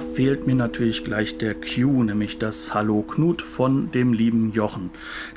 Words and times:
Fehlt 0.00 0.46
mir 0.46 0.54
natürlich 0.54 1.04
gleich 1.04 1.38
der 1.38 1.54
Cue, 1.54 2.04
nämlich 2.04 2.38
das 2.38 2.74
Hallo 2.74 3.02
Knut 3.02 3.42
von 3.42 3.90
dem 3.92 4.12
lieben 4.12 4.52
Jochen. 4.52 4.90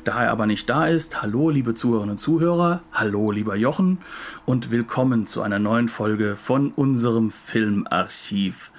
Da 0.04 0.24
er 0.24 0.30
aber 0.30 0.46
nicht 0.46 0.68
da 0.68 0.86
ist, 0.86 1.22
hallo 1.22 1.50
liebe 1.50 1.74
Zuhörerinnen 1.74 2.12
und 2.12 2.18
Zuhörer, 2.18 2.82
hallo 2.92 3.30
lieber 3.30 3.56
Jochen 3.56 3.98
und 4.44 4.70
willkommen 4.70 5.26
zu 5.26 5.42
einer 5.42 5.58
neuen 5.58 5.88
Folge 5.88 6.36
von 6.36 6.72
unserem 6.72 7.30
Filmarchiv. 7.30 8.70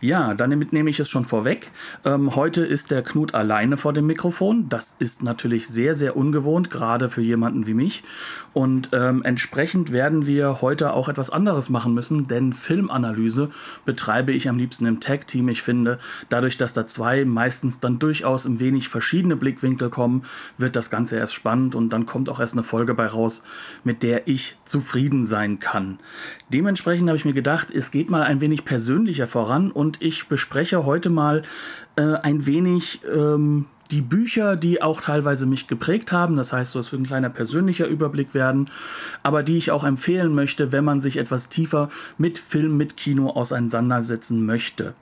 Ja, 0.00 0.34
damit 0.34 0.72
nehme 0.72 0.88
ich 0.88 1.00
es 1.00 1.08
schon 1.08 1.24
vorweg. 1.24 1.70
Ähm, 2.04 2.34
heute 2.34 2.64
ist 2.64 2.90
der 2.90 3.02
Knut 3.02 3.34
alleine 3.34 3.76
vor 3.76 3.92
dem 3.92 4.06
Mikrofon. 4.06 4.68
Das 4.68 4.96
ist 4.98 5.22
natürlich 5.22 5.68
sehr, 5.68 5.94
sehr 5.94 6.16
ungewohnt, 6.16 6.70
gerade 6.70 7.08
für 7.08 7.20
jemanden 7.20 7.66
wie 7.66 7.74
mich. 7.74 8.02
Und 8.52 8.88
ähm, 8.92 9.22
entsprechend 9.22 9.92
werden 9.92 10.26
wir 10.26 10.62
heute 10.62 10.92
auch 10.92 11.08
etwas 11.08 11.30
anderes 11.30 11.68
machen 11.68 11.94
müssen, 11.94 12.26
denn 12.26 12.52
Filmanalyse 12.52 13.50
betreibe 13.84 14.32
ich 14.32 14.48
am 14.48 14.56
liebsten 14.56 14.86
im 14.86 15.00
Tag-Team. 15.30 15.48
Ich 15.48 15.62
finde, 15.62 15.98
dadurch, 16.28 16.56
dass 16.56 16.72
da 16.72 16.86
zwei 16.86 17.24
meistens 17.24 17.80
dann 17.80 17.98
durchaus 17.98 18.44
ein 18.44 18.60
wenig 18.60 18.88
verschiedene 18.88 19.36
Blickwinkel 19.36 19.90
kommen, 19.90 20.24
wird 20.58 20.76
das 20.76 20.90
Ganze 20.90 21.16
erst 21.16 21.34
spannend 21.34 21.74
und 21.74 21.90
dann 21.90 22.06
kommt 22.06 22.28
auch 22.28 22.40
erst 22.40 22.54
eine 22.54 22.62
Folge 22.62 22.94
bei 22.94 23.06
raus, 23.06 23.42
mit 23.84 24.02
der 24.02 24.28
ich 24.28 24.56
zufrieden 24.64 25.24
sein 25.26 25.58
kann. 25.60 25.98
Dementsprechend 26.48 27.08
habe 27.08 27.16
ich 27.16 27.24
mir 27.24 27.32
gedacht, 27.32 27.70
es 27.70 27.90
geht 27.90 28.10
mal 28.10 28.22
ein 28.22 28.40
wenig 28.40 28.64
persönlicher 28.64 29.26
voran 29.26 29.70
und 29.70 30.02
ich 30.02 30.28
bespreche 30.28 30.84
heute 30.84 31.10
mal 31.10 31.42
äh, 31.96 32.02
ein 32.02 32.46
wenig 32.46 33.00
ähm, 33.12 33.66
die 33.90 34.00
Bücher, 34.00 34.56
die 34.56 34.82
auch 34.82 35.00
teilweise 35.00 35.46
mich 35.46 35.66
geprägt 35.66 36.12
haben. 36.12 36.36
Das 36.36 36.52
heißt, 36.52 36.76
es 36.76 36.92
wird 36.92 37.02
ein 37.02 37.06
kleiner 37.06 37.30
persönlicher 37.30 37.86
Überblick 37.86 38.34
werden, 38.34 38.70
aber 39.22 39.42
die 39.42 39.58
ich 39.58 39.70
auch 39.70 39.84
empfehlen 39.84 40.34
möchte, 40.34 40.72
wenn 40.72 40.84
man 40.84 41.00
sich 41.00 41.16
etwas 41.16 41.48
tiefer 41.48 41.90
mit 42.18 42.38
Film, 42.38 42.76
mit 42.76 42.96
Kino 42.96 43.30
auseinandersetzen 43.30 44.46
möchte. 44.46 44.94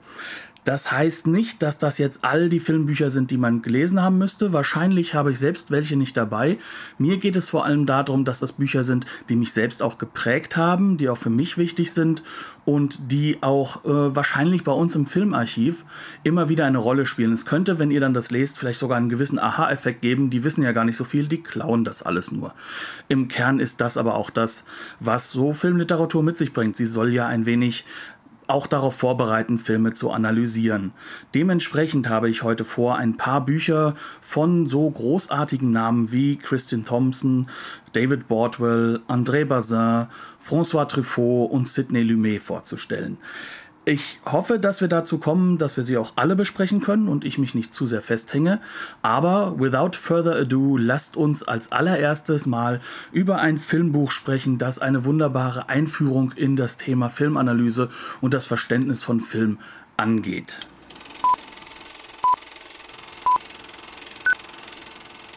Das 0.69 0.91
heißt 0.91 1.25
nicht, 1.25 1.63
dass 1.63 1.79
das 1.79 1.97
jetzt 1.97 2.23
all 2.23 2.47
die 2.47 2.59
Filmbücher 2.59 3.09
sind, 3.09 3.31
die 3.31 3.37
man 3.37 3.63
gelesen 3.63 4.03
haben 4.03 4.19
müsste. 4.19 4.53
Wahrscheinlich 4.53 5.15
habe 5.15 5.31
ich 5.31 5.39
selbst 5.39 5.71
welche 5.71 5.95
nicht 5.95 6.15
dabei. 6.15 6.59
Mir 6.99 7.17
geht 7.17 7.35
es 7.35 7.49
vor 7.49 7.65
allem 7.65 7.87
darum, 7.87 8.23
dass 8.23 8.37
das 8.37 8.51
Bücher 8.51 8.83
sind, 8.83 9.07
die 9.29 9.35
mich 9.35 9.51
selbst 9.51 9.81
auch 9.81 9.97
geprägt 9.97 10.57
haben, 10.57 10.97
die 10.97 11.09
auch 11.09 11.17
für 11.17 11.31
mich 11.31 11.57
wichtig 11.57 11.91
sind 11.91 12.21
und 12.65 13.11
die 13.11 13.39
auch 13.41 13.83
äh, 13.83 14.15
wahrscheinlich 14.15 14.63
bei 14.63 14.71
uns 14.71 14.95
im 14.95 15.07
Filmarchiv 15.07 15.85
immer 16.23 16.49
wieder 16.49 16.67
eine 16.67 16.77
Rolle 16.77 17.07
spielen. 17.07 17.33
Es 17.33 17.47
könnte, 17.47 17.79
wenn 17.79 17.89
ihr 17.89 17.99
dann 17.99 18.13
das 18.13 18.29
lest, 18.29 18.59
vielleicht 18.59 18.77
sogar 18.77 18.97
einen 18.97 19.09
gewissen 19.09 19.39
Aha-Effekt 19.39 20.03
geben. 20.03 20.29
Die 20.29 20.43
wissen 20.43 20.61
ja 20.61 20.71
gar 20.71 20.85
nicht 20.85 20.97
so 20.97 21.03
viel, 21.03 21.27
die 21.27 21.41
klauen 21.41 21.83
das 21.83 22.03
alles 22.03 22.31
nur. 22.31 22.53
Im 23.07 23.27
Kern 23.27 23.59
ist 23.59 23.81
das 23.81 23.97
aber 23.97 24.13
auch 24.13 24.29
das, 24.29 24.65
was 24.99 25.31
so 25.31 25.51
Filmliteratur 25.51 26.21
mit 26.21 26.37
sich 26.37 26.53
bringt. 26.53 26.77
Sie 26.77 26.85
soll 26.85 27.11
ja 27.11 27.25
ein 27.25 27.47
wenig 27.47 27.85
auch 28.49 28.67
darauf 28.67 28.95
vorbereiten, 28.95 29.57
Filme 29.57 29.93
zu 29.93 30.11
analysieren. 30.11 30.91
Dementsprechend 31.35 32.09
habe 32.09 32.29
ich 32.29 32.43
heute 32.43 32.63
vor, 32.63 32.97
ein 32.97 33.17
paar 33.17 33.45
Bücher 33.45 33.95
von 34.21 34.67
so 34.67 34.89
großartigen 34.89 35.71
Namen 35.71 36.11
wie 36.11 36.37
Christian 36.37 36.85
Thompson, 36.85 37.49
David 37.93 38.27
Bordwell, 38.27 39.01
André 39.07 39.45
Bazin, 39.45 40.07
François 40.45 40.87
Truffaut 40.87 41.51
und 41.51 41.67
Sidney 41.67 42.03
Lumet 42.03 42.41
vorzustellen. 42.41 43.17
Ich 43.89 44.19
hoffe, 44.23 44.59
dass 44.59 44.81
wir 44.81 44.87
dazu 44.87 45.17
kommen, 45.17 45.57
dass 45.57 45.75
wir 45.75 45.83
sie 45.83 45.97
auch 45.97 46.13
alle 46.15 46.35
besprechen 46.35 46.79
können 46.79 47.07
und 47.07 47.25
ich 47.25 47.39
mich 47.39 47.55
nicht 47.55 47.73
zu 47.73 47.87
sehr 47.87 48.03
festhänge. 48.03 48.59
Aber 49.01 49.59
without 49.59 49.97
further 49.97 50.35
ado, 50.35 50.77
lasst 50.77 51.17
uns 51.17 51.41
als 51.41 51.71
allererstes 51.71 52.45
mal 52.45 52.81
über 53.11 53.39
ein 53.39 53.57
Filmbuch 53.57 54.11
sprechen, 54.11 54.59
das 54.59 54.77
eine 54.77 55.05
wunderbare 55.05 55.69
Einführung 55.69 56.33
in 56.35 56.55
das 56.55 56.77
Thema 56.77 57.09
Filmanalyse 57.09 57.89
und 58.21 58.35
das 58.35 58.45
Verständnis 58.45 59.01
von 59.01 59.21
Film 59.21 59.57
angeht. 59.97 60.59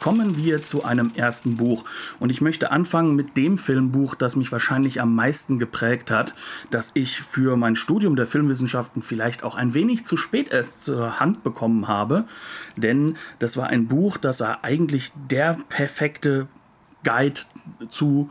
Kommen 0.02 0.36
wir 0.36 0.60
zu 0.62 0.82
einem 0.82 1.12
ersten 1.14 1.56
Buch. 1.56 1.84
Und 2.18 2.30
ich 2.30 2.40
möchte 2.40 2.72
anfangen 2.72 3.14
mit 3.14 3.36
dem 3.36 3.56
Filmbuch, 3.56 4.16
das 4.16 4.34
mich 4.34 4.50
wahrscheinlich 4.50 5.00
am 5.00 5.14
meisten 5.14 5.60
geprägt 5.60 6.10
hat, 6.10 6.34
das 6.72 6.90
ich 6.94 7.20
für 7.22 7.56
mein 7.56 7.76
Studium 7.76 8.16
der 8.16 8.26
Filmwissenschaften 8.26 9.00
vielleicht 9.00 9.44
auch 9.44 9.54
ein 9.54 9.74
wenig 9.74 10.04
zu 10.04 10.16
spät 10.16 10.50
erst 10.50 10.82
zur 10.82 11.20
Hand 11.20 11.44
bekommen 11.44 11.86
habe. 11.86 12.24
Denn 12.76 13.16
das 13.38 13.56
war 13.56 13.68
ein 13.68 13.86
Buch, 13.86 14.16
das 14.16 14.40
war 14.40 14.64
eigentlich 14.64 15.12
der 15.30 15.56
perfekte 15.68 16.48
Guide 17.04 17.42
zu 17.88 18.28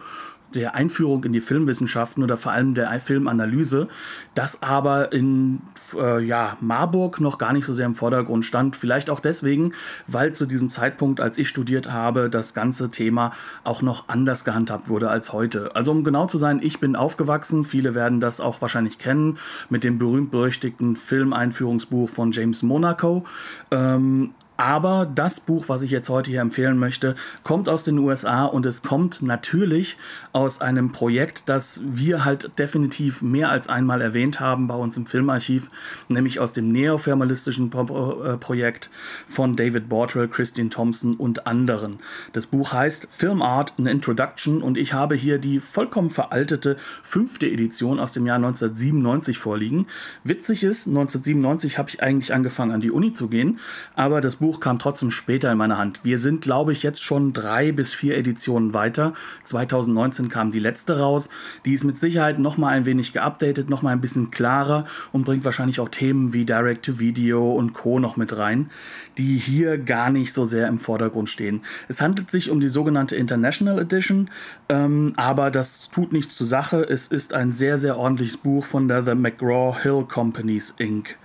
der 0.53 0.76
Einführung 0.76 1.24
in 1.24 1.32
die 1.32 1.40
Filmwissenschaften 1.40 2.22
oder 2.22 2.36
vor 2.36 2.52
allem 2.52 2.74
der 2.74 3.00
Filmanalyse, 3.00 3.88
das 4.36 4.62
aber 4.62 5.14
in 5.14 5.62
äh, 5.97 6.24
ja, 6.24 6.57
Marburg 6.62 7.19
noch 7.19 7.38
gar 7.38 7.53
nicht 7.53 7.66
so 7.66 7.74
sehr 7.74 7.85
im 7.85 7.96
Vordergrund 7.96 8.46
stand. 8.46 8.75
Vielleicht 8.75 9.09
auch 9.09 9.19
deswegen, 9.19 9.74
weil 10.07 10.34
zu 10.34 10.46
diesem 10.46 10.69
Zeitpunkt, 10.69 11.19
als 11.19 11.38
ich 11.38 11.50
studiert 11.50 11.91
habe, 11.91 12.29
das 12.29 12.53
ganze 12.53 12.90
Thema 12.90 13.31
auch 13.63 13.81
noch 13.81 14.09
anders 14.09 14.46
gehandhabt 14.46 14.90
wurde 14.90 15.09
als 15.09 15.34
heute. 15.34 15.75
Also 15.75 15.91
um 15.91 16.03
genau 16.03 16.28
zu 16.28 16.38
sein, 16.38 16.59
ich 16.62 16.79
bin 16.79 16.96
aufgewachsen, 16.96 17.63
viele 17.63 17.96
werden 17.96 18.19
das 18.19 18.40
auch 18.40 18.62
wahrscheinlich 18.62 18.97
kennen, 18.97 19.38
mit 19.69 19.84
dem 19.84 19.97
berühmt-berüchtigten 19.97 20.96
Filmeinführungsbuch 20.96 22.09
von 22.09 22.31
James 22.31 22.63
Monaco. 22.63 23.25
Ähm, 23.72 24.31
aber 24.62 25.08
das 25.08 25.40
Buch, 25.40 25.70
was 25.70 25.82
ich 25.82 25.90
jetzt 25.90 26.08
heute 26.10 26.30
hier 26.30 26.42
empfehlen 26.42 26.78
möchte, 26.78 27.16
kommt 27.44 27.68
aus 27.68 27.84
den 27.84 27.98
USA 27.98 28.46
und 28.46 28.68
es 28.68 28.84
kommt 28.84 29.24
natürlich 29.24 29.98
aus 30.34 30.62
einem 30.62 30.92
Projekt, 30.92 31.50
das 31.50 31.82
wir 31.84 32.26
halt 32.26 32.52
definitiv 32.60 33.24
mehr 33.24 33.50
als 33.50 33.70
einmal 33.70 34.02
erwähnt 34.02 34.40
haben 34.40 34.68
bei 34.68 34.76
uns 34.76 34.96
im 34.98 35.08
Filmarchiv, 35.08 35.68
nämlich 36.10 36.40
aus 36.40 36.54
dem 36.54 36.72
neoformalistischen 36.72 37.72
äh, 37.72 38.38
Projekt 38.38 38.92
von 39.28 39.56
David 39.56 39.90
Bortrell, 39.90 40.28
Christine 40.28 40.70
Thompson 40.70 41.16
und 41.16 41.48
anderen. 41.48 41.98
Das 42.34 42.46
Buch 42.46 42.72
heißt 42.72 43.08
Film 43.10 43.42
Art, 43.42 43.74
an 43.80 43.88
Introduction 43.88 44.62
und 44.62 44.78
ich 44.78 44.94
habe 44.94 45.16
hier 45.16 45.40
die 45.40 45.60
vollkommen 45.60 46.12
veraltete 46.12 46.78
fünfte 47.02 47.48
Edition 47.48 48.00
aus 48.00 48.14
dem 48.14 48.28
Jahr 48.28 48.36
1997 48.36 49.40
vorliegen. 49.40 49.88
Witzig 50.24 50.62
ist, 50.62 50.88
1997 50.88 51.80
habe 51.80 51.90
ich 51.90 52.04
eigentlich 52.04 52.32
angefangen 52.32 52.72
an 52.72 52.82
die 52.82 52.92
Uni 52.92 53.12
zu 53.12 53.28
gehen, 53.28 53.60
aber 53.96 54.22
das 54.22 54.36
Buch 54.36 54.51
Buch 54.52 54.60
kam 54.60 54.80
trotzdem 54.80 55.12
später 55.12 55.50
in 55.50 55.58
meine 55.58 55.78
Hand. 55.78 56.02
Wir 56.04 56.20
sind, 56.20 56.42
glaube 56.42 56.74
ich, 56.74 56.84
jetzt 56.84 57.02
schon 57.02 57.32
drei 57.32 57.72
bis 57.72 57.94
vier 57.94 58.18
Editionen 58.18 58.74
weiter. 58.74 59.14
2019 59.46 60.28
kam 60.28 60.52
die 60.52 60.60
letzte 60.60 61.00
raus. 61.00 61.30
Die 61.64 61.74
ist 61.74 61.86
mit 61.86 61.98
Sicherheit 61.98 62.38
noch 62.38 62.58
mal 62.58 62.68
ein 62.68 62.86
wenig 62.86 63.14
geupdatet, 63.14 63.70
noch 63.70 63.82
mal 63.82 63.92
ein 63.92 64.02
bisschen 64.02 64.30
klarer 64.30 64.86
und 65.14 65.24
bringt 65.24 65.46
wahrscheinlich 65.46 65.80
auch 65.80 65.88
Themen 65.88 66.34
wie 66.34 66.44
Direct-to-Video 66.44 67.54
und 67.54 67.72
Co. 67.72 68.00
noch 68.00 68.18
mit 68.18 68.38
rein, 68.38 68.70
die 69.18 69.38
hier 69.38 69.78
gar 69.78 70.10
nicht 70.10 70.34
so 70.34 70.44
sehr 70.44 70.68
im 70.68 70.80
Vordergrund 70.80 71.30
stehen. 71.30 71.62
Es 71.88 72.02
handelt 72.02 72.30
sich 72.30 72.50
um 72.50 72.60
die 72.60 72.68
sogenannte 72.68 73.16
International 73.16 73.80
Edition, 73.80 74.30
ähm, 74.68 75.14
aber 75.16 75.50
das 75.50 75.90
tut 75.92 76.12
nichts 76.12 76.36
zur 76.36 76.48
Sache. 76.48 76.84
Es 76.84 77.08
ist 77.08 77.34
ein 77.34 77.54
sehr, 77.54 77.78
sehr 77.78 77.98
ordentliches 77.98 78.36
Buch 78.36 78.66
von 78.66 78.90
der 78.90 79.02
The 79.04 79.16
McGraw-Hill 79.16 80.08
Companies 80.10 80.74
Inc. 80.78 81.16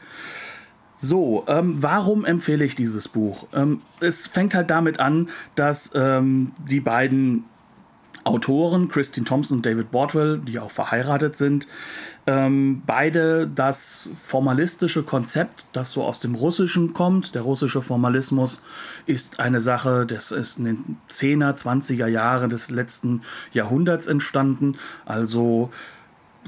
So, 0.96 1.44
ähm, 1.46 1.76
warum 1.80 2.24
empfehle 2.24 2.64
ich 2.64 2.74
dieses 2.74 3.08
Buch? 3.08 3.46
Ähm, 3.52 3.82
es 4.00 4.26
fängt 4.26 4.54
halt 4.54 4.70
damit 4.70 4.98
an, 4.98 5.28
dass 5.54 5.90
ähm, 5.94 6.52
die 6.68 6.80
beiden 6.80 7.44
Autoren, 8.26 8.88
Christine 8.88 9.24
Thompson 9.24 9.58
und 9.58 9.66
David 9.66 9.92
Bordwell, 9.92 10.38
die 10.38 10.58
auch 10.58 10.72
verheiratet 10.72 11.36
sind, 11.36 11.68
ähm, 12.26 12.82
beide 12.84 13.46
das 13.46 14.08
formalistische 14.20 15.04
Konzept, 15.04 15.64
das 15.72 15.92
so 15.92 16.02
aus 16.02 16.18
dem 16.18 16.34
Russischen 16.34 16.92
kommt, 16.92 17.36
der 17.36 17.42
russische 17.42 17.82
Formalismus 17.82 18.62
ist 19.06 19.38
eine 19.38 19.60
Sache, 19.60 20.06
das 20.06 20.32
ist 20.32 20.58
in 20.58 20.64
den 20.64 20.96
10er, 21.08 21.56
20er 21.56 22.08
Jahren 22.08 22.50
des 22.50 22.68
letzten 22.68 23.22
Jahrhunderts 23.52 24.08
entstanden, 24.08 24.76
also 25.04 25.70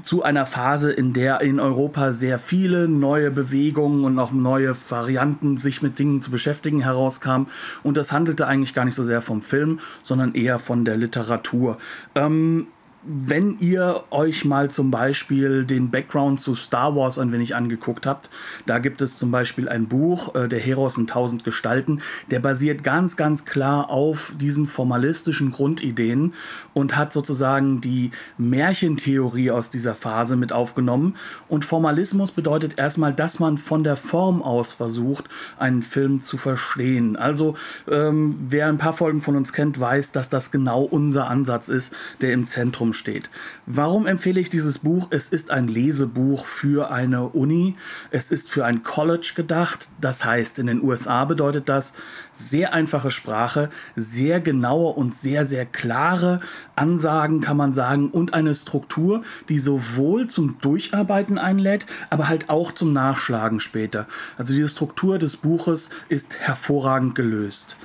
zu 0.03 0.23
einer 0.23 0.45
Phase, 0.45 0.91
in 0.91 1.13
der 1.13 1.41
in 1.41 1.59
Europa 1.59 2.11
sehr 2.13 2.39
viele 2.39 2.87
neue 2.87 3.31
Bewegungen 3.31 4.03
und 4.03 4.17
auch 4.19 4.31
neue 4.31 4.75
Varianten, 4.89 5.57
sich 5.57 5.81
mit 5.81 5.99
Dingen 5.99 6.21
zu 6.21 6.31
beschäftigen, 6.31 6.81
herauskamen. 6.81 7.47
Und 7.83 7.97
das 7.97 8.11
handelte 8.11 8.47
eigentlich 8.47 8.73
gar 8.73 8.85
nicht 8.85 8.95
so 8.95 9.03
sehr 9.03 9.21
vom 9.21 9.41
Film, 9.41 9.79
sondern 10.03 10.33
eher 10.33 10.59
von 10.59 10.85
der 10.85 10.97
Literatur. 10.97 11.77
Ähm, 12.15 12.67
wenn 13.03 13.57
ihr 13.59 14.03
euch 14.09 14.43
mal 14.43 14.69
zum 14.69 14.91
Beispiel 14.91 15.63
den 15.63 15.89
Background 15.89 16.41
zu 16.41 16.55
Star 16.55 16.95
Wars 16.95 17.17
ein 17.17 17.31
wenig 17.31 17.55
angeguckt 17.55 18.05
habt, 18.05 18.29
da 18.65 18.79
gibt 18.79 19.01
es 19.01 19.17
zum 19.17 19.31
Beispiel 19.31 19.69
ein 19.69 19.87
Buch, 19.87 20.35
äh, 20.35 20.47
Der 20.49 20.59
Heros 20.59 20.97
in 20.97 21.07
tausend 21.07 21.43
Gestalten, 21.43 22.01
der 22.29 22.39
basiert 22.39 22.83
ganz, 22.83 23.15
ganz 23.15 23.45
klar 23.45 23.89
auf 23.89 24.33
diesen 24.39 24.67
formalistischen 24.67 25.51
Grundideen 25.51 26.33
und 26.73 26.97
hat 26.97 27.13
sozusagen 27.13 27.79
die 27.79 28.11
Märchentheorie 28.37 29.51
aus 29.51 29.69
dieser 29.69 29.95
Phase 29.95 30.35
mit 30.35 30.51
aufgenommen. 30.51 31.15
Und 31.47 31.63
Formalismus 31.63 32.31
bedeutet 32.31 32.77
erstmal, 32.77 33.13
dass 33.13 33.39
man 33.39 33.57
von 33.57 33.83
der 33.83 33.95
Form 33.95 34.41
aus 34.41 34.73
versucht, 34.73 35.25
einen 35.57 35.83
Film 35.83 36.21
zu 36.21 36.37
verstehen. 36.37 37.15
Also 37.15 37.55
ähm, 37.89 38.35
wer 38.49 38.67
ein 38.67 38.77
paar 38.77 38.93
Folgen 38.93 39.21
von 39.21 39.35
uns 39.35 39.53
kennt, 39.53 39.79
weiß, 39.79 40.11
dass 40.11 40.29
das 40.29 40.51
genau 40.51 40.81
unser 40.83 41.29
Ansatz 41.29 41.69
ist, 41.69 41.93
der 42.21 42.33
im 42.33 42.45
Zentrum 42.45 42.88
Zentrum 42.89 42.93
steht. 42.93 43.29
Warum 43.65 44.07
empfehle 44.07 44.39
ich 44.39 44.49
dieses 44.49 44.79
Buch? 44.79 45.07
Es 45.09 45.29
ist 45.29 45.51
ein 45.51 45.67
Lesebuch 45.67 46.45
für 46.45 46.91
eine 46.91 47.29
Uni. 47.29 47.75
Es 48.11 48.31
ist 48.31 48.49
für 48.51 48.65
ein 48.65 48.83
College 48.83 49.33
gedacht. 49.35 49.89
Das 50.01 50.25
heißt, 50.25 50.59
in 50.59 50.67
den 50.67 50.83
USA 50.83 51.25
bedeutet 51.25 51.69
das 51.69 51.93
sehr 52.35 52.73
einfache 52.73 53.11
Sprache, 53.11 53.69
sehr 53.95 54.39
genaue 54.39 54.93
und 54.93 55.15
sehr, 55.15 55.45
sehr 55.45 55.65
klare 55.65 56.39
Ansagen, 56.75 57.41
kann 57.41 57.57
man 57.57 57.73
sagen, 57.73 58.09
und 58.09 58.33
eine 58.33 58.55
Struktur, 58.55 59.23
die 59.49 59.59
sowohl 59.59 60.27
zum 60.27 60.57
Durcharbeiten 60.61 61.37
einlädt, 61.37 61.85
aber 62.09 62.29
halt 62.29 62.49
auch 62.49 62.71
zum 62.71 62.93
Nachschlagen 62.93 63.59
später. 63.59 64.07
Also 64.37 64.53
diese 64.53 64.69
Struktur 64.69 65.19
des 65.19 65.37
Buches 65.37 65.89
ist 66.07 66.39
hervorragend 66.39 67.15
gelöst. 67.15 67.75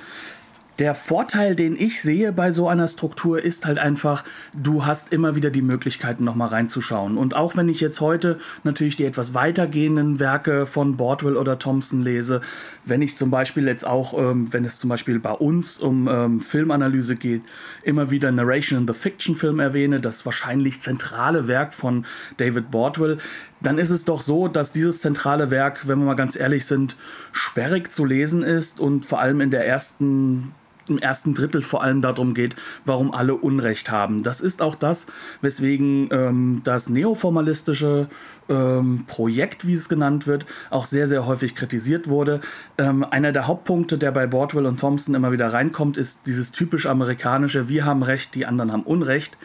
Der 0.77 0.93
Vorteil, 0.93 1.55
den 1.55 1.77
ich 1.79 2.01
sehe 2.01 2.33
bei 2.33 2.51
so 2.51 2.67
einer 2.67 2.89
Struktur, 2.89 3.41
ist 3.41 3.65
halt 3.65 3.77
einfach, 3.77 4.25
du 4.53 4.85
hast 4.85 5.13
immer 5.13 5.37
wieder 5.37 5.49
die 5.49 5.61
Möglichkeiten, 5.61 6.25
nochmal 6.25 6.49
reinzuschauen. 6.49 7.17
Und 7.17 7.33
auch 7.33 7.55
wenn 7.55 7.69
ich 7.69 7.79
jetzt 7.79 8.01
heute 8.01 8.39
natürlich 8.65 8.97
die 8.97 9.05
etwas 9.05 9.33
weitergehenden 9.33 10.19
Werke 10.19 10.65
von 10.65 10.97
Bordwell 10.97 11.37
oder 11.37 11.59
Thompson 11.59 12.01
lese, 12.01 12.41
wenn 12.83 13.01
ich 13.01 13.15
zum 13.15 13.31
Beispiel 13.31 13.67
jetzt 13.67 13.87
auch, 13.87 14.17
ähm, 14.17 14.51
wenn 14.51 14.65
es 14.65 14.77
zum 14.77 14.89
Beispiel 14.89 15.17
bei 15.17 15.31
uns 15.31 15.77
um 15.79 16.09
ähm, 16.09 16.41
Filmanalyse 16.41 17.15
geht, 17.15 17.43
immer 17.83 18.11
wieder 18.11 18.33
Narration 18.33 18.81
in 18.81 18.87
the 18.87 18.93
Fiction 18.93 19.37
Film 19.37 19.59
erwähne, 19.59 20.01
das 20.01 20.25
wahrscheinlich 20.25 20.81
zentrale 20.81 21.47
Werk 21.47 21.73
von 21.73 22.05
David 22.35 22.69
Bordwell, 22.69 23.19
dann 23.61 23.77
ist 23.77 23.91
es 23.91 24.03
doch 24.03 24.19
so, 24.19 24.49
dass 24.49 24.73
dieses 24.73 24.99
zentrale 24.99 25.51
Werk, 25.51 25.87
wenn 25.87 25.99
wir 25.99 26.05
mal 26.05 26.15
ganz 26.15 26.35
ehrlich 26.35 26.65
sind, 26.65 26.97
sperrig 27.31 27.93
zu 27.93 28.03
lesen 28.03 28.43
ist 28.43 28.81
und 28.81 29.05
vor 29.05 29.21
allem 29.21 29.39
in 29.39 29.51
der 29.51 29.65
ersten 29.65 30.51
im 30.87 30.97
ersten 30.97 31.33
Drittel 31.33 31.61
vor 31.61 31.83
allem 31.83 32.01
darum 32.01 32.33
geht, 32.33 32.55
warum 32.85 33.13
alle 33.13 33.35
Unrecht 33.35 33.91
haben. 33.91 34.23
Das 34.23 34.41
ist 34.41 34.61
auch 34.61 34.75
das, 34.75 35.07
weswegen 35.41 36.09
ähm, 36.11 36.61
das 36.63 36.89
neoformalistische 36.89 38.07
ähm, 38.49 39.05
Projekt, 39.07 39.65
wie 39.65 39.73
es 39.73 39.89
genannt 39.89 40.27
wird, 40.27 40.45
auch 40.69 40.85
sehr, 40.85 41.07
sehr 41.07 41.25
häufig 41.25 41.55
kritisiert 41.55 42.07
wurde. 42.07 42.41
Ähm, 42.77 43.03
einer 43.03 43.31
der 43.31 43.47
Hauptpunkte, 43.47 43.97
der 43.97 44.11
bei 44.11 44.27
Bordwell 44.27 44.65
und 44.65 44.79
Thompson 44.79 45.15
immer 45.15 45.31
wieder 45.31 45.51
reinkommt, 45.51 45.97
ist 45.97 46.27
dieses 46.27 46.51
typisch 46.51 46.85
amerikanische, 46.85 47.67
wir 47.67 47.85
haben 47.85 48.03
Recht, 48.03 48.35
die 48.35 48.45
anderen 48.45 48.71
haben 48.71 48.83
Unrecht. 48.83 49.37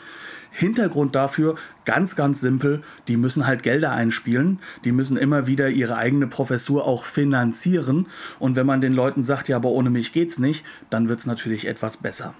Hintergrund 0.50 1.14
dafür, 1.14 1.56
ganz, 1.84 2.16
ganz 2.16 2.40
simpel, 2.40 2.82
die 3.08 3.16
müssen 3.16 3.46
halt 3.46 3.62
Gelder 3.62 3.92
einspielen, 3.92 4.58
die 4.84 4.92
müssen 4.92 5.16
immer 5.16 5.46
wieder 5.46 5.68
ihre 5.68 5.96
eigene 5.96 6.26
Professur 6.26 6.86
auch 6.86 7.04
finanzieren. 7.04 8.06
Und 8.38 8.56
wenn 8.56 8.66
man 8.66 8.80
den 8.80 8.92
Leuten 8.92 9.24
sagt, 9.24 9.48
ja, 9.48 9.56
aber 9.56 9.70
ohne 9.70 9.90
mich 9.90 10.12
geht's 10.12 10.38
nicht, 10.38 10.64
dann 10.90 11.08
wird 11.08 11.20
es 11.20 11.26
natürlich 11.26 11.66
etwas 11.66 11.96
besser. 11.96 12.34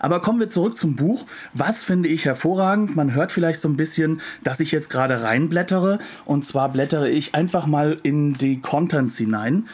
Aber 0.00 0.20
kommen 0.20 0.40
wir 0.40 0.50
zurück 0.50 0.76
zum 0.76 0.96
Buch. 0.96 1.26
Was 1.52 1.82
finde 1.82 2.08
ich 2.08 2.24
hervorragend? 2.24 2.96
Man 2.96 3.14
hört 3.14 3.32
vielleicht 3.32 3.60
so 3.60 3.68
ein 3.68 3.76
bisschen, 3.76 4.20
dass 4.42 4.60
ich 4.60 4.70
jetzt 4.72 4.90
gerade 4.90 5.22
reinblättere. 5.22 5.98
Und 6.24 6.46
zwar 6.46 6.70
blättere 6.70 7.10
ich 7.10 7.34
einfach 7.34 7.66
mal 7.66 7.96
in 8.02 8.34
die 8.34 8.60
Contents 8.60 9.18
hinein. 9.18 9.68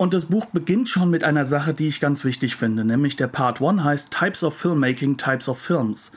Und 0.00 0.14
das 0.14 0.24
Buch 0.24 0.46
beginnt 0.46 0.88
schon 0.88 1.10
mit 1.10 1.24
einer 1.24 1.44
Sache, 1.44 1.74
die 1.74 1.86
ich 1.86 2.00
ganz 2.00 2.24
wichtig 2.24 2.56
finde, 2.56 2.86
nämlich 2.86 3.16
der 3.16 3.26
Part 3.26 3.60
1 3.60 3.84
heißt 3.84 4.10
Types 4.10 4.42
of 4.42 4.56
Filmmaking, 4.56 5.18
Types 5.18 5.46
of 5.46 5.58
Films. 5.58 6.12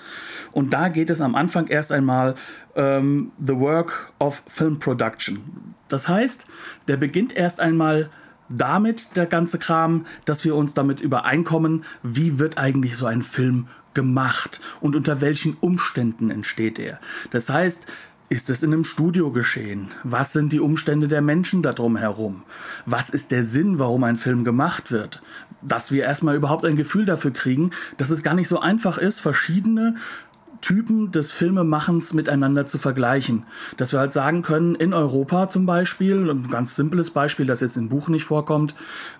Und 0.54 0.72
da 0.72 0.88
geht 0.88 1.10
es 1.10 1.20
am 1.20 1.36
Anfang 1.36 1.68
erst 1.68 1.92
einmal 1.92 2.36
ähm, 2.78 3.34
The 3.46 3.60
Work 3.60 4.14
of 4.20 4.42
Film 4.48 4.80
Production. 4.80 5.76
Das 5.90 6.08
heißt, 6.08 6.46
der 6.88 6.96
beginnt 6.96 7.36
erst 7.36 7.60
einmal 7.60 8.10
damit, 8.48 9.18
der 9.18 9.26
ganze 9.26 9.60
Kram, 9.60 10.06
dass 10.24 10.46
wir 10.46 10.56
uns 10.56 10.74
damit 10.74 11.02
übereinkommen, 11.02 11.84
wie 12.04 12.40
wird 12.40 12.58
eigentlich 12.58 12.96
so 12.96 13.06
ein 13.06 13.22
Film 13.22 13.68
gemacht 13.94 14.62
und 14.80 14.96
unter 14.96 15.20
welchen 15.20 15.58
Umständen 15.60 16.32
entsteht 16.32 16.80
er. 16.80 17.02
Das 17.32 17.50
heißt, 17.50 17.86
ist 18.30 18.50
es 18.50 18.64
in 18.64 18.74
einem 18.74 18.84
Studio 18.84 19.32
geschehen? 19.32 19.90
Was 20.04 20.34
sind 20.34 20.52
die 20.52 20.60
Umstände 20.60 21.08
der 21.08 21.22
Menschen 21.22 21.62
darum 21.62 21.98
herum? 21.98 22.44
Was 22.86 23.10
ist 23.10 23.32
der 23.32 23.44
Sinn, 23.44 23.80
warum 23.80 24.04
ein 24.04 24.18
Film 24.18 24.44
gemacht 24.44 24.92
wird? 24.92 25.22
Dass 25.62 25.92
wir 25.92 26.04
erstmal 26.04 26.36
überhaupt 26.36 26.66
ein 26.66 26.76
Gefühl 26.76 27.06
dafür 27.06 27.32
kriegen, 27.32 27.72
dass 27.98 28.10
es 28.10 28.24
gar 28.24 28.34
nicht 28.34 28.48
so 28.48 28.60
einfach 28.60 28.98
ist, 28.98 29.20
verschiedene 29.20 29.96
Typen 30.64 31.12
des 31.12 31.34
Filmemachens 31.34 32.14
miteinander 32.14 32.66
zu 32.66 32.78
vergleichen. 32.78 33.44
Dass 33.76 33.92
wir 33.92 34.00
halt 34.00 34.14
sagen 34.14 34.44
können, 34.44 34.76
in 34.76 34.94
Europa 34.94 35.50
zum 35.50 35.66
Beispiel, 35.66 36.30
ein 36.30 36.50
ganz 36.50 36.76
simples 36.76 37.12
Beispiel, 37.12 37.46
das 37.46 37.60
jetzt 37.60 37.76
im 37.76 37.90
Buch 37.90 38.08
nicht 38.08 38.24
vorkommt, 38.24 38.74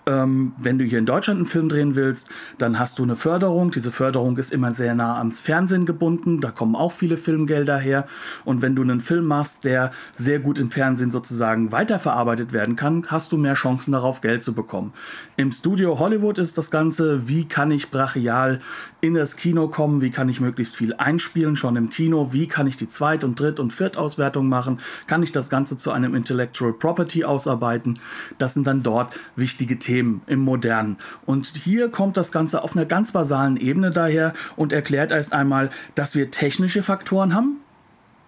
ähm, 0.06 0.54
wenn 0.56 0.78
du 0.78 0.86
hier 0.86 0.98
in 0.98 1.06
Deutschland 1.06 1.38
einen 1.38 1.46
Film 1.46 1.68
drehen 1.68 1.94
willst, 1.96 2.30
dann 2.56 2.78
hast 2.78 2.98
du 2.98 3.02
eine 3.02 3.14
Förderung. 3.14 3.70
Diese 3.70 3.92
Förderung 3.92 4.38
ist 4.38 4.52
immer 4.52 4.74
sehr 4.74 4.94
nah 4.94 5.18
ans 5.18 5.40
Fernsehen 5.40 5.84
gebunden. 5.84 6.40
Da 6.40 6.50
kommen 6.50 6.74
auch 6.74 6.92
viele 6.92 7.18
Filmgelder 7.18 7.76
her. 7.76 8.06
Und 8.46 8.62
wenn 8.62 8.74
du 8.74 8.80
einen 8.80 9.00
Film 9.00 9.26
machst, 9.26 9.64
der 9.64 9.90
sehr 10.16 10.38
gut 10.38 10.58
im 10.58 10.70
Fernsehen 10.70 11.10
sozusagen 11.10 11.72
weiterverarbeitet 11.72 12.54
werden 12.54 12.74
kann, 12.74 13.04
hast 13.08 13.32
du 13.32 13.36
mehr 13.36 13.54
Chancen 13.54 13.92
darauf, 13.92 14.22
Geld 14.22 14.42
zu 14.42 14.54
bekommen. 14.54 14.94
Im 15.36 15.50
Studio 15.50 15.98
Hollywood 15.98 16.38
ist 16.38 16.58
das 16.58 16.70
Ganze, 16.70 17.26
wie 17.26 17.48
kann 17.48 17.72
ich 17.72 17.90
brachial 17.90 18.60
in 19.00 19.14
das 19.14 19.36
Kino 19.36 19.66
kommen, 19.66 20.00
wie 20.00 20.10
kann 20.10 20.28
ich 20.28 20.40
möglichst 20.40 20.76
viel 20.76 20.94
einspielen, 20.94 21.56
schon 21.56 21.74
im 21.74 21.90
Kino, 21.90 22.28
wie 22.32 22.46
kann 22.46 22.68
ich 22.68 22.76
die 22.76 22.88
Zweit- 22.88 23.24
und 23.24 23.40
Dritt- 23.40 23.58
und 23.58 23.72
Viertauswertung 23.72 24.48
machen, 24.48 24.78
kann 25.08 25.24
ich 25.24 25.32
das 25.32 25.50
Ganze 25.50 25.76
zu 25.76 25.90
einem 25.90 26.14
Intellectual 26.14 26.72
Property 26.72 27.24
ausarbeiten. 27.24 27.98
Das 28.38 28.54
sind 28.54 28.68
dann 28.68 28.84
dort 28.84 29.18
wichtige 29.34 29.76
Themen 29.76 30.22
im 30.28 30.38
Modernen. 30.38 30.98
Und 31.26 31.46
hier 31.46 31.88
kommt 31.88 32.16
das 32.16 32.30
Ganze 32.30 32.62
auf 32.62 32.76
einer 32.76 32.86
ganz 32.86 33.10
basalen 33.10 33.56
Ebene 33.56 33.90
daher 33.90 34.34
und 34.54 34.72
erklärt 34.72 35.10
erst 35.10 35.32
einmal, 35.32 35.70
dass 35.96 36.14
wir 36.14 36.30
technische 36.30 36.84
Faktoren 36.84 37.34
haben. 37.34 37.56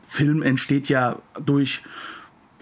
Film 0.03 0.43
entsteht 0.43 0.89
ja 0.89 1.21
durch 1.45 1.83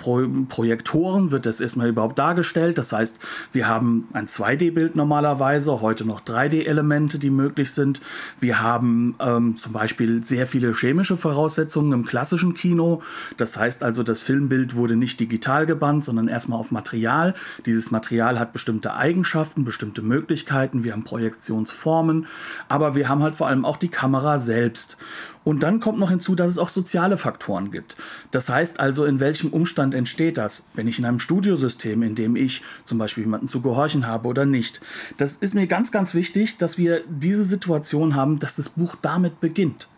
Pro 0.04 0.28
Projektoren 0.50 1.30
wird 1.30 1.46
das 1.46 1.62
erstmal 1.62 1.88
überhaupt 1.88 2.18
dargestellt. 2.18 2.76
Das 2.76 2.92
heißt, 2.92 3.18
wir 3.52 3.66
haben 3.66 4.06
ein 4.12 4.26
2D-Bild 4.26 4.96
normalerweise, 4.96 5.80
heute 5.80 6.04
noch 6.04 6.20
3D-Elemente, 6.20 7.18
die 7.18 7.30
möglich 7.30 7.70
sind. 7.70 8.02
Wir 8.38 8.60
haben 8.60 9.14
ähm, 9.18 9.56
zum 9.56 9.72
Beispiel 9.72 10.22
sehr 10.22 10.46
viele 10.46 10.74
chemische 10.74 11.16
Voraussetzungen 11.16 11.92
im 11.92 12.04
klassischen 12.04 12.52
Kino. 12.52 13.00
Das 13.38 13.56
heißt 13.56 13.82
also, 13.82 14.02
das 14.02 14.20
Filmbild 14.20 14.74
wurde 14.74 14.94
nicht 14.94 15.20
digital 15.20 15.64
gebannt, 15.64 16.04
sondern 16.04 16.28
erstmal 16.28 16.58
auf 16.58 16.70
Material. 16.70 17.32
Dieses 17.64 17.90
Material 17.90 18.38
hat 18.38 18.52
bestimmte 18.52 18.92
Eigenschaften, 18.92 19.64
bestimmte 19.64 20.02
Möglichkeiten. 20.02 20.84
Wir 20.84 20.92
haben 20.92 21.04
Projektionsformen, 21.04 22.26
aber 22.68 22.94
wir 22.94 23.08
haben 23.08 23.22
halt 23.22 23.36
vor 23.36 23.46
allem 23.46 23.64
auch 23.64 23.78
die 23.78 23.88
Kamera 23.88 24.38
selbst. 24.38 24.98
Und 25.44 25.62
dann 25.62 25.78
kommt 25.78 25.98
noch 25.98 26.10
hinzu, 26.10 26.34
dass 26.34 26.48
es 26.48 26.58
auch 26.58 26.70
soziale 26.70 27.18
Faktoren 27.18 27.70
gibt. 27.70 27.96
Das 28.30 28.48
heißt 28.48 28.80
also, 28.80 29.04
in 29.04 29.20
welchem 29.20 29.50
Umstand 29.50 29.94
entsteht 29.94 30.38
das? 30.38 30.64
Wenn 30.74 30.88
ich 30.88 30.98
in 30.98 31.04
einem 31.04 31.20
Studiosystem, 31.20 32.02
in 32.02 32.14
dem 32.14 32.34
ich 32.34 32.62
zum 32.84 32.98
Beispiel 32.98 33.24
jemanden 33.24 33.46
zu 33.46 33.60
gehorchen 33.60 34.06
habe 34.06 34.26
oder 34.26 34.46
nicht. 34.46 34.80
Das 35.18 35.36
ist 35.36 35.54
mir 35.54 35.66
ganz, 35.66 35.92
ganz 35.92 36.14
wichtig, 36.14 36.56
dass 36.56 36.78
wir 36.78 37.02
diese 37.08 37.44
Situation 37.44 38.14
haben, 38.14 38.38
dass 38.38 38.56
das 38.56 38.70
Buch 38.70 38.96
damit 39.00 39.40
beginnt. 39.40 39.88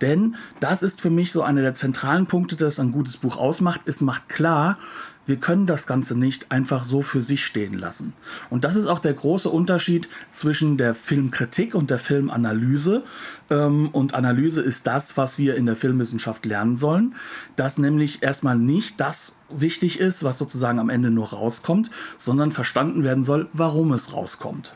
Denn 0.00 0.36
das 0.60 0.82
ist 0.82 1.00
für 1.00 1.10
mich 1.10 1.32
so 1.32 1.42
einer 1.42 1.62
der 1.62 1.74
zentralen 1.74 2.26
Punkte, 2.26 2.56
das 2.56 2.78
ein 2.78 2.92
gutes 2.92 3.16
Buch 3.16 3.36
ausmacht. 3.36 3.82
Es 3.86 4.00
macht 4.00 4.28
klar, 4.28 4.78
wir 5.26 5.36
können 5.36 5.66
das 5.66 5.86
Ganze 5.86 6.18
nicht 6.18 6.50
einfach 6.50 6.84
so 6.84 7.02
für 7.02 7.22
sich 7.22 7.44
stehen 7.44 7.74
lassen. 7.74 8.12
Und 8.50 8.64
das 8.64 8.76
ist 8.76 8.86
auch 8.86 8.98
der 8.98 9.14
große 9.14 9.48
Unterschied 9.48 10.08
zwischen 10.32 10.76
der 10.76 10.94
Filmkritik 10.94 11.74
und 11.74 11.90
der 11.90 11.98
Filmanalyse. 11.98 13.04
Ähm, 13.50 13.88
und 13.90 14.14
Analyse 14.14 14.60
ist 14.60 14.86
das, 14.86 15.16
was 15.16 15.38
wir 15.38 15.56
in 15.56 15.66
der 15.66 15.76
Filmwissenschaft 15.76 16.44
lernen 16.46 16.76
sollen, 16.76 17.14
dass 17.56 17.78
nämlich 17.78 18.22
erstmal 18.22 18.56
nicht 18.56 19.00
das 19.00 19.36
wichtig 19.48 20.00
ist, 20.00 20.24
was 20.24 20.38
sozusagen 20.38 20.78
am 20.78 20.90
Ende 20.90 21.10
nur 21.10 21.28
rauskommt, 21.28 21.90
sondern 22.18 22.52
verstanden 22.52 23.02
werden 23.02 23.24
soll, 23.24 23.48
warum 23.52 23.92
es 23.92 24.12
rauskommt. 24.12 24.72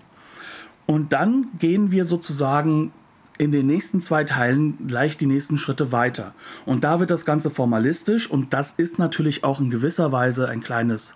Und 0.87 1.13
dann 1.13 1.49
gehen 1.59 1.91
wir 1.91 2.07
sozusagen 2.07 2.93
in 3.39 3.53
den 3.53 3.67
nächsten 3.67 4.03
zwei 4.03 4.25
Teilen 4.25 4.87
gleich 4.87 5.17
die 5.17 5.27
nächsten 5.27 5.57
Schritte 5.57 5.93
weiter. 5.93 6.35
Und 6.67 6.85
da 6.85 7.01
wird 7.01 7.11
das 7.11 7.25
Ganze 7.25 7.51
formalistisch 7.51 8.31
und 8.31 8.53
das 8.53 8.73
ist 8.73 8.99
natürlich 8.99 9.45
auch 9.45 9.61
in 9.61 9.71
gewisser 9.71 10.13
Weise 10.13 10.49
ein 10.49 10.61
kleines 10.61 11.15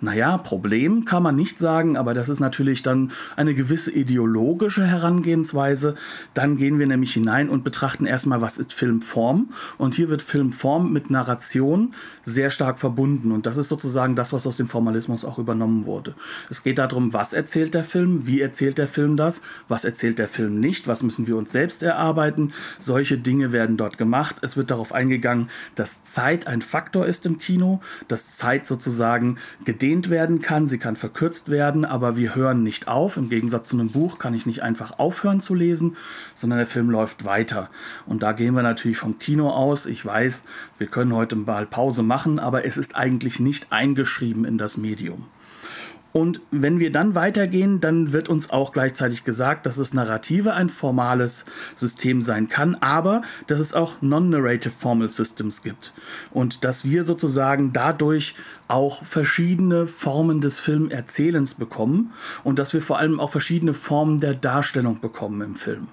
Naja, 0.00 0.38
Problem 0.38 1.04
kann 1.04 1.24
man 1.24 1.34
nicht 1.34 1.58
sagen, 1.58 1.96
aber 1.96 2.14
das 2.14 2.28
ist 2.28 2.38
natürlich 2.38 2.84
dann 2.84 3.10
eine 3.34 3.52
gewisse 3.54 3.90
ideologische 3.90 4.84
Herangehensweise. 4.84 5.96
Dann 6.34 6.56
gehen 6.56 6.78
wir 6.78 6.86
nämlich 6.86 7.14
hinein 7.14 7.48
und 7.48 7.64
betrachten 7.64 8.06
erstmal, 8.06 8.40
was 8.40 8.58
ist 8.58 8.72
Filmform. 8.72 9.48
Und 9.76 9.96
hier 9.96 10.08
wird 10.08 10.22
Filmform 10.22 10.92
mit 10.92 11.10
Narration 11.10 11.94
sehr 12.24 12.50
stark 12.50 12.78
verbunden. 12.78 13.32
Und 13.32 13.46
das 13.46 13.56
ist 13.56 13.68
sozusagen 13.68 14.14
das, 14.14 14.32
was 14.32 14.46
aus 14.46 14.56
dem 14.56 14.68
Formalismus 14.68 15.24
auch 15.24 15.36
übernommen 15.36 15.84
wurde. 15.84 16.14
Es 16.48 16.62
geht 16.62 16.78
darum, 16.78 17.12
was 17.12 17.32
erzählt 17.32 17.74
der 17.74 17.82
Film, 17.82 18.24
wie 18.24 18.40
erzählt 18.40 18.78
der 18.78 18.86
Film 18.88 19.16
das, 19.16 19.42
was 19.66 19.84
erzählt 19.84 20.20
der 20.20 20.28
Film 20.28 20.60
nicht, 20.60 20.86
was 20.86 21.02
müssen 21.02 21.26
wir 21.26 21.36
uns 21.36 21.50
selbst 21.50 21.82
erarbeiten. 21.82 22.52
Solche 22.78 23.18
Dinge 23.18 23.50
werden 23.50 23.76
dort 23.76 23.98
gemacht. 23.98 24.36
Es 24.42 24.56
wird 24.56 24.70
darauf 24.70 24.92
eingegangen, 24.92 25.48
dass 25.74 26.04
Zeit 26.04 26.46
ein 26.46 26.62
Faktor 26.62 27.06
ist 27.06 27.26
im 27.26 27.38
Kino, 27.40 27.80
dass 28.06 28.36
Zeit 28.36 28.68
sozusagen 28.68 29.38
gedehnt 29.64 29.87
gedehnt 29.88 30.10
werden 30.10 30.42
kann, 30.42 30.66
sie 30.66 30.76
kann 30.76 30.96
verkürzt 30.96 31.48
werden, 31.48 31.86
aber 31.86 32.14
wir 32.14 32.34
hören 32.34 32.62
nicht 32.62 32.88
auf. 32.88 33.16
Im 33.16 33.30
Gegensatz 33.30 33.70
zu 33.70 33.76
einem 33.76 33.88
Buch 33.88 34.18
kann 34.18 34.34
ich 34.34 34.44
nicht 34.44 34.62
einfach 34.62 34.98
aufhören 34.98 35.40
zu 35.40 35.54
lesen, 35.54 35.96
sondern 36.34 36.58
der 36.58 36.66
Film 36.66 36.90
läuft 36.90 37.24
weiter. 37.24 37.70
Und 38.04 38.22
da 38.22 38.32
gehen 38.32 38.54
wir 38.54 38.62
natürlich 38.62 38.98
vom 38.98 39.18
Kino 39.18 39.48
aus. 39.48 39.86
Ich 39.86 40.04
weiß, 40.04 40.42
wir 40.76 40.88
können 40.88 41.14
heute 41.14 41.36
mal 41.36 41.64
Pause 41.64 42.02
machen, 42.02 42.38
aber 42.38 42.66
es 42.66 42.76
ist 42.76 42.96
eigentlich 42.96 43.40
nicht 43.40 43.72
eingeschrieben 43.72 44.44
in 44.44 44.58
das 44.58 44.76
Medium. 44.76 45.24
Und 46.12 46.40
wenn 46.50 46.78
wir 46.78 46.90
dann 46.90 47.14
weitergehen, 47.14 47.80
dann 47.80 48.12
wird 48.12 48.28
uns 48.28 48.50
auch 48.50 48.72
gleichzeitig 48.72 49.24
gesagt, 49.24 49.66
dass 49.66 49.76
das 49.76 49.92
Narrative 49.92 50.54
ein 50.54 50.70
formales 50.70 51.44
System 51.76 52.22
sein 52.22 52.48
kann, 52.48 52.76
aber 52.76 53.22
dass 53.46 53.60
es 53.60 53.74
auch 53.74 54.00
Non-Narrative 54.00 54.72
Formal 54.72 55.10
Systems 55.10 55.62
gibt. 55.62 55.92
Und 56.30 56.64
dass 56.64 56.84
wir 56.84 57.04
sozusagen 57.04 57.72
dadurch 57.72 58.34
auch 58.68 59.04
verschiedene 59.04 59.86
Formen 59.86 60.40
des 60.40 60.58
Filmerzählens 60.58 61.54
bekommen 61.54 62.12
und 62.44 62.58
dass 62.58 62.72
wir 62.72 62.82
vor 62.82 62.98
allem 62.98 63.20
auch 63.20 63.30
verschiedene 63.30 63.74
Formen 63.74 64.20
der 64.20 64.34
Darstellung 64.34 65.00
bekommen 65.00 65.40
im 65.42 65.56
Film. 65.56 65.88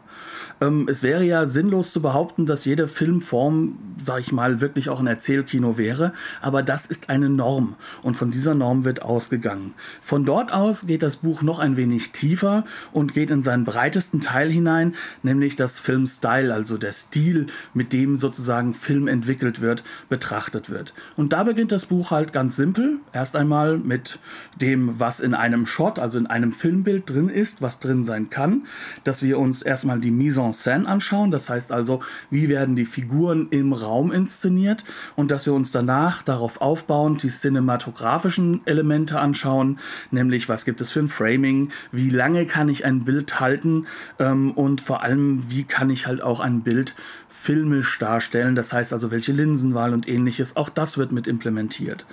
Ähm, 0.62 0.88
es 0.90 1.04
wäre 1.04 1.24
ja 1.24 1.48
sinnlos 1.48 1.92
zu 1.92 2.02
behaupten, 2.02 2.46
dass 2.46 2.66
jede 2.66 2.88
Filmform, 2.88 3.78
sag 4.02 4.22
ich 4.22 4.32
mal, 4.32 4.62
wirklich 4.62 4.90
auch 4.90 5.00
ein 5.00 5.08
Erzählkino 5.08 5.78
wäre, 5.78 6.14
aber 6.42 6.64
das 6.64 6.86
ist 6.86 7.10
eine 7.10 7.30
Norm 7.30 7.76
und 8.04 8.16
von 8.16 8.32
dieser 8.32 8.56
Norm 8.56 8.86
wird 8.86 9.02
ausgegangen. 9.02 9.74
Von 10.02 10.26
dort 10.26 10.54
aus 10.54 10.88
geht 10.88 11.04
das 11.04 11.18
Buch 11.18 11.42
noch 11.42 11.60
ein 11.60 11.76
wenig 11.76 12.12
tiefer 12.12 12.66
und 12.94 13.14
geht 13.14 13.32
in 13.32 13.44
seinen 13.44 13.66
breitesten 13.66 14.22
Teil 14.22 14.50
hinein, 14.50 14.96
nämlich 15.24 15.56
das 15.56 15.80
Filmstyle, 15.80 16.54
also 16.54 16.78
der 16.78 16.94
Stil, 16.94 17.48
mit 17.74 17.92
dem 17.92 18.16
sozusagen 18.16 18.74
Film 18.74 19.08
entwickelt 19.08 19.60
wird, 19.60 19.84
betrachtet 20.08 20.70
wird. 20.70 20.94
Und 21.18 21.34
da 21.34 21.44
beginnt 21.44 21.72
das 21.72 21.86
Buch 21.86 22.12
halt 22.12 22.32
ganz 22.32 22.56
simpel, 22.56 23.00
erst 23.12 23.36
einmal 23.36 23.78
mit 23.78 24.20
dem, 24.62 25.00
was 25.00 25.20
in 25.20 25.34
einem 25.34 25.66
Shot, 25.66 26.00
also 26.00 26.18
in 26.18 26.28
einem 26.28 26.54
Filmbild 26.54 27.10
drin 27.10 27.30
ist, 27.30 27.62
was 27.62 27.80
drin 27.80 28.06
sein 28.06 28.30
kann, 28.30 28.66
dass 29.04 29.22
wir 29.22 29.38
uns 29.38 29.62
erstmal 29.62 30.00
die 30.00 30.12
Mise 30.12 30.45
en 30.46 30.54
scène 30.54 30.86
anschauen. 30.86 31.32
Das 31.32 31.50
heißt 31.50 31.72
also, 31.72 32.02
wie 32.30 32.50
werden 32.50 32.75
die 32.75 32.86
Figuren 32.86 33.48
im 33.50 33.74
Raum 33.74 34.12
inszeniert 34.12 34.84
und 35.16 35.32
dass 35.32 35.46
wir 35.46 35.54
uns 35.54 35.72
danach 35.72 36.24
darauf 36.24 36.62
aufbauend 36.62 37.24
die 37.24 37.30
cinematografischen 37.30 38.62
Elemente 38.66 39.20
anschauen, 39.20 39.80
nämlich 40.12 40.48
was 40.50 40.66
gibt 40.66 40.82
es 40.82 40.92
für 40.92 41.00
ein 41.00 41.10
Framing, 41.10 41.70
wie 41.92 42.10
lange 42.10 42.46
kann 42.46 42.70
ich 42.70 42.86
ein 42.86 43.06
Bild 43.06 43.40
halten 43.40 43.88
ähm, 44.20 44.52
und 44.52 44.82
vor 44.82 45.04
allem, 45.04 45.44
wie 45.50 45.64
kann 45.64 45.90
ich 45.90 46.08
halt 46.08 46.22
auch 46.22 46.40
ein 46.40 46.62
Bild 46.62 46.96
filmisch 47.36 48.00
darstellen. 48.00 48.56
Das 48.56 48.72
heißt 48.74 48.94
also, 48.94 49.12
welche 49.12 49.34
Linsenwahl 49.34 49.94
und 49.94 50.08
ähnliches, 50.08 50.56
auch 50.56 50.70
das 50.70 50.98
wird 50.98 51.12
mit 51.12 51.27
implementiert. 51.27 52.06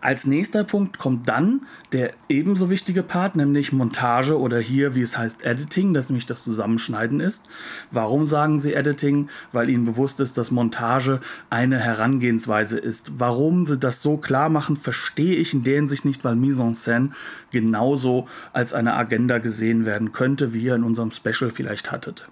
Als 0.00 0.26
nächster 0.26 0.64
Punkt 0.64 0.98
kommt 0.98 1.28
dann 1.28 1.62
der 1.92 2.12
ebenso 2.28 2.68
wichtige 2.68 3.02
Part, 3.02 3.36
nämlich 3.36 3.72
Montage 3.72 4.38
oder 4.38 4.58
hier, 4.58 4.94
wie 4.94 5.00
es 5.00 5.16
heißt, 5.16 5.44
Editing, 5.44 5.94
das 5.94 6.10
nämlich 6.10 6.26
das 6.26 6.42
Zusammenschneiden 6.42 7.20
ist. 7.20 7.46
Warum 7.90 8.26
sagen 8.26 8.58
sie 8.58 8.74
Editing? 8.74 9.28
Weil 9.52 9.70
ihnen 9.70 9.86
bewusst 9.86 10.20
ist, 10.20 10.36
dass 10.36 10.50
Montage 10.50 11.20
eine 11.48 11.78
Herangehensweise 11.78 12.76
ist. 12.76 13.12
Warum 13.16 13.64
sie 13.64 13.78
das 13.78 14.02
so 14.02 14.18
klar 14.18 14.50
machen, 14.50 14.76
verstehe 14.76 15.36
ich 15.36 15.54
in 15.54 15.64
der 15.64 15.76
Hinsicht 15.76 16.04
nicht, 16.04 16.24
weil 16.24 16.36
Mise 16.36 16.62
en 16.62 16.74
scène 16.74 17.10
genauso 17.52 18.28
als 18.52 18.74
eine 18.74 18.94
Agenda 18.94 19.38
gesehen 19.38 19.86
werden 19.86 20.12
könnte, 20.12 20.52
wie 20.52 20.64
ihr 20.64 20.74
in 20.74 20.84
unserem 20.84 21.12
Special 21.12 21.50
vielleicht 21.50 21.92
hattet. 21.92 22.28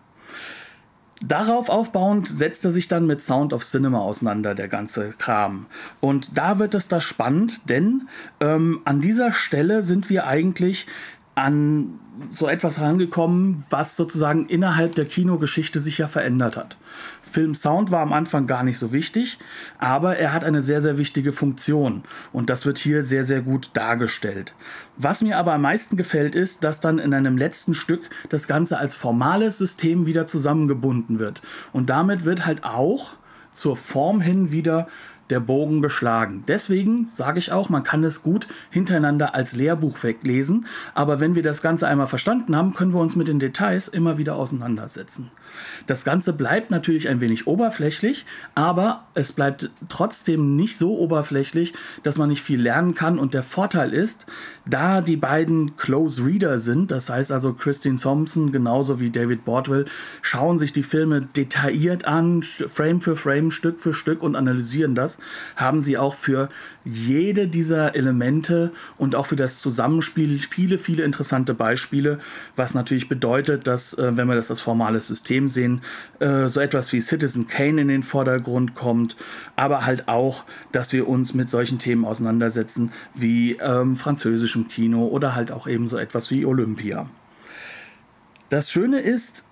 Darauf 1.24 1.68
aufbauend 1.68 2.28
setzt 2.28 2.64
er 2.64 2.72
sich 2.72 2.88
dann 2.88 3.06
mit 3.06 3.22
Sound 3.22 3.52
of 3.52 3.64
Cinema 3.64 4.00
auseinander, 4.00 4.54
der 4.54 4.68
ganze 4.68 5.10
Kram. 5.18 5.66
Und 6.00 6.36
da 6.36 6.58
wird 6.58 6.74
es 6.74 6.88
da 6.88 7.00
spannend, 7.00 7.68
denn 7.68 8.08
ähm, 8.40 8.80
an 8.84 9.00
dieser 9.00 9.32
Stelle 9.32 9.84
sind 9.84 10.10
wir 10.10 10.26
eigentlich 10.26 10.86
an 11.34 11.98
so 12.28 12.46
etwas 12.46 12.78
herangekommen, 12.78 13.64
was 13.70 13.96
sozusagen 13.96 14.46
innerhalb 14.46 14.94
der 14.94 15.06
Kinogeschichte 15.06 15.80
sich 15.80 15.98
ja 15.98 16.06
verändert 16.06 16.58
hat. 16.58 16.76
Film-Sound 17.22 17.90
war 17.90 18.00
am 18.00 18.12
Anfang 18.12 18.46
gar 18.46 18.62
nicht 18.62 18.78
so 18.78 18.92
wichtig, 18.92 19.38
aber 19.78 20.18
er 20.18 20.34
hat 20.34 20.44
eine 20.44 20.62
sehr, 20.62 20.82
sehr 20.82 20.98
wichtige 20.98 21.32
Funktion 21.32 22.04
und 22.32 22.50
das 22.50 22.66
wird 22.66 22.76
hier 22.76 23.04
sehr, 23.04 23.24
sehr 23.24 23.40
gut 23.40 23.70
dargestellt. 23.72 24.52
Was 24.98 25.22
mir 25.22 25.38
aber 25.38 25.54
am 25.54 25.62
meisten 25.62 25.96
gefällt, 25.96 26.34
ist, 26.34 26.64
dass 26.64 26.80
dann 26.80 26.98
in 26.98 27.14
einem 27.14 27.38
letzten 27.38 27.72
Stück 27.72 28.10
das 28.28 28.46
Ganze 28.46 28.78
als 28.78 28.94
formales 28.94 29.56
System 29.56 30.04
wieder 30.04 30.26
zusammengebunden 30.26 31.18
wird 31.18 31.40
und 31.72 31.88
damit 31.88 32.24
wird 32.24 32.44
halt 32.44 32.64
auch 32.64 33.14
zur 33.52 33.76
Form 33.76 34.20
hin 34.20 34.50
wieder 34.50 34.88
der 35.32 35.40
Bogen 35.40 35.80
beschlagen. 35.80 36.44
Deswegen 36.46 37.08
sage 37.08 37.38
ich 37.38 37.50
auch, 37.50 37.70
man 37.70 37.82
kann 37.82 38.04
es 38.04 38.22
gut 38.22 38.46
hintereinander 38.70 39.34
als 39.34 39.56
Lehrbuch 39.56 40.02
weglesen, 40.02 40.66
aber 40.94 41.20
wenn 41.20 41.34
wir 41.34 41.42
das 41.42 41.62
Ganze 41.62 41.88
einmal 41.88 42.06
verstanden 42.06 42.54
haben, 42.54 42.74
können 42.74 42.92
wir 42.92 43.00
uns 43.00 43.16
mit 43.16 43.28
den 43.28 43.40
Details 43.40 43.88
immer 43.88 44.18
wieder 44.18 44.36
auseinandersetzen. 44.36 45.30
Das 45.86 46.04
Ganze 46.04 46.32
bleibt 46.32 46.70
natürlich 46.70 47.08
ein 47.08 47.20
wenig 47.20 47.46
oberflächlich, 47.46 48.24
aber 48.54 49.06
es 49.14 49.32
bleibt 49.32 49.70
trotzdem 49.88 50.56
nicht 50.56 50.78
so 50.78 50.98
oberflächlich, 50.98 51.74
dass 52.02 52.18
man 52.18 52.28
nicht 52.28 52.42
viel 52.42 52.60
lernen 52.60 52.94
kann. 52.94 53.18
Und 53.18 53.34
der 53.34 53.42
Vorteil 53.42 53.92
ist, 53.92 54.26
da 54.68 55.00
die 55.00 55.16
beiden 55.16 55.76
Close 55.76 56.24
Reader 56.24 56.58
sind, 56.58 56.90
das 56.90 57.10
heißt 57.10 57.32
also 57.32 57.52
Christine 57.52 57.96
Thompson 57.96 58.52
genauso 58.52 59.00
wie 59.00 59.10
David 59.10 59.44
Bordwell, 59.44 59.86
schauen 60.22 60.58
sich 60.58 60.72
die 60.72 60.82
Filme 60.82 61.22
detailliert 61.22 62.04
an, 62.04 62.42
Frame 62.42 63.00
für 63.00 63.16
Frame, 63.16 63.50
Stück 63.50 63.80
für 63.80 63.94
Stück 63.94 64.22
und 64.22 64.36
analysieren 64.36 64.94
das, 64.94 65.18
haben 65.56 65.82
sie 65.82 65.98
auch 65.98 66.14
für 66.14 66.48
jede 66.84 67.46
dieser 67.46 67.94
Elemente 67.94 68.72
und 68.98 69.14
auch 69.14 69.26
für 69.26 69.36
das 69.36 69.60
Zusammenspiel 69.60 70.40
viele, 70.40 70.78
viele 70.78 71.04
interessante 71.04 71.54
Beispiele, 71.54 72.18
was 72.56 72.74
natürlich 72.74 73.08
bedeutet, 73.08 73.66
dass, 73.66 73.94
äh, 73.94 74.16
wenn 74.16 74.28
wir 74.28 74.34
das 74.34 74.50
als 74.50 74.60
formales 74.60 75.06
System 75.06 75.41
sehen, 75.48 75.82
äh, 76.20 76.48
so 76.48 76.60
etwas 76.60 76.92
wie 76.92 77.00
Citizen 77.00 77.48
Kane 77.48 77.80
in 77.80 77.88
den 77.88 78.02
Vordergrund 78.02 78.74
kommt, 78.74 79.16
aber 79.56 79.86
halt 79.86 80.08
auch, 80.08 80.44
dass 80.72 80.92
wir 80.92 81.08
uns 81.08 81.34
mit 81.34 81.50
solchen 81.50 81.78
Themen 81.78 82.04
auseinandersetzen 82.04 82.92
wie 83.14 83.56
ähm, 83.60 83.96
französischem 83.96 84.68
Kino 84.68 85.06
oder 85.06 85.34
halt 85.34 85.52
auch 85.52 85.66
eben 85.66 85.88
so 85.88 85.98
etwas 85.98 86.30
wie 86.30 86.44
Olympia. 86.44 87.08
Das 88.48 88.70
Schöne 88.70 89.00
ist, 89.00 89.44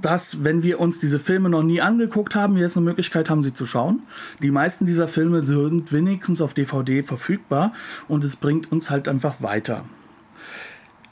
dass, 0.00 0.44
wenn 0.44 0.62
wir 0.62 0.80
uns 0.80 0.98
diese 0.98 1.18
Filme 1.18 1.48
noch 1.48 1.62
nie 1.62 1.80
angeguckt 1.80 2.34
haben, 2.34 2.54
wir 2.54 2.62
jetzt 2.62 2.76
eine 2.76 2.84
Möglichkeit 2.84 3.28
haben, 3.28 3.42
sie 3.42 3.52
zu 3.52 3.66
schauen. 3.66 4.02
Die 4.42 4.50
meisten 4.50 4.86
dieser 4.86 5.08
Filme 5.08 5.42
sind 5.42 5.92
wenigstens 5.92 6.40
auf 6.40 6.54
DVD 6.54 7.02
verfügbar 7.02 7.72
und 8.08 8.24
es 8.24 8.36
bringt 8.36 8.72
uns 8.72 8.90
halt 8.90 9.08
einfach 9.08 9.42
weiter. 9.42 9.84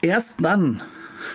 Erst 0.01 0.35
dann 0.41 0.81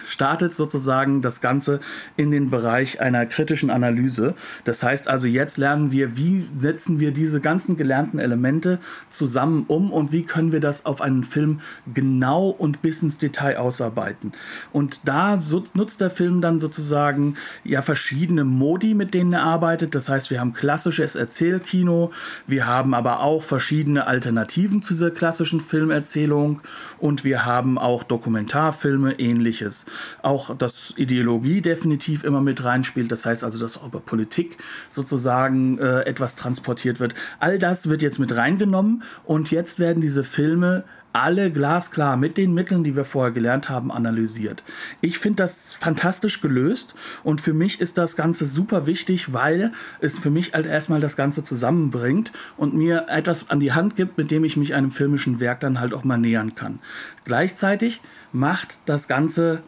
startet 0.06 0.54
sozusagen 0.54 1.22
das 1.22 1.40
Ganze 1.40 1.80
in 2.16 2.30
den 2.30 2.50
Bereich 2.50 3.00
einer 3.00 3.26
kritischen 3.26 3.70
Analyse. 3.70 4.34
Das 4.64 4.82
heißt 4.82 5.08
also, 5.08 5.26
jetzt 5.26 5.58
lernen 5.58 5.92
wir, 5.92 6.16
wie 6.16 6.46
setzen 6.54 7.00
wir 7.00 7.12
diese 7.12 7.40
ganzen 7.40 7.76
gelernten 7.76 8.18
Elemente 8.18 8.78
zusammen 9.10 9.64
um 9.68 9.92
und 9.92 10.12
wie 10.12 10.22
können 10.22 10.52
wir 10.52 10.60
das 10.60 10.86
auf 10.86 11.00
einen 11.00 11.24
Film 11.24 11.60
genau 11.92 12.48
und 12.48 12.82
bis 12.82 13.02
ins 13.02 13.18
Detail 13.18 13.58
ausarbeiten. 13.58 14.32
Und 14.72 15.00
da 15.04 15.36
nutzt 15.74 16.00
der 16.00 16.10
Film 16.10 16.40
dann 16.40 16.60
sozusagen 16.60 17.36
ja 17.64 17.82
verschiedene 17.82 18.44
Modi, 18.44 18.94
mit 18.94 19.14
denen 19.14 19.32
er 19.32 19.42
arbeitet. 19.42 19.94
Das 19.94 20.08
heißt, 20.08 20.30
wir 20.30 20.40
haben 20.40 20.52
klassisches 20.52 21.16
Erzählkino, 21.16 22.10
wir 22.46 22.66
haben 22.66 22.94
aber 22.94 23.20
auch 23.20 23.42
verschiedene 23.42 24.06
Alternativen 24.06 24.82
zu 24.82 24.94
dieser 24.94 25.10
klassischen 25.10 25.60
Filmerzählung 25.60 26.60
und 26.98 27.24
wir 27.24 27.44
haben 27.44 27.78
auch 27.78 28.02
Dokumentarfilme, 28.02 29.18
ähnliches 29.18 29.75
ist. 29.76 29.86
Auch, 30.22 30.56
dass 30.56 30.94
Ideologie 30.96 31.60
definitiv 31.60 32.24
immer 32.24 32.40
mit 32.40 32.64
reinspielt. 32.64 33.10
Das 33.12 33.26
heißt 33.26 33.44
also, 33.44 33.58
dass 33.58 33.78
auch 33.78 33.86
über 33.86 34.00
Politik 34.00 34.58
sozusagen 34.90 35.78
äh, 35.78 36.02
etwas 36.02 36.36
transportiert 36.36 37.00
wird. 37.00 37.14
All 37.40 37.58
das 37.58 37.88
wird 37.88 38.02
jetzt 38.02 38.18
mit 38.18 38.34
reingenommen 38.34 39.02
und 39.24 39.50
jetzt 39.50 39.78
werden 39.78 40.00
diese 40.00 40.24
Filme 40.24 40.84
alle 41.16 41.50
glasklar 41.50 42.18
mit 42.18 42.36
den 42.36 42.52
Mitteln, 42.52 42.84
die 42.84 42.94
wir 42.94 43.06
vorher 43.06 43.32
gelernt 43.32 43.70
haben, 43.70 43.90
analysiert. 43.90 44.62
Ich 45.00 45.18
finde 45.18 45.44
das 45.44 45.72
fantastisch 45.72 46.42
gelöst 46.42 46.94
und 47.24 47.40
für 47.40 47.54
mich 47.54 47.80
ist 47.80 47.96
das 47.96 48.16
Ganze 48.16 48.44
super 48.44 48.86
wichtig, 48.86 49.32
weil 49.32 49.72
es 50.00 50.18
für 50.18 50.28
mich 50.28 50.52
halt 50.52 50.66
erstmal 50.66 51.00
das 51.00 51.16
Ganze 51.16 51.42
zusammenbringt 51.42 52.32
und 52.58 52.74
mir 52.74 53.06
etwas 53.08 53.48
an 53.48 53.60
die 53.60 53.72
Hand 53.72 53.96
gibt, 53.96 54.18
mit 54.18 54.30
dem 54.30 54.44
ich 54.44 54.58
mich 54.58 54.74
einem 54.74 54.90
filmischen 54.90 55.40
Werk 55.40 55.60
dann 55.60 55.80
halt 55.80 55.94
auch 55.94 56.04
mal 56.04 56.18
nähern 56.18 56.54
kann. 56.54 56.80
Gleichzeitig 57.24 58.02
macht 58.32 58.78
das 58.84 59.08
Ganze 59.08 59.62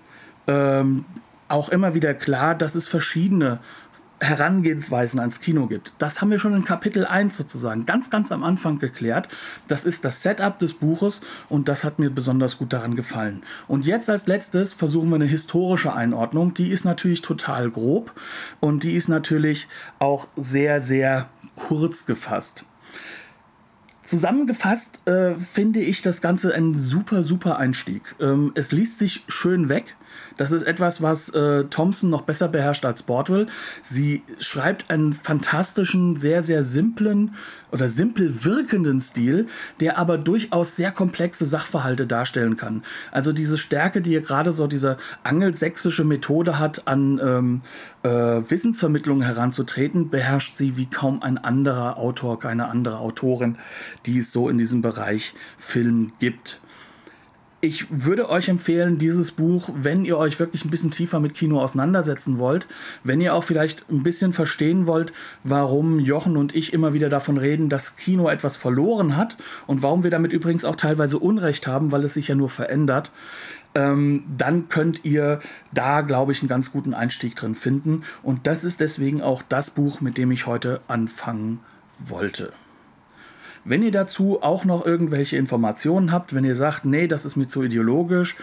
ähm, 0.46 1.06
auch 1.48 1.70
immer 1.70 1.94
wieder 1.94 2.12
klar, 2.12 2.54
dass 2.54 2.74
es 2.74 2.86
verschiedene 2.86 3.60
Herangehensweisen 4.20 5.20
ans 5.20 5.40
Kino 5.40 5.66
gibt. 5.66 5.92
Das 5.98 6.20
haben 6.20 6.30
wir 6.30 6.38
schon 6.38 6.54
in 6.54 6.64
Kapitel 6.64 7.06
1 7.06 7.36
sozusagen 7.36 7.86
ganz, 7.86 8.10
ganz 8.10 8.32
am 8.32 8.42
Anfang 8.42 8.78
geklärt. 8.78 9.28
Das 9.68 9.84
ist 9.84 10.04
das 10.04 10.22
Setup 10.22 10.58
des 10.58 10.72
Buches 10.72 11.20
und 11.48 11.68
das 11.68 11.84
hat 11.84 11.98
mir 11.98 12.10
besonders 12.10 12.58
gut 12.58 12.72
daran 12.72 12.96
gefallen. 12.96 13.42
Und 13.68 13.86
jetzt 13.86 14.10
als 14.10 14.26
letztes 14.26 14.72
versuchen 14.72 15.08
wir 15.10 15.16
eine 15.16 15.24
historische 15.24 15.92
Einordnung. 15.92 16.54
Die 16.54 16.70
ist 16.70 16.84
natürlich 16.84 17.22
total 17.22 17.70
grob 17.70 18.12
und 18.60 18.82
die 18.82 18.96
ist 18.96 19.08
natürlich 19.08 19.68
auch 19.98 20.26
sehr, 20.36 20.82
sehr 20.82 21.28
kurz 21.54 22.06
gefasst. 22.06 22.64
Zusammengefasst 24.08 25.06
äh, 25.06 25.34
finde 25.34 25.80
ich 25.80 26.00
das 26.00 26.22
Ganze 26.22 26.54
ein 26.54 26.74
super, 26.74 27.22
super 27.22 27.58
Einstieg. 27.58 28.14
Ähm, 28.18 28.52
es 28.54 28.72
liest 28.72 28.98
sich 28.98 29.22
schön 29.28 29.68
weg. 29.68 29.96
Das 30.38 30.52
ist 30.52 30.62
etwas, 30.62 31.02
was 31.02 31.28
äh, 31.30 31.64
Thompson 31.64 32.08
noch 32.08 32.22
besser 32.22 32.48
beherrscht 32.48 32.86
als 32.86 33.02
Bordwell. 33.02 33.48
Sie 33.82 34.22
schreibt 34.38 34.88
einen 34.88 35.12
fantastischen, 35.12 36.16
sehr, 36.16 36.42
sehr 36.42 36.64
simplen 36.64 37.34
oder 37.72 37.90
simpel 37.90 38.44
wirkenden 38.44 39.00
Stil, 39.00 39.48
der 39.80 39.98
aber 39.98 40.16
durchaus 40.16 40.76
sehr 40.76 40.92
komplexe 40.92 41.44
Sachverhalte 41.44 42.06
darstellen 42.06 42.56
kann. 42.56 42.84
Also 43.10 43.32
diese 43.32 43.58
Stärke, 43.58 44.00
die 44.00 44.14
gerade 44.22 44.52
so 44.52 44.68
diese 44.68 44.96
angelsächsische 45.24 46.04
Methode 46.04 46.58
hat, 46.58 46.86
an 46.86 47.20
ähm, 47.22 47.60
äh, 48.04 48.08
Wissensvermittlung 48.08 49.22
heranzutreten, 49.22 50.08
beherrscht 50.08 50.56
sie 50.56 50.76
wie 50.76 50.86
kaum 50.86 51.20
ein 51.20 51.36
anderer 51.36 51.98
Autor, 51.98 52.38
keine 52.38 52.68
andere 52.68 52.98
Autorin, 53.00 53.58
die 54.06 54.20
es 54.20 54.32
so 54.32 54.48
in 54.48 54.56
diesem 54.56 54.82
Bereich 54.82 55.34
Film 55.58 56.12
gibt 56.20 56.60
ich 57.60 57.86
würde 57.90 58.28
euch 58.28 58.48
empfehlen, 58.48 58.98
dieses 58.98 59.32
Buch, 59.32 59.68
wenn 59.74 60.04
ihr 60.04 60.16
euch 60.16 60.38
wirklich 60.38 60.64
ein 60.64 60.70
bisschen 60.70 60.92
tiefer 60.92 61.18
mit 61.18 61.34
Kino 61.34 61.60
auseinandersetzen 61.60 62.38
wollt, 62.38 62.68
wenn 63.02 63.20
ihr 63.20 63.34
auch 63.34 63.42
vielleicht 63.42 63.84
ein 63.90 64.04
bisschen 64.04 64.32
verstehen 64.32 64.86
wollt, 64.86 65.12
warum 65.42 65.98
Jochen 65.98 66.36
und 66.36 66.54
ich 66.54 66.72
immer 66.72 66.92
wieder 66.92 67.08
davon 67.08 67.36
reden, 67.36 67.68
dass 67.68 67.96
Kino 67.96 68.28
etwas 68.28 68.56
verloren 68.56 69.16
hat 69.16 69.36
und 69.66 69.82
warum 69.82 70.04
wir 70.04 70.10
damit 70.10 70.32
übrigens 70.32 70.64
auch 70.64 70.76
teilweise 70.76 71.18
Unrecht 71.18 71.66
haben, 71.66 71.90
weil 71.90 72.04
es 72.04 72.14
sich 72.14 72.28
ja 72.28 72.36
nur 72.36 72.48
verändert, 72.48 73.10
ähm, 73.74 74.22
dann 74.36 74.68
könnt 74.68 75.04
ihr 75.04 75.40
da, 75.72 76.02
glaube 76.02 76.30
ich, 76.30 76.40
einen 76.40 76.48
ganz 76.48 76.70
guten 76.70 76.94
Einstieg 76.94 77.34
drin 77.34 77.56
finden. 77.56 78.04
Und 78.22 78.46
das 78.46 78.62
ist 78.62 78.80
deswegen 78.80 79.20
auch 79.20 79.42
das 79.48 79.70
Buch, 79.70 80.00
mit 80.00 80.16
dem 80.16 80.30
ich 80.30 80.46
heute 80.46 80.80
anfangen 80.86 81.60
wollte. 81.98 82.52
Wenn 83.68 83.82
ihr 83.82 83.92
dazu 83.92 84.42
auch 84.42 84.64
noch 84.64 84.86
irgendwelche 84.86 85.36
Informationen 85.36 86.10
habt, 86.10 86.34
wenn 86.34 86.44
ihr 86.44 86.56
sagt, 86.56 86.86
nee, 86.86 87.06
das 87.06 87.26
ist 87.26 87.36
mir 87.36 87.48
zu 87.48 87.62
ideologisch, 87.62 88.36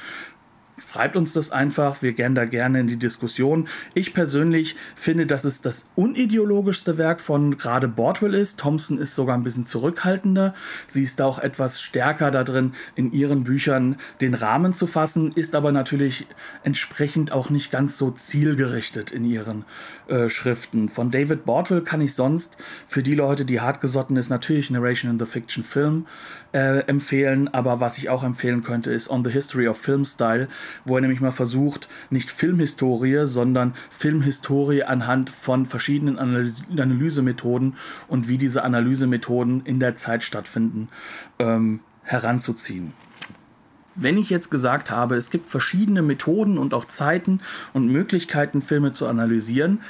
Schreibt 0.92 1.16
uns 1.16 1.32
das 1.32 1.52
einfach, 1.52 2.02
wir 2.02 2.12
gehen 2.12 2.36
da 2.36 2.44
gerne 2.44 2.82
in 2.82 2.88
die 2.88 2.98
Diskussion. 2.98 3.70
Ich 3.94 4.14
persönlich 4.14 4.76
finde, 4.96 5.26
dass 5.26 5.46
es 5.46 5.62
das 5.62 5.86
unideologischste 5.96 6.98
Werk 6.98 7.22
von 7.22 7.58
gerade 7.58 7.88
Bordwell 7.88 8.34
ist. 8.34 8.60
Thompson 8.60 8.98
ist 8.98 9.16
sogar 9.16 9.38
ein 9.38 9.44
bisschen 9.44 9.66
zurückhaltender. 9.66 10.54
Sie 10.88 11.04
ist 11.04 11.22
auch 11.22 11.40
etwas 11.40 11.82
stärker 11.82 12.30
da 12.30 12.44
drin, 12.44 12.74
in 12.96 13.14
ihren 13.14 13.46
Büchern 13.46 13.96
den 14.20 14.34
Rahmen 14.34 14.74
zu 14.74 14.86
fassen, 14.86 15.32
ist 15.32 15.56
aber 15.56 15.72
natürlich 15.72 16.28
entsprechend 16.64 17.32
auch 17.32 17.50
nicht 17.50 17.72
ganz 17.72 17.98
so 17.98 18.12
zielgerichtet 18.12 19.12
in 19.12 19.24
ihren 19.24 19.64
äh, 20.08 20.30
Schriften. 20.30 20.90
Von 20.90 21.10
David 21.10 21.46
Bordwell 21.46 21.82
kann 21.82 22.02
ich 22.02 22.14
sonst 22.14 22.58
für 22.86 23.02
die 23.02 23.16
Leute, 23.16 23.46
die 23.46 23.62
hartgesotten 23.62 24.18
ist, 24.18 24.30
natürlich 24.30 24.70
Narration 24.70 25.12
in 25.12 25.20
the 25.20 25.26
Fiction 25.26 25.64
Film 25.64 26.06
äh, 26.56 26.88
empfehlen, 26.88 27.54
aber 27.54 27.82
was 27.82 27.98
ich 27.98 28.08
auch 28.08 28.24
empfehlen 28.24 28.64
könnte, 28.64 28.90
ist 28.94 29.10
On 29.10 29.26
the 29.26 29.30
History 29.30 29.68
of 29.68 29.78
Film 29.78 30.06
Style, 30.06 30.48
wo 30.86 30.96
er 30.96 31.02
nämlich 31.02 31.20
mal 31.20 31.34
versucht, 31.34 31.90
nicht 32.10 32.32
Filmhistorie, 32.32 33.28
sondern 33.28 33.74
Filmhistorie 33.90 34.84
anhand 34.84 35.30
von 35.30 35.66
verschiedenen 35.66 36.18
Analyse 36.18 36.64
Analysemethoden 36.72 37.76
und 38.08 38.30
wie 38.30 38.38
diese 38.38 38.64
Analysemethoden 38.64 39.66
in 39.66 39.82
der 39.82 39.98
Zeit 39.98 40.24
stattfinden, 40.24 40.88
ähm, 41.40 41.82
heranzuziehen. 42.04 42.94
Wenn 43.96 44.18
ich 44.18 44.30
jetzt 44.30 44.50
gesagt 44.50 44.92
habe, 44.92 45.16
es 45.16 45.30
gibt 45.30 45.46
verschiedene 45.46 46.02
Methoden 46.02 46.58
und 46.58 46.74
auch 46.74 46.86
Zeiten 46.86 47.42
und 47.74 47.88
Möglichkeiten, 47.88 48.62
Filme 48.62 48.94
zu 48.94 49.08
analysieren, 49.08 49.82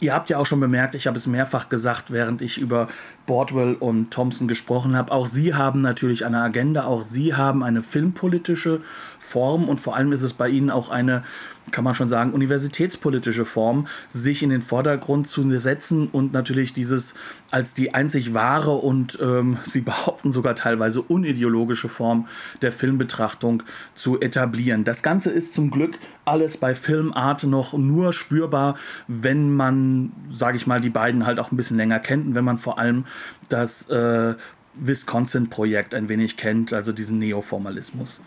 ihr 0.00 0.12
habt 0.14 0.30
ja 0.30 0.38
auch 0.38 0.46
schon 0.46 0.60
bemerkt, 0.60 0.94
ich 0.94 1.06
habe 1.06 1.16
es 1.16 1.26
mehrfach 1.26 1.68
gesagt, 1.68 2.10
während 2.10 2.42
ich 2.42 2.58
über 2.58 2.88
Bordwell 3.26 3.74
und 3.74 4.10
Thompson 4.10 4.48
gesprochen 4.48 4.96
habe. 4.96 5.12
Auch 5.12 5.26
sie 5.26 5.54
haben 5.54 5.80
natürlich 5.80 6.24
eine 6.24 6.40
Agenda, 6.40 6.84
auch 6.84 7.02
sie 7.02 7.34
haben 7.34 7.62
eine 7.62 7.82
filmpolitische 7.82 8.80
Form 9.18 9.68
und 9.68 9.80
vor 9.80 9.96
allem 9.96 10.12
ist 10.12 10.22
es 10.22 10.32
bei 10.32 10.48
ihnen 10.48 10.70
auch 10.70 10.90
eine, 10.90 11.22
kann 11.70 11.84
man 11.84 11.94
schon 11.94 12.08
sagen, 12.08 12.32
universitätspolitische 12.32 13.44
Form, 13.44 13.86
sich 14.12 14.42
in 14.42 14.50
den 14.50 14.62
Vordergrund 14.62 15.28
zu 15.28 15.44
setzen 15.58 16.08
und 16.08 16.32
natürlich 16.32 16.72
dieses 16.72 17.14
als 17.50 17.72
die 17.74 17.94
einzig 17.94 18.34
wahre 18.34 18.72
und 18.72 19.18
ähm, 19.20 19.58
sie 19.64 19.80
behaupten 19.80 20.32
sogar 20.32 20.54
teilweise 20.54 21.02
unideologische 21.02 21.88
Form 21.88 22.28
der 22.62 22.72
Filmbetrachtung 22.72 23.62
zu 23.94 24.20
etablieren. 24.20 24.84
Das 24.84 25.02
Ganze 25.02 25.30
ist 25.30 25.52
zum 25.52 25.70
Glück 25.70 25.98
alles 26.24 26.56
bei 26.56 26.74
Filmart 26.74 27.44
noch 27.44 27.72
nur 27.74 28.12
spürbar, 28.12 28.76
wenn 29.08 29.54
man, 29.54 30.12
sage 30.32 30.56
ich 30.56 30.66
mal, 30.66 30.80
die 30.80 30.90
beiden 30.90 31.26
halt 31.26 31.38
auch 31.38 31.52
ein 31.52 31.56
bisschen 31.56 31.76
länger 31.76 32.00
kennt 32.00 32.26
und 32.26 32.34
wenn 32.34 32.44
man 32.44 32.58
vor 32.58 32.78
allem 32.78 33.04
das 33.48 33.88
äh, 33.88 34.34
Wisconsin-Projekt 34.74 35.94
ein 35.94 36.08
wenig 36.08 36.36
kennt, 36.36 36.72
also 36.72 36.92
diesen 36.92 37.18
Neoformalismus. 37.18 38.20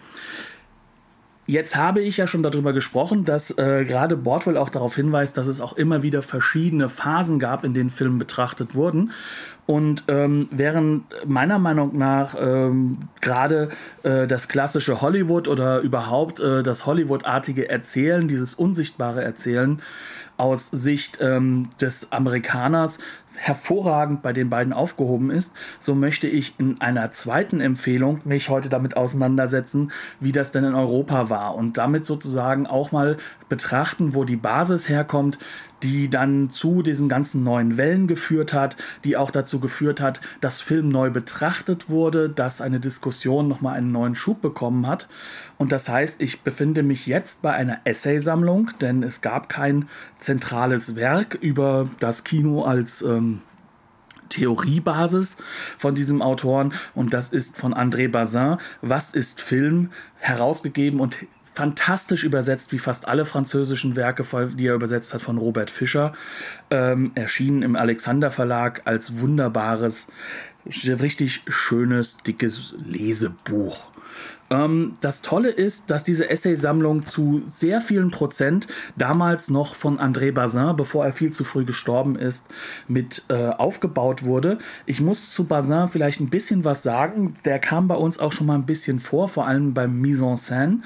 Jetzt 1.50 1.78
habe 1.78 2.02
ich 2.02 2.18
ja 2.18 2.28
schon 2.28 2.44
darüber 2.44 2.74
gesprochen, 2.74 3.24
dass 3.24 3.58
äh, 3.58 3.86
gerade 3.86 4.18
Bordwell 4.18 4.58
auch 4.58 4.70
darauf 4.70 4.98
hinweist, 4.98 5.38
dass 5.38 5.48
es 5.48 5.62
auch 5.62 5.78
immer 5.78 6.04
wieder 6.04 6.22
verschiedene 6.22 6.90
Phasen 6.90 7.40
gab, 7.40 7.64
in 7.64 7.74
denen 7.74 7.90
Filme 7.90 8.18
betrachtet 8.18 8.76
wurden. 8.76 9.12
Und 9.66 10.04
ähm, 10.10 10.50
während 10.52 11.06
meiner 11.26 11.58
Meinung 11.58 11.98
nach 11.98 12.36
ähm, 12.38 12.98
gerade 13.22 13.70
äh, 14.04 14.28
das 14.28 14.50
klassische 14.50 15.00
Hollywood 15.00 15.48
oder 15.48 15.80
überhaupt 15.80 16.42
äh, 16.42 16.64
das 16.64 16.86
Hollywood-artige 16.86 17.70
Erzählen, 17.70 18.28
dieses 18.28 18.54
unsichtbare 18.54 19.24
Erzählen 19.24 19.82
aus 20.36 20.68
Sicht 20.68 21.20
ähm, 21.22 21.70
des 21.80 22.12
Amerikaners 22.12 23.00
hervorragend 23.38 24.22
bei 24.22 24.34
den 24.34 24.50
beiden 24.50 24.74
aufgehoben 24.74 25.30
ist, 25.30 25.54
so 25.80 25.96
möchte 25.96 26.28
ich 26.28 26.56
in 26.60 26.82
einer 26.82 27.12
zweiten 27.12 27.62
Empfehlung 27.62 28.22
mich 28.26 28.50
heute 28.50 28.70
damit 28.70 28.98
auseinandersetzen, 28.98 29.92
wie 30.20 30.32
das 30.32 30.52
denn 30.52 30.64
in 30.64 30.76
Europa 30.76 31.30
war 31.30 31.56
und 31.56 31.78
damit 31.78 32.06
sozusagen 32.06 32.68
auch 32.68 32.92
mal 32.92 33.18
betrachten, 33.50 34.14
wo 34.14 34.24
die 34.24 34.36
Basis 34.36 34.90
herkommt, 34.90 35.38
die 35.84 36.10
dann 36.10 36.50
zu 36.50 36.82
diesen 36.82 37.10
ganzen 37.10 37.44
neuen 37.44 37.78
Wellen 37.78 38.08
geführt 38.08 38.54
hat, 38.54 38.78
die 39.04 39.18
auch 39.18 39.32
dazu 39.32 39.60
geführt 39.60 40.02
hat, 40.02 40.22
dass 40.42 40.62
Film 40.62 40.90
neu 40.90 41.10
betrachtet 41.10 41.90
wurde, 41.90 42.30
dass 42.30 42.62
eine 42.62 42.80
Diskussion 42.80 43.48
nochmal 43.48 43.78
einen 43.78 43.92
neuen 43.92 44.16
Schub 44.16 44.42
bekommen 44.42 44.88
hat. 44.88 45.08
Und 45.58 45.72
das 45.72 45.90
heißt, 45.90 46.22
ich 46.22 46.42
befinde 46.42 46.84
mich 46.84 47.08
jetzt 47.08 47.42
bei 47.42 47.54
einer 47.54 47.80
Essaysammlung, 47.84 48.72
denn 48.82 49.04
es 49.04 49.22
gab 49.22 49.50
kein 49.50 49.88
zentrales 50.20 50.96
Werk 50.96 51.36
über 51.36 51.90
das 52.00 52.24
Kino 52.24 52.64
als 52.64 53.02
ähm, 53.02 53.42
Theoriebasis 54.30 55.38
von 55.78 55.96
diesem 55.96 56.22
Autoren 56.22 56.74
und 56.96 57.14
das 57.14 57.30
ist 57.30 57.58
von 57.58 57.74
André 57.74 58.10
Bazin. 58.10 58.58
Was 58.82 59.14
ist 59.14 59.42
Film? 59.42 59.92
Herausgegeben 60.20 61.00
und 61.00 61.26
fantastisch 61.58 62.24
übersetzt, 62.24 62.72
wie 62.72 62.78
fast 62.78 63.08
alle 63.08 63.26
französischen 63.26 63.96
Werke, 63.96 64.24
die 64.56 64.68
er 64.68 64.76
übersetzt 64.76 65.16
hat, 65.16 65.24
von 65.24 65.40
Robert 65.40 65.72
Fischer. 65.72 66.14
Ähm, 66.70 67.12
erschienen 67.16 67.64
im 67.64 67.76
Alexander 67.76 68.30
Verlag 68.30 68.84
als 68.86 69.20
wunderbares, 69.20 70.08
richtig 70.68 71.42
schönes, 71.48 72.18
dickes 72.18 72.76
Lesebuch. 72.78 73.88
Ähm, 74.52 74.94
das 75.02 75.24
Tolle 75.24 75.50
ist, 75.50 75.90
dass 75.90 76.04
diese 76.04 76.30
Essaysammlung 76.30 77.06
zu 77.06 77.42
sehr 77.50 77.82
vielen 77.82 78.12
Prozent 78.12 78.68
damals 78.96 79.50
noch 79.50 79.76
von 79.76 80.00
André 80.00 80.32
Bazin, 80.32 80.76
bevor 80.76 81.06
er 81.06 81.14
viel 81.14 81.32
zu 81.32 81.44
früh 81.44 81.66
gestorben 81.66 82.16
ist, 82.16 82.48
mit 82.88 83.24
äh, 83.30 83.50
aufgebaut 83.50 84.22
wurde. 84.24 84.60
Ich 84.86 85.02
muss 85.02 85.34
zu 85.34 85.46
Bazin 85.46 85.90
vielleicht 85.90 86.20
ein 86.20 86.30
bisschen 86.30 86.64
was 86.66 86.84
sagen. 86.84 87.34
Der 87.46 87.58
kam 87.58 87.88
bei 87.88 87.96
uns 87.96 88.20
auch 88.20 88.32
schon 88.32 88.46
mal 88.46 88.56
ein 88.56 88.68
bisschen 88.68 89.00
vor, 89.00 89.28
vor 89.28 89.48
allem 89.48 89.74
beim 89.74 90.00
Mise 90.00 90.26
en 90.26 90.38
scène 90.38 90.80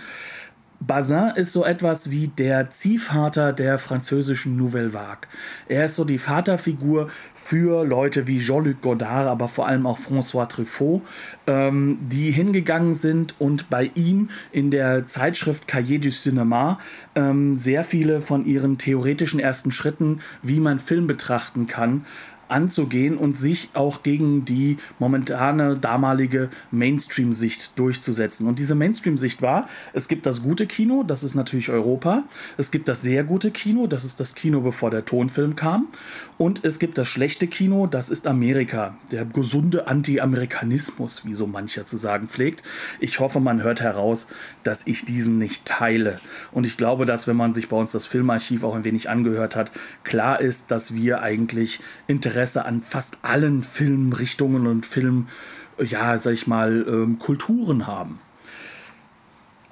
Bazin 0.82 1.32
ist 1.36 1.54
so 1.54 1.64
etwas 1.64 2.10
wie 2.10 2.28
der 2.28 2.72
Ziehvater 2.72 3.54
der 3.54 3.78
französischen 3.78 4.58
Nouvelle 4.58 4.94
Vague. 4.94 5.28
Er 5.68 5.86
ist 5.86 5.96
so 5.96 6.04
die 6.04 6.18
Vaterfigur 6.18 7.10
für 7.36 7.86
Leute 7.86 8.26
wie 8.26 8.40
Jean-Luc 8.40 8.82
Godard, 8.82 9.28
aber 9.28 9.48
vor 9.48 9.68
allem 9.68 9.86
auch 9.86 10.00
François 10.00 10.48
Truffaut, 10.48 11.04
ähm, 11.46 12.00
die 12.02 12.32
hingegangen 12.32 12.96
sind 12.96 13.36
und 13.40 13.70
bei 13.70 13.92
ihm 13.94 14.30
in 14.52 14.72
der 14.72 15.06
Zeitschrift 15.06 15.68
Cahiers 15.68 16.02
du 16.02 16.10
Cinéma 16.10 16.78
ähm, 17.14 17.58
sehr 17.58 17.84
viele 17.84 18.20
von 18.20 18.46
ihren 18.48 18.80
theoretischen 18.80 19.40
ersten 19.40 19.72
Schritten, 19.72 20.22
wie 20.42 20.60
man 20.60 20.80
Film 20.80 21.06
betrachten 21.06 21.68
kann, 21.68 22.06
anzugehen 22.52 23.18
und 23.18 23.38
sich 23.38 23.70
auch 23.74 24.04
gegen 24.04 24.46
die 24.46 24.78
momentane 25.00 25.78
damalige 25.78 26.50
Mainstream-Sicht 26.72 27.78
durchzusetzen. 27.80 28.48
Und 28.48 28.60
diese 28.60 28.76
Mainstream-Sicht 28.76 29.42
war, 29.42 29.68
es 29.94 30.08
gibt 30.08 30.26
das 30.26 30.44
gute 30.44 30.68
Kino, 30.68 31.04
das 31.04 31.24
ist 31.24 31.36
natürlich 31.36 31.70
Europa, 31.70 32.24
es 32.58 32.72
gibt 32.72 32.88
das 32.88 33.02
sehr 33.02 33.24
gute 33.24 33.52
Kino, 33.52 33.88
das 33.88 34.04
ist 34.04 34.20
das 34.20 34.36
Kino, 34.36 34.62
bevor 34.62 34.92
der 34.92 35.06
Tonfilm 35.06 35.56
kam, 35.56 35.88
und 36.38 36.66
es 36.66 36.80
gibt 36.80 36.98
das 36.98 37.08
schlechte 37.08 37.48
Kino, 37.48 37.88
das 37.88 38.10
ist 38.10 38.28
Amerika, 38.28 38.96
der 39.12 39.26
gesunde 39.26 39.88
Anti-Amerikanismus, 39.88 41.26
wie 41.26 41.34
so 41.34 41.48
mancher 41.48 41.86
zu 41.86 41.98
sagen 41.98 42.28
pflegt. 42.28 42.64
Ich 43.00 43.20
hoffe, 43.20 43.40
man 43.40 43.64
hört 43.64 43.82
heraus, 43.82 44.28
dass 44.64 44.82
ich 44.86 45.06
diesen 45.06 45.38
nicht 45.38 45.66
teile. 45.66 46.20
Und 46.52 46.68
ich 46.68 46.78
glaube, 46.78 47.06
dass, 47.06 47.28
wenn 47.28 47.36
man 47.36 47.54
sich 47.54 47.70
bei 47.70 47.78
uns 47.78 47.92
das 47.92 48.06
Filmarchiv 48.06 48.64
auch 48.64 48.76
ein 48.76 48.84
wenig 48.84 49.10
angehört 49.10 49.56
hat, 49.56 49.72
klar 50.04 50.42
ist, 50.42 50.72
dass 50.72 50.94
wir 50.94 51.22
eigentlich 51.22 51.80
Interesse 52.08 52.41
Interesse 52.42 52.66
an 52.66 52.82
fast 52.82 53.20
allen 53.22 53.62
Filmrichtungen 53.64 54.66
und 54.66 54.88
Film, 54.88 55.28
ja, 55.80 56.18
sag 56.18 56.34
ich 56.34 56.48
mal, 56.48 56.84
ähm, 56.88 57.20
Kulturen 57.20 57.86
haben. 57.86 58.18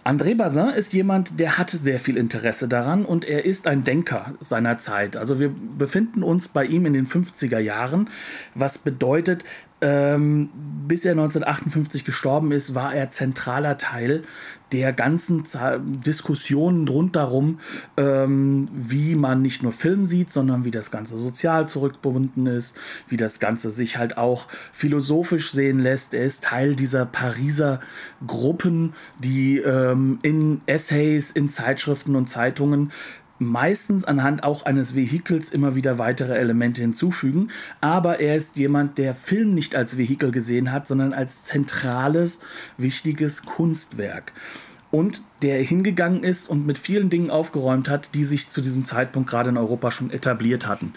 André 0.04 0.36
Bazin 0.36 0.70
ist 0.70 0.94
jemand, 0.94 1.40
der 1.40 1.58
hat 1.58 1.72
sehr 1.72 2.00
viel 2.00 2.16
Interesse 2.16 2.68
daran 2.68 3.06
und 3.06 3.26
er 3.26 3.44
ist 3.44 3.66
ein 3.66 3.84
Denker 3.84 4.36
seiner 4.40 4.78
Zeit. 4.78 5.18
Also 5.18 5.40
wir 5.40 5.50
befinden 5.50 6.22
uns 6.22 6.48
bei 6.48 6.64
ihm 6.64 6.86
in 6.86 6.94
den 6.94 7.08
50er 7.08 7.58
Jahren, 7.58 8.08
was 8.54 8.78
bedeutet, 8.78 9.44
ähm, 9.82 10.50
bis 10.88 11.06
er 11.06 11.12
1958 11.12 12.04
gestorben 12.04 12.52
ist, 12.52 12.76
war 12.76 12.94
er 12.94 13.12
zentraler 13.12 13.78
Teil 13.78 14.24
der 14.72 14.94
ganzen 14.94 15.46
Z 15.46 15.82
Diskussionen 16.06 16.88
rundherum, 16.88 17.60
ähm, 17.98 18.68
wie 18.72 19.16
man 19.16 19.42
nicht 19.42 19.64
nur 19.64 19.72
Film 19.72 20.06
sieht, 20.06 20.32
sondern 20.32 20.66
wie 20.66 20.72
das 20.72 20.92
Ganze 20.92 21.18
sozial 21.18 21.68
zurückgebunden 21.68 22.46
ist, 22.46 22.78
wie 23.08 23.18
das 23.18 23.40
Ganze 23.40 23.72
sich 23.72 23.98
halt 23.98 24.18
auch 24.18 24.48
philosophisch 24.72 25.52
sehen 25.52 25.80
lässt. 25.80 26.14
Er 26.14 26.24
ist 26.24 26.44
Teil 26.44 26.76
dieser 26.76 27.06
Pariser 27.06 27.80
Gruppen, 28.26 28.94
die 29.18 29.58
ähm, 29.58 30.20
in 30.22 30.62
Essays, 30.66 31.32
in 31.32 31.50
Zeitschriften 31.50 32.16
und 32.16 32.30
Zeitungen 32.30 32.92
meistens 33.40 34.04
anhand 34.04 34.44
auch 34.44 34.64
eines 34.66 34.96
Vehikels 34.96 35.50
immer 35.50 35.76
wieder 35.76 35.98
weitere 35.98 36.38
Elemente 36.38 36.82
hinzufügen. 36.82 37.50
Aber 37.82 38.20
er 38.20 38.36
ist 38.36 38.58
jemand, 38.58 38.98
der 38.98 39.16
Film 39.16 39.54
nicht 39.54 39.76
als 39.76 39.98
Vehikel 39.98 40.32
gesehen 40.32 40.72
hat, 40.72 40.88
sondern 40.88 41.14
als 41.14 41.44
zentrales, 41.44 42.40
wichtiges 42.78 43.46
Kunstwerk. 43.46 44.34
Und 44.92 45.24
der 45.42 45.62
hingegangen 45.62 46.24
ist 46.24 46.50
und 46.50 46.66
mit 46.66 46.78
vielen 46.78 47.10
Dingen 47.10 47.30
aufgeräumt 47.30 47.88
hat, 47.88 48.16
die 48.16 48.26
sich 48.26 48.50
zu 48.50 48.62
diesem 48.62 48.86
Zeitpunkt 48.86 49.30
gerade 49.30 49.50
in 49.50 49.58
Europa 49.58 49.92
schon 49.92 50.12
etabliert 50.12 50.68
hatten. 50.68 50.94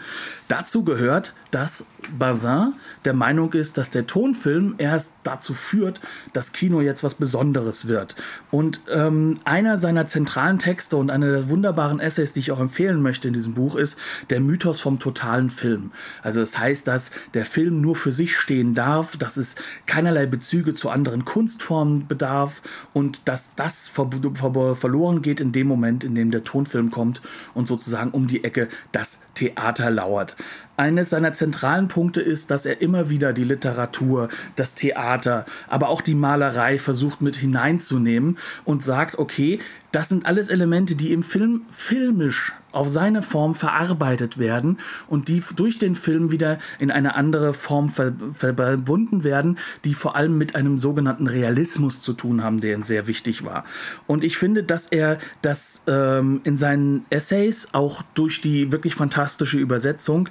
Dazu 0.49 0.85
gehört, 0.85 1.35
dass 1.51 1.87
Bazin 2.19 2.75
der 3.05 3.15
Meinung 3.15 3.53
ist, 3.53 3.79
dass 3.79 3.91
der 3.91 4.07
Tonfilm 4.07 4.75
erst 4.79 5.15
dazu 5.23 5.55
führt, 5.55 6.01
dass 6.33 6.53
Kino 6.53 6.81
jetzt 6.81 7.05
was 7.05 7.15
Besonderes 7.15 7.87
wird. 7.87 8.17
Und 8.51 8.81
ähm, 8.91 9.39
einer 9.45 9.79
seiner 9.79 10.07
zentralen 10.07 10.59
Texte 10.59 10.97
und 10.97 11.11
einer 11.11 11.31
der 11.31 11.49
wunderbaren 11.49 12.01
Essays, 12.01 12.33
die 12.33 12.41
ich 12.41 12.53
auch 12.53 12.61
empfehlen 12.61 13.03
möchte 13.03 13.29
in 13.29 13.35
diesem 13.35 13.55
Buch, 13.55 13.77
ist 13.77 13.97
der 14.31 14.41
Mythos 14.41 14.81
vom 14.81 14.99
totalen 14.99 15.51
Film. 15.51 15.93
Also 16.23 16.41
das 16.41 16.59
heißt, 16.59 16.89
dass 16.89 17.11
der 17.35 17.45
Film 17.47 17.81
nur 17.81 17.97
für 17.97 18.13
sich 18.13 18.37
stehen 18.37 18.75
darf, 18.75 19.17
dass 19.17 19.37
es 19.37 19.55
keinerlei 19.87 20.27
Bezüge 20.27 20.75
zu 20.75 20.91
anderen 20.91 21.25
Kunstformen 21.25 22.09
bedarf 22.09 22.63
und 22.93 23.29
dass 23.29 23.55
das 23.55 23.82
ver 23.89 24.11
ver 24.35 24.77
verloren 24.77 25.23
geht 25.23 25.41
in 25.41 25.53
dem 25.53 25.67
Moment, 25.67 26.05
in 26.05 26.15
dem 26.15 26.31
der 26.31 26.45
Tonfilm 26.45 26.91
kommt 26.91 27.23
und 27.55 27.69
sozusagen 27.69 28.11
um 28.11 28.27
die 28.27 28.45
Ecke 28.45 28.69
das 28.93 29.21
Theater 29.35 29.91
lauert. 29.91 30.37
Eines 30.77 31.11
seiner 31.11 31.33
zentralen 31.33 31.89
Punkte 31.89 32.21
ist, 32.21 32.51
dass 32.51 32.67
er 32.67 32.81
immer 32.81 33.09
wieder 33.11 33.33
die 33.33 33.45
Literatur, 33.45 34.29
das 34.57 34.75
Theater, 34.75 35.47
aber 35.69 35.89
auch 35.89 36.01
die 36.01 36.15
Malerei 36.15 36.79
versucht 36.79 37.21
mit 37.21 37.37
hineinzunehmen 37.37 38.39
und 38.65 38.83
sagt, 38.83 39.19
okay, 39.19 39.61
das 39.93 40.09
sind 40.09 40.27
alles 40.27 40.49
Elemente, 40.49 40.95
die 40.95 41.13
im 41.13 41.23
Film 41.23 41.63
filmisch 41.71 42.55
auf 42.73 42.89
seine 42.89 43.23
Form 43.23 43.55
verarbeitet 43.55 44.39
werden 44.39 44.79
und 45.09 45.29
die 45.29 45.43
durch 45.57 45.79
den 45.79 45.95
Film 45.95 46.31
wieder 46.31 46.59
in 46.79 46.91
eine 46.91 47.15
andere 47.15 47.55
Form 47.55 47.89
ver 47.89 48.13
verbunden 48.35 49.25
werden, 49.25 49.59
die 49.85 49.95
vor 49.95 50.17
allem 50.17 50.39
mit 50.39 50.55
einem 50.55 50.79
sogenannten 50.79 51.27
Realismus 51.27 52.03
zu 52.03 52.13
tun 52.13 52.43
haben, 52.43 52.61
der 52.61 52.83
sehr 52.83 53.07
wichtig 53.07 53.45
war. 53.45 53.65
Und 54.07 54.25
ich 54.25 54.37
finde, 54.37 54.63
dass 54.63 54.89
er 54.89 55.19
das 55.43 55.83
ähm, 55.87 56.41
in 56.45 56.57
seinen 56.59 57.05
Essays 57.11 57.69
auch 57.73 58.03
durch 58.15 58.41
die 58.41 58.73
wirklich 58.73 58.95
fantastische 58.95 59.59
Übersetzung 59.59 60.29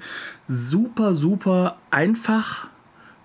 super, 0.47 1.13
super 1.13 1.77
einfach 1.91 2.67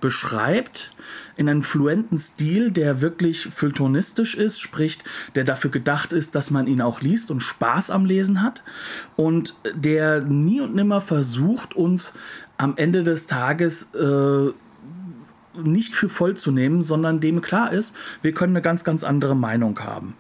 beschreibt 0.01 0.93
in 1.37 1.49
einem 1.49 1.63
fluenten 1.63 2.19
Stil, 2.19 2.71
der 2.71 3.01
wirklich 3.01 3.47
feuilletonistisch 3.47 4.35
ist, 4.35 4.61
sprich, 4.61 4.99
der 5.35 5.45
dafür 5.45 5.71
gedacht 5.71 6.13
ist, 6.13 6.35
dass 6.35 6.51
man 6.51 6.67
ihn 6.67 6.81
auch 6.81 7.03
liest 7.03 7.31
und 7.31 7.41
Spaß 7.41 7.91
am 7.91 8.07
Lesen 8.07 8.43
hat 8.43 8.63
und 9.17 9.57
der 9.75 10.21
nie 10.21 10.61
und 10.61 10.75
nimmer 10.75 11.01
versucht, 11.01 11.75
uns 11.75 12.15
am 12.57 12.75
Ende 12.77 13.03
des 13.03 13.27
Tages 13.27 13.91
äh, 13.95 14.53
nicht 15.63 15.95
für 15.95 16.09
voll 16.09 16.37
zu 16.37 16.51
nehmen, 16.51 16.83
sondern 16.83 17.21
dem 17.21 17.41
klar 17.41 17.73
ist, 17.73 17.95
wir 18.23 18.33
können 18.33 18.55
eine 18.55 18.63
ganz, 18.63 18.85
ganz 18.85 19.05
andere 19.05 19.37
Meinung 19.37 19.79
haben. 19.81 20.15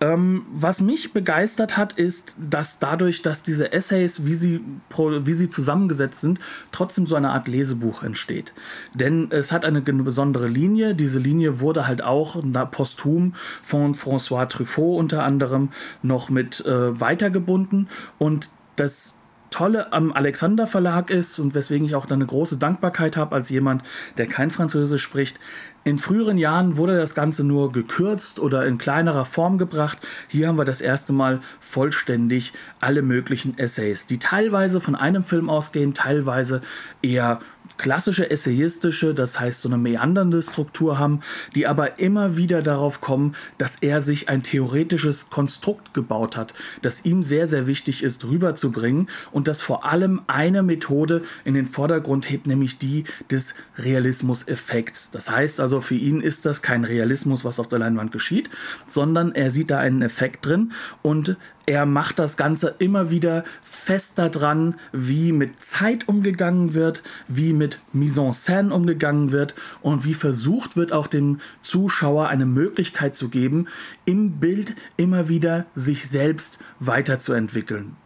Ähm, 0.00 0.46
was 0.52 0.80
mich 0.80 1.12
begeistert 1.12 1.76
hat, 1.76 1.94
ist, 1.94 2.36
dass 2.38 2.78
dadurch, 2.78 3.22
dass 3.22 3.42
diese 3.42 3.72
Essays, 3.72 4.24
wie 4.24 4.34
sie, 4.34 4.60
wie 4.96 5.32
sie 5.32 5.48
zusammengesetzt 5.48 6.20
sind, 6.20 6.38
trotzdem 6.70 7.06
so 7.06 7.16
eine 7.16 7.30
Art 7.30 7.48
Lesebuch 7.48 8.04
entsteht. 8.04 8.52
Denn 8.94 9.28
es 9.30 9.50
hat 9.50 9.64
eine 9.64 9.82
besondere 9.82 10.46
Linie. 10.46 10.94
Diese 10.94 11.18
Linie 11.18 11.58
wurde 11.58 11.88
halt 11.88 12.02
auch 12.02 12.40
posthum 12.70 13.34
von 13.62 13.94
François 13.94 14.46
Truffaut 14.46 14.98
unter 14.98 15.24
anderem 15.24 15.70
noch 16.02 16.28
mit 16.28 16.64
äh, 16.64 17.00
weitergebunden. 17.00 17.88
Und 18.18 18.50
das 18.76 19.17
Tolle 19.50 19.92
am 19.92 20.12
Alexander 20.12 20.66
Verlag 20.66 21.10
ist 21.10 21.38
und 21.38 21.54
weswegen 21.54 21.86
ich 21.86 21.94
auch 21.94 22.10
eine 22.10 22.26
große 22.26 22.58
Dankbarkeit 22.58 23.16
habe 23.16 23.34
als 23.34 23.50
jemand, 23.50 23.82
der 24.16 24.26
kein 24.26 24.50
Französisch 24.50 25.02
spricht, 25.02 25.38
in 25.84 25.96
früheren 25.96 26.36
Jahren 26.36 26.76
wurde 26.76 26.98
das 26.98 27.14
Ganze 27.14 27.44
nur 27.44 27.72
gekürzt 27.72 28.40
oder 28.40 28.66
in 28.66 28.76
kleinerer 28.76 29.24
Form 29.24 29.56
gebracht. 29.56 29.96
Hier 30.28 30.48
haben 30.48 30.58
wir 30.58 30.66
das 30.66 30.82
erste 30.82 31.14
Mal 31.14 31.40
vollständig 31.60 32.52
alle 32.78 33.00
möglichen 33.00 33.56
Essays, 33.56 34.04
die 34.04 34.18
teilweise 34.18 34.82
von 34.82 34.94
einem 34.94 35.24
Film 35.24 35.48
ausgehen, 35.48 35.94
teilweise 35.94 36.60
eher 37.00 37.40
klassische 37.78 38.30
essayistische, 38.30 39.14
das 39.14 39.40
heißt 39.40 39.62
so 39.62 39.68
eine 39.68 39.78
meandernde 39.78 40.42
Struktur 40.42 40.98
haben, 40.98 41.20
die 41.54 41.66
aber 41.66 41.98
immer 41.98 42.36
wieder 42.36 42.60
darauf 42.60 43.00
kommen, 43.00 43.34
dass 43.56 43.76
er 43.80 44.02
sich 44.02 44.28
ein 44.28 44.42
theoretisches 44.42 45.30
Konstrukt 45.30 45.94
gebaut 45.94 46.36
hat, 46.36 46.54
das 46.82 47.04
ihm 47.04 47.22
sehr, 47.22 47.48
sehr 47.48 47.66
wichtig 47.66 48.02
ist, 48.02 48.24
rüberzubringen 48.24 49.08
und 49.30 49.48
das 49.48 49.60
vor 49.60 49.84
allem 49.84 50.22
eine 50.26 50.62
Methode 50.62 51.22
in 51.44 51.54
den 51.54 51.66
Vordergrund 51.66 52.28
hebt, 52.28 52.46
nämlich 52.46 52.78
die 52.78 53.04
des 53.30 53.54
Realismus-Effekts. 53.78 55.10
Das 55.10 55.30
heißt 55.30 55.60
also, 55.60 55.80
für 55.80 55.94
ihn 55.94 56.20
ist 56.20 56.44
das 56.44 56.62
kein 56.62 56.84
Realismus, 56.84 57.44
was 57.44 57.60
auf 57.60 57.68
der 57.68 57.78
Leinwand 57.78 58.12
geschieht, 58.12 58.50
sondern 58.86 59.32
er 59.34 59.50
sieht 59.50 59.70
da 59.70 59.78
einen 59.78 60.02
Effekt 60.02 60.44
drin 60.44 60.72
und 61.02 61.36
er 61.68 61.84
macht 61.84 62.18
das 62.18 62.38
Ganze 62.38 62.74
immer 62.78 63.10
wieder 63.10 63.44
fester 63.62 64.30
dran, 64.30 64.76
wie 64.90 65.32
mit 65.32 65.62
Zeit 65.62 66.08
umgegangen 66.08 66.72
wird, 66.72 67.02
wie 67.28 67.52
mit 67.52 67.78
Mise 67.92 68.22
en 68.22 68.32
scène 68.32 68.72
umgegangen 68.72 69.32
wird 69.32 69.54
und 69.82 70.02
wie 70.06 70.14
versucht 70.14 70.78
wird, 70.78 70.94
auch 70.94 71.06
dem 71.06 71.40
Zuschauer 71.60 72.28
eine 72.28 72.46
Möglichkeit 72.46 73.16
zu 73.16 73.28
geben, 73.28 73.66
im 74.06 74.40
Bild 74.40 74.76
immer 74.96 75.28
wieder 75.28 75.66
sich 75.74 76.08
selbst 76.08 76.58
weiterzuentwickeln 76.80 77.96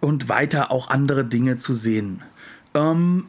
und 0.00 0.28
weiter 0.28 0.72
auch 0.72 0.90
andere 0.90 1.24
Dinge 1.24 1.56
zu 1.56 1.74
sehen. 1.74 2.22
Ähm, 2.74 3.26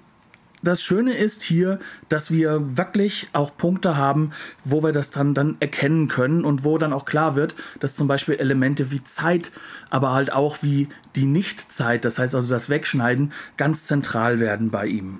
das 0.62 0.82
Schöne 0.82 1.13
ist 1.13 1.43
hier, 1.43 1.80
dass 2.10 2.32
wir 2.32 2.78
wirklich 2.78 3.30
auch 3.34 3.56
Punkte 3.56 3.98
haben, 3.98 4.32
wo 4.63 4.84
wir 4.84 4.91
das 4.91 5.12
dann, 5.12 5.34
dann 5.34 5.58
erkennen 5.60 6.08
können 6.08 6.45
und 6.45 6.63
wo 6.63 6.78
dann 6.78 6.93
auch 6.93 7.06
klar 7.06 7.36
wird, 7.36 7.56
dass 7.80 7.95
zum 7.95 8.08
Beispiel 8.08 8.36
Elemente 8.36 8.91
wie 8.91 9.04
Zeit, 9.04 9.52
aber 9.89 10.12
halt 10.12 10.32
auch 10.32 10.58
wie 10.62 10.89
die 11.15 11.26
Nichtzeit, 11.26 12.06
das 12.06 12.19
heißt 12.19 12.36
also 12.36 12.54
das 12.54 12.69
Wegschneiden, 12.69 13.34
ganz 13.58 13.86
zentral 13.86 14.39
werden 14.39 14.69
bei 14.69 14.88
ihm. 14.88 15.19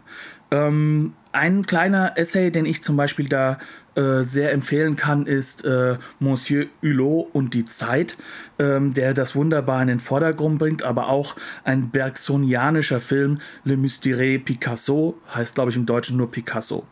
Ähm, 0.52 1.13
ein 1.32 1.65
kleiner 1.65 2.17
Essay, 2.17 2.52
den 2.52 2.65
ich 2.65 2.84
zum 2.84 2.97
Beispiel 2.97 3.30
da 3.30 3.60
äh, 3.99 4.23
sehr 4.23 4.53
empfehlen 4.53 4.95
kann, 4.95 5.25
ist 5.25 5.65
äh, 5.65 5.97
Monsieur 6.19 6.67
Hulot 6.81 7.27
und 7.33 7.53
die 7.53 7.65
Zeit, 7.65 8.15
ähm, 8.57 8.93
der 8.93 9.13
das 9.13 9.35
wunderbar 9.35 9.81
in 9.81 9.89
den 9.89 9.99
Vordergrund 9.99 10.57
bringt, 10.57 10.83
aber 10.83 11.09
auch 11.09 11.35
ein 11.65 11.89
bergsonianischer 11.89 13.01
Film, 13.01 13.41
Le 13.65 13.75
Mystère 13.75 14.39
Picasso, 14.39 15.17
heißt 15.35 15.55
glaube 15.55 15.71
ich 15.71 15.75
im 15.75 15.85
Deutschen 15.85 16.15
nur 16.15 16.31
Picasso. 16.31 16.85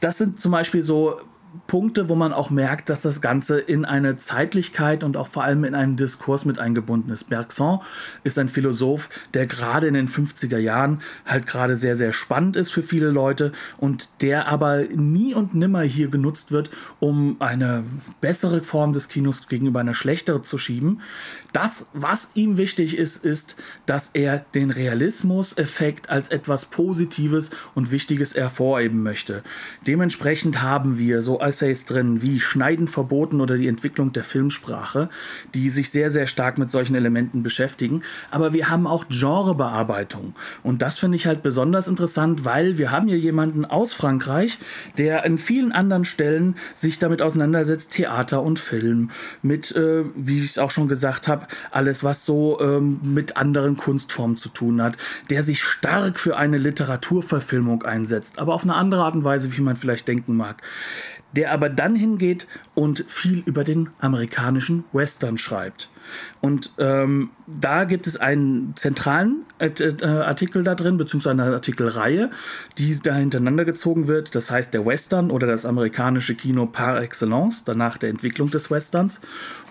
Das 0.00 0.18
sind 0.18 0.38
zum 0.38 0.52
Beispiel 0.52 0.82
so 0.82 1.20
Punkte, 1.66 2.08
wo 2.08 2.14
man 2.14 2.32
auch 2.32 2.50
merkt, 2.50 2.90
dass 2.90 3.02
das 3.02 3.20
Ganze 3.20 3.58
in 3.58 3.84
eine 3.84 4.16
Zeitlichkeit 4.16 5.02
und 5.02 5.16
auch 5.16 5.28
vor 5.28 5.42
allem 5.42 5.64
in 5.64 5.74
einen 5.74 5.96
Diskurs 5.96 6.44
mit 6.44 6.58
eingebunden 6.58 7.10
ist. 7.10 7.24
Bergson 7.28 7.80
ist 8.22 8.38
ein 8.38 8.48
Philosoph, 8.48 9.08
der 9.34 9.46
gerade 9.46 9.86
in 9.86 9.94
den 9.94 10.08
50er 10.08 10.58
Jahren 10.58 11.00
halt 11.26 11.46
gerade 11.46 11.76
sehr, 11.76 11.96
sehr 11.96 12.12
spannend 12.12 12.56
ist 12.56 12.70
für 12.70 12.82
viele 12.82 13.10
Leute 13.10 13.52
und 13.78 14.10
der 14.20 14.46
aber 14.46 14.84
nie 14.94 15.34
und 15.34 15.54
nimmer 15.54 15.82
hier 15.82 16.08
genutzt 16.08 16.52
wird, 16.52 16.70
um 17.00 17.36
eine 17.40 17.82
bessere 18.20 18.62
Form 18.62 18.92
des 18.92 19.08
Kinos 19.08 19.48
gegenüber 19.48 19.80
einer 19.80 19.94
schlechtere 19.94 20.42
zu 20.42 20.58
schieben. 20.58 21.00
Das, 21.52 21.86
was 21.92 22.30
ihm 22.34 22.58
wichtig 22.58 22.96
ist, 22.96 23.24
ist, 23.24 23.56
dass 23.86 24.10
er 24.12 24.44
den 24.54 24.70
Realismus-Effekt 24.70 26.10
als 26.10 26.28
etwas 26.28 26.66
Positives 26.66 27.50
und 27.74 27.90
Wichtiges 27.90 28.34
hervorheben 28.36 29.02
möchte. 29.02 29.42
Dementsprechend 29.86 30.62
haben 30.62 30.96
wir 30.98 31.22
so 31.22 31.39
Essays 31.40 31.84
drin 31.84 32.22
wie 32.22 32.40
Schneiden 32.40 32.88
verboten 32.88 33.40
oder 33.40 33.56
die 33.56 33.68
Entwicklung 33.68 34.12
der 34.12 34.24
Filmsprache, 34.24 35.08
die 35.54 35.70
sich 35.70 35.90
sehr, 35.90 36.10
sehr 36.10 36.26
stark 36.26 36.58
mit 36.58 36.70
solchen 36.70 36.94
Elementen 36.94 37.42
beschäftigen. 37.42 38.02
Aber 38.30 38.52
wir 38.52 38.70
haben 38.70 38.86
auch 38.86 39.06
Genrebearbeitung. 39.08 40.34
Und 40.62 40.82
das 40.82 40.98
finde 40.98 41.16
ich 41.16 41.26
halt 41.26 41.42
besonders 41.42 41.88
interessant, 41.88 42.44
weil 42.44 42.78
wir 42.78 42.90
haben 42.90 43.08
hier 43.08 43.18
jemanden 43.18 43.64
aus 43.64 43.92
Frankreich, 43.92 44.58
der 44.98 45.24
in 45.24 45.38
vielen 45.38 45.72
anderen 45.72 46.04
Stellen 46.04 46.56
sich 46.74 46.98
damit 46.98 47.22
auseinandersetzt, 47.22 47.92
Theater 47.92 48.42
und 48.42 48.58
Film, 48.58 49.10
mit, 49.42 49.74
äh, 49.74 50.04
wie 50.14 50.42
ich 50.42 50.50
es 50.50 50.58
auch 50.58 50.70
schon 50.70 50.88
gesagt 50.88 51.28
habe, 51.28 51.46
alles, 51.70 52.04
was 52.04 52.24
so 52.24 52.60
ähm, 52.60 53.00
mit 53.02 53.36
anderen 53.36 53.76
Kunstformen 53.76 54.36
zu 54.36 54.48
tun 54.48 54.82
hat, 54.82 54.96
der 55.30 55.42
sich 55.42 55.62
stark 55.62 56.18
für 56.18 56.36
eine 56.36 56.58
Literaturverfilmung 56.58 57.82
einsetzt, 57.82 58.38
aber 58.38 58.54
auf 58.54 58.64
eine 58.64 58.74
andere 58.74 59.04
Art 59.04 59.14
und 59.14 59.24
Weise, 59.24 59.56
wie 59.56 59.60
man 59.60 59.76
vielleicht 59.76 60.08
denken 60.08 60.36
mag 60.36 60.62
der 61.32 61.52
aber 61.52 61.68
dann 61.68 61.96
hingeht 61.96 62.46
und 62.74 63.04
viel 63.06 63.42
über 63.46 63.64
den 63.64 63.90
amerikanischen 64.00 64.84
Western 64.92 65.38
schreibt. 65.38 65.88
Und 66.40 66.72
ähm, 66.78 67.30
da 67.46 67.84
gibt 67.84 68.06
es 68.06 68.16
einen 68.16 68.74
zentralen 68.76 69.44
äh, 69.58 70.04
Artikel 70.04 70.64
da 70.64 70.74
drin, 70.74 70.96
beziehungsweise 70.96 71.42
eine 71.42 71.54
Artikelreihe, 71.54 72.30
die 72.78 72.98
da 73.00 73.14
hintereinander 73.14 73.64
gezogen 73.64 74.08
wird. 74.08 74.34
Das 74.34 74.50
heißt 74.50 74.74
der 74.74 74.84
Western 74.84 75.30
oder 75.30 75.46
das 75.46 75.66
amerikanische 75.66 76.34
Kino 76.34 76.66
par 76.66 77.00
excellence, 77.00 77.64
danach 77.64 77.96
der 77.96 78.10
Entwicklung 78.10 78.50
des 78.50 78.70
Westerns. 78.70 79.20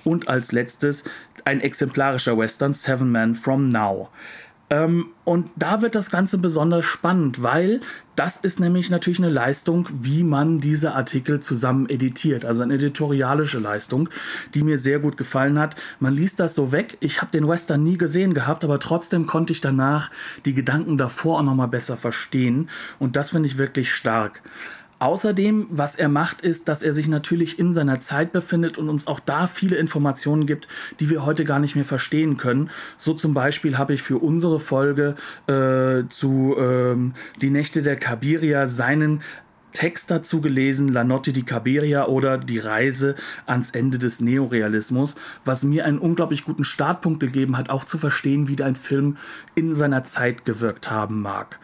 Und 0.04 0.30
als 0.30 0.52
letztes 0.52 1.04
ein 1.46 1.62
exemplarischer 1.62 2.38
Western, 2.38 2.74
Seven 2.74 3.12
Men 3.12 3.36
from 3.36 3.70
Now. 3.70 4.10
Ähm, 4.70 5.08
und 5.24 5.50
da 5.56 5.82
wird 5.82 5.96
das 5.96 6.12
Ganze 6.12 6.38
besonders 6.38 6.86
spannend, 6.86 7.42
weil 7.42 7.82
das 8.16 8.38
ist 8.38 8.60
nämlich 8.60 8.90
natürlich 8.90 9.20
eine 9.20 9.30
Leistung, 9.30 9.88
wie 9.92 10.24
man 10.24 10.60
diese 10.60 10.94
Artikel 10.94 11.40
zusammen 11.40 11.90
editiert. 11.90 12.46
Also 12.46 12.64
eine 12.64 12.76
editorialische 12.76 13.60
Leistung, 13.60 14.10
die 14.54 14.62
mir 14.62 14.78
sehr 14.78 15.00
gut 15.00 15.18
gefallen 15.18 15.58
hat. 15.58 15.76
Man 16.00 16.14
liest 16.14 16.40
das 16.40 16.54
so 16.54 16.72
weg. 16.72 16.98
Ich 17.00 17.22
habe 17.22 17.32
den 17.32 17.48
Western 17.48 17.82
nie 17.82 17.98
gesehen 17.98 18.34
gehabt, 18.34 18.64
aber 18.64 18.80
trotzdem 18.80 19.26
konnte 19.26 19.54
ich 19.54 19.62
danach 19.62 20.12
die 20.46 20.54
Gedanken 20.54 20.98
davor 20.98 21.40
auch 21.40 21.44
nochmal 21.44 21.70
besser 21.70 21.98
verstehen. 21.98 22.70
Und 23.00 23.16
das 23.16 23.32
finde 23.32 23.48
ich 23.48 23.58
wirklich 23.58 23.92
stark. 23.92 24.42
Außerdem, 25.00 25.68
was 25.70 25.96
er 25.96 26.10
macht, 26.10 26.42
ist, 26.42 26.68
dass 26.68 26.84
er 26.84 26.94
sich 26.94 27.08
natürlich 27.08 27.58
in 27.58 27.72
seiner 27.72 28.02
Zeit 28.02 28.34
befindet 28.34 28.78
und 28.78 28.90
uns 28.90 29.08
auch 29.08 29.22
da 29.22 29.48
viele 29.48 29.78
Informationen 29.78 30.46
gibt, 30.46 30.68
die 31.00 31.10
wir 31.10 31.26
heute 31.26 31.46
gar 31.46 31.60
nicht 31.60 31.76
mehr 31.76 31.86
verstehen 31.86 32.36
können. 32.36 32.70
So 32.98 33.14
zum 33.14 33.34
Beispiel 33.34 33.78
habe 33.78 33.94
ich 33.94 34.02
für 34.02 34.18
unsere 34.18 34.60
Folge 34.60 35.16
äh, 35.48 36.08
zu 36.10 36.56
ähm, 36.60 37.14
Die 37.42 37.50
Nächte 37.50 37.82
der 37.82 37.96
Kabiria 37.96 38.68
seinen 38.68 39.22
Text 39.72 40.12
dazu 40.12 40.42
gelesen, 40.42 40.90
La 40.90 41.04
Notte 41.04 41.32
di 41.32 41.44
Cabiria 41.44 42.08
oder 42.08 42.38
Die 42.38 42.60
Reise 42.60 43.16
ans 43.46 43.72
Ende 43.72 44.00
des 44.00 44.20
Neorealismus, 44.20 45.16
was 45.46 45.64
mir 45.64 45.86
einen 45.86 46.00
unglaublich 46.00 46.44
guten 46.44 46.64
Startpunkt 46.64 47.20
gegeben 47.20 47.58
hat, 47.58 47.70
auch 47.70 47.86
zu 47.86 47.98
verstehen, 47.98 48.48
wie 48.48 48.56
dein 48.56 48.76
Film 48.76 49.18
in 49.56 49.76
seiner 49.76 50.04
Zeit 50.04 50.44
gewirkt 50.46 50.90
haben 50.92 51.22
mag. 51.22 51.60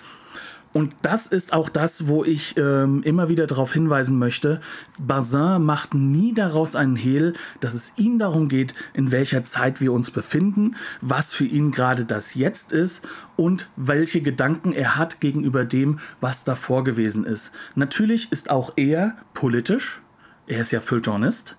Und 0.76 0.94
das 1.04 1.26
ist 1.28 1.54
auch 1.54 1.70
das, 1.70 2.06
wo 2.08 2.26
ich 2.26 2.58
ähm, 2.58 3.02
immer 3.04 3.30
wieder 3.30 3.48
darauf 3.48 3.72
hinweisen 3.72 4.20
möchte. 4.20 4.60
Bazin 4.98 5.64
macht 5.64 5.94
nie 5.94 6.34
daraus 6.34 6.76
einen 6.76 6.98
Hehl, 6.98 7.32
dass 7.62 7.74
es 7.74 7.94
ihm 7.96 8.20
darum 8.20 8.50
geht, 8.50 8.76
in 8.94 9.10
welcher 9.10 9.46
Zeit 9.46 9.80
wir 9.80 9.94
uns 9.94 10.12
befinden, 10.12 10.76
was 11.00 11.34
für 11.34 11.46
ihn 11.46 11.72
gerade 11.72 12.04
das 12.04 12.34
Jetzt 12.34 12.74
ist 12.74 13.08
und 13.38 13.70
welche 13.78 14.20
Gedanken 14.20 14.74
er 14.74 14.98
hat 14.98 15.22
gegenüber 15.22 15.64
dem, 15.64 16.00
was 16.20 16.44
davor 16.44 16.84
gewesen 16.84 17.24
ist. 17.24 17.54
Natürlich 17.76 18.34
ist 18.34 18.50
auch 18.50 18.74
er 18.76 19.16
politisch, 19.34 20.02
er 20.46 20.60
ist 20.60 20.72
ja 20.72 20.82
Feuilletonist, 20.82 21.56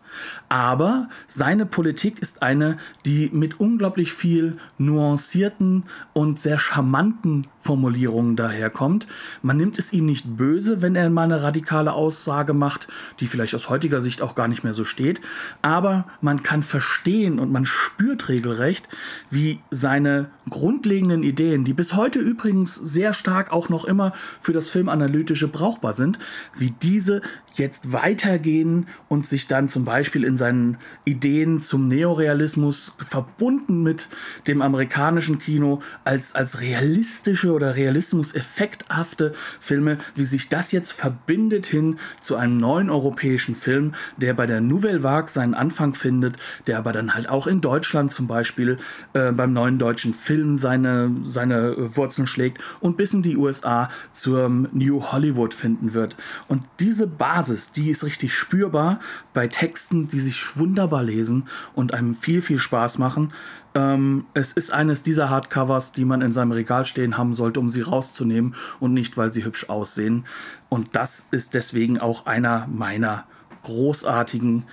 aber 0.48 1.08
seine 1.28 1.66
Politik 1.66 2.20
ist 2.20 2.42
eine, 2.42 2.78
die 3.04 3.30
mit 3.32 3.60
unglaublich 3.60 4.12
viel 4.12 4.58
nuancierten 4.78 5.84
und 6.12 6.38
sehr 6.38 6.58
charmanten 6.58 7.46
Formulierungen 7.60 8.36
daherkommt. 8.36 9.06
Man 9.42 9.56
nimmt 9.56 9.78
es 9.78 9.92
ihm 9.92 10.06
nicht 10.06 10.36
böse, 10.36 10.82
wenn 10.82 10.94
er 10.94 11.10
mal 11.10 11.24
eine 11.24 11.42
radikale 11.42 11.92
Aussage 11.92 12.54
macht, 12.54 12.86
die 13.20 13.26
vielleicht 13.26 13.54
aus 13.54 13.68
heutiger 13.68 14.00
Sicht 14.00 14.22
auch 14.22 14.34
gar 14.34 14.48
nicht 14.48 14.62
mehr 14.62 14.72
so 14.72 14.84
steht, 14.84 15.20
aber 15.62 16.06
man 16.20 16.42
kann 16.42 16.62
verstehen 16.62 17.38
und 17.38 17.50
man 17.50 17.66
spürt 17.66 18.28
regelrecht, 18.28 18.88
wie 19.30 19.60
seine 19.70 20.30
grundlegenden 20.48 21.22
Ideen, 21.24 21.64
die 21.64 21.72
bis 21.72 21.94
heute 21.94 22.20
übrigens 22.20 22.74
sehr 22.74 23.12
stark 23.12 23.52
auch 23.52 23.68
noch 23.68 23.84
immer 23.84 24.12
für 24.40 24.52
das 24.52 24.68
Filmanalytische 24.68 25.48
brauchbar 25.48 25.94
sind, 25.94 26.18
wie 26.56 26.70
diese 26.70 27.20
jetzt 27.58 27.92
weitergehen 27.92 28.86
und 29.08 29.26
sich 29.26 29.48
dann 29.48 29.68
zum 29.68 29.84
Beispiel 29.84 30.24
in 30.24 30.36
seinen 30.36 30.78
Ideen 31.04 31.60
zum 31.60 31.88
Neorealismus 31.88 32.96
verbunden 33.08 33.82
mit 33.82 34.08
dem 34.46 34.62
amerikanischen 34.62 35.38
Kino 35.38 35.80
als, 36.04 36.34
als 36.34 36.60
realistische 36.60 37.52
oder 37.52 37.76
realismus-effekthafte 37.76 39.34
Filme, 39.60 39.98
wie 40.14 40.24
sich 40.24 40.48
das 40.48 40.72
jetzt 40.72 40.92
verbindet 40.92 41.66
hin 41.66 41.98
zu 42.20 42.36
einem 42.36 42.58
neuen 42.58 42.90
europäischen 42.90 43.56
Film, 43.56 43.94
der 44.16 44.34
bei 44.34 44.46
der 44.46 44.60
Nouvelle 44.60 45.02
Vague 45.02 45.30
seinen 45.30 45.54
Anfang 45.54 45.94
findet, 45.94 46.36
der 46.66 46.78
aber 46.78 46.92
dann 46.92 47.14
halt 47.14 47.28
auch 47.28 47.46
in 47.46 47.60
Deutschland 47.60 48.12
zum 48.12 48.26
Beispiel 48.26 48.78
äh, 49.12 49.32
beim 49.32 49.52
neuen 49.52 49.78
deutschen 49.78 50.14
Film 50.14 50.58
seine, 50.58 51.10
seine 51.24 51.96
Wurzeln 51.96 52.26
schlägt 52.26 52.62
und 52.80 52.96
bis 52.96 53.12
in 53.14 53.22
die 53.22 53.36
USA 53.36 53.88
zum 54.12 54.68
New 54.72 55.02
Hollywood 55.12 55.54
finden 55.54 55.94
wird. 55.94 56.16
Und 56.48 56.64
diese 56.80 57.06
Basis, 57.46 57.70
die 57.70 57.90
ist 57.90 58.02
richtig 58.02 58.34
spürbar 58.34 58.98
bei 59.32 59.46
Texten, 59.46 60.08
die 60.08 60.18
sich 60.18 60.56
wunderbar 60.56 61.04
lesen 61.04 61.46
und 61.76 61.94
einem 61.94 62.16
viel, 62.16 62.42
viel 62.42 62.58
Spaß 62.58 62.98
machen. 62.98 63.32
Ähm, 63.74 64.24
es 64.34 64.52
ist 64.52 64.72
eines 64.72 65.04
dieser 65.04 65.30
Hardcovers, 65.30 65.92
die 65.92 66.04
man 66.04 66.22
in 66.22 66.32
seinem 66.32 66.50
Regal 66.50 66.86
stehen 66.86 67.16
haben 67.16 67.34
sollte, 67.34 67.60
um 67.60 67.70
sie 67.70 67.82
rauszunehmen 67.82 68.56
und 68.80 68.94
nicht, 68.94 69.16
weil 69.16 69.32
sie 69.32 69.44
hübsch 69.44 69.68
aussehen. 69.68 70.24
Und 70.68 70.96
das 70.96 71.26
ist 71.30 71.54
deswegen 71.54 72.00
auch 72.00 72.26
einer 72.26 72.66
meiner 72.66 73.28
großartigen 73.62 74.64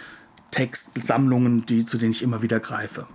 Textsammlungen, 0.49 1.67
die, 1.67 1.85
zu 1.85 1.99
denen 1.99 2.11
ich 2.13 2.23
immer 2.23 2.41
wieder 2.41 2.59
greife. 2.59 3.05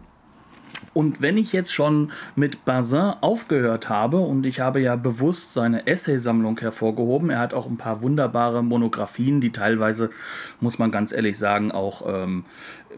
Und 0.98 1.22
wenn 1.22 1.37
ich 1.37 1.52
jetzt 1.52 1.72
schon 1.72 2.11
mit 2.34 2.64
Bazin 2.64 3.12
aufgehört 3.20 3.88
habe, 3.88 4.16
und 4.16 4.44
ich 4.44 4.58
habe 4.58 4.80
ja 4.80 4.96
bewusst 4.96 5.54
seine 5.54 5.87
Essaysammlung 5.87 6.58
hervorgehoben, 6.58 7.30
er 7.30 7.38
hat 7.38 7.54
auch 7.54 7.66
ein 7.66 7.76
paar 7.76 8.02
wunderbare 8.02 8.64
Monographien, 8.64 9.40
die 9.40 9.52
teilweise, 9.52 10.11
muss 10.58 10.80
man 10.80 10.90
ganz 10.90 11.12
ehrlich 11.12 11.38
sagen, 11.38 11.70
auch 11.70 12.02
ähm, 12.04 12.44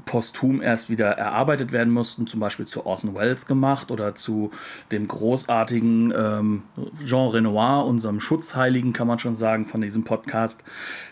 posthum 0.04 0.62
erst 0.62 0.90
wieder 0.90 1.06
erarbeitet 1.06 1.72
werden 1.72 1.92
mussten, 1.92 2.26
zum 2.26 2.40
Beispiel 2.40 2.66
zu 2.66 2.86
Orson 2.86 3.14
Welles 3.14 3.46
gemacht 3.46 3.90
oder 3.90 4.14
zu 4.14 4.50
dem 4.92 5.08
großartigen 5.08 6.12
ähm, 6.16 6.62
Jean 7.04 7.28
Renoir, 7.28 7.86
unserem 7.86 8.20
Schutzheiligen, 8.20 8.92
kann 8.92 9.06
man 9.06 9.18
schon 9.18 9.36
sagen, 9.36 9.66
von 9.66 9.80
diesem 9.80 10.04
Podcast, 10.04 10.62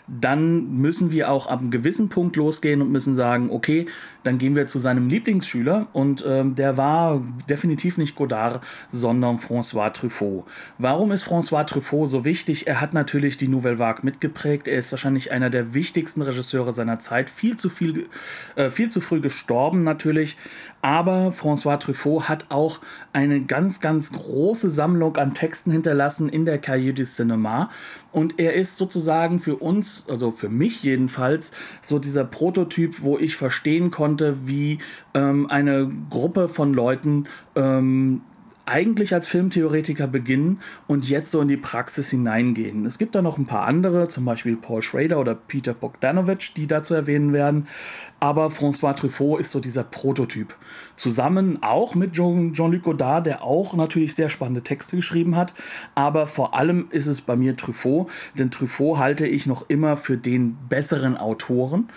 dann 0.09 0.79
müssen 0.79 1.11
wir 1.11 1.31
auch 1.31 1.47
ab 1.47 1.61
einem 1.61 1.71
gewissen 1.71 2.09
Punkt 2.09 2.37
losgehen 2.37 2.81
und 2.81 2.91
müssen 2.91 3.15
sagen, 3.15 3.51
okay, 3.51 3.87
dann 4.25 4.39
gehen 4.39 4.57
wir 4.57 4.67
zu 4.67 4.79
seinem 4.79 5.09
Lieblingsschüler 5.09 5.89
und 5.93 6.25
ähm, 6.27 6.55
der 6.55 6.77
war 6.77 7.23
definitiv 7.49 7.99
nicht 7.99 8.15
Godard, 8.15 8.63
sondern 8.91 9.39
François 9.39 9.93
Truffaut. 9.93 10.45
Warum 10.79 11.13
ist 11.13 11.25
François 11.25 11.65
Truffaut 11.67 12.09
so 12.09 12.25
wichtig? 12.25 12.67
Er 12.67 12.81
hat 12.81 12.95
natürlich 12.95 13.37
die 13.37 13.49
Nouvelle 13.49 13.79
Vague 13.79 14.05
mitgeprägt. 14.05 14.67
Er 14.67 14.79
ist 14.79 14.91
wahrscheinlich 14.93 15.31
einer 15.31 15.51
der 15.51 15.75
wichtigsten 15.75 16.23
Regisseure 16.23 16.73
seiner 16.73 16.99
Zeit. 16.99 17.31
Viel 17.31 17.57
zu 17.57 17.69
viel, 17.69 18.07
äh, 18.57 18.71
viel 18.79 18.91
zu 18.91 19.01
früh 19.01 19.21
gestorben 19.21 19.83
natürlich, 19.83 20.37
aber 20.83 21.31
François 21.31 21.81
Truffaut 21.81 22.29
hat 22.29 22.47
auch 22.51 22.79
eine 23.13 23.41
ganz, 23.41 23.81
ganz 23.81 24.13
große 24.13 24.71
Sammlung 24.71 25.17
an 25.17 25.35
Texten 25.35 25.73
hinterlassen 25.73 26.29
in 26.29 26.45
der 26.45 26.59
Cahiers 26.59 26.95
du 26.95 27.03
Cinéma. 27.03 27.71
Und 28.13 28.39
er 28.39 28.55
ist 28.55 28.77
sozusagen 28.77 29.41
für 29.41 29.57
uns, 29.57 30.07
also 30.09 30.31
für 30.31 30.49
mich 30.49 30.85
jedenfalls, 30.85 31.51
so 31.83 31.99
dieser 31.99 32.23
Prototyp, 32.23 33.03
wo 33.03 33.19
ich 33.19 33.35
verstehen 33.35 33.91
konnte, 33.91 34.47
wie 34.47 34.79
ähm, 35.13 35.51
eine 35.51 35.91
Gruppe 36.09 36.49
von 36.49 36.73
Leuten 36.73 37.25
ähm, 37.57 38.21
eigentlich 38.69 39.15
als 39.15 39.27
Filmtheoretiker 39.29 40.07
beginnen 40.07 40.61
und 40.87 41.09
jetzt 41.09 41.31
so 41.31 41.41
in 41.41 41.49
die 41.49 41.57
Praxis 41.57 42.11
hineingehen. 42.11 42.87
Es 42.87 42.99
gibt 42.99 43.15
da 43.15 43.23
noch 43.23 43.39
ein 43.39 43.47
paar 43.47 43.67
andere, 43.67 44.09
zum 44.09 44.25
Beispiel 44.25 44.57
Paul 44.57 44.83
Schrader 44.83 45.19
oder 45.19 45.35
Peter 45.35 45.75
Bogdanovich, 45.75 46.55
die 46.55 46.67
da 46.67 46.85
zu 46.85 46.95
erwähnen 46.95 47.33
werden. 47.33 47.67
Aber 48.21 48.49
François 48.49 48.95
Truffaut 48.95 49.41
ist 49.41 49.53
so 49.53 49.61
dieser 49.61 49.85
Prototyp. 49.85 50.55
Zusammen 50.97 51.63
auch 51.63 51.95
mit 51.95 52.13
Jean-Luc 52.13 52.83
Godard, 52.83 53.27
der 53.27 53.43
auch 53.43 53.75
natürlich 53.75 54.15
sehr 54.15 54.29
spannende 54.29 54.63
Texte 54.63 54.97
geschrieben 54.97 55.37
hat. 55.37 55.55
Aber 55.95 56.27
vor 56.27 56.55
allem 56.55 56.89
ist 56.91 57.07
es 57.07 57.21
bei 57.21 57.37
mir 57.37 57.57
Truffaut, 57.57 58.11
denn 58.35 58.51
Truffaut 58.51 58.99
halte 58.99 59.27
ich 59.27 59.47
noch 59.47 59.69
immer 59.69 59.97
für 59.97 60.17
den 60.17 60.57
besseren 60.69 61.17
Autoren 61.17 61.89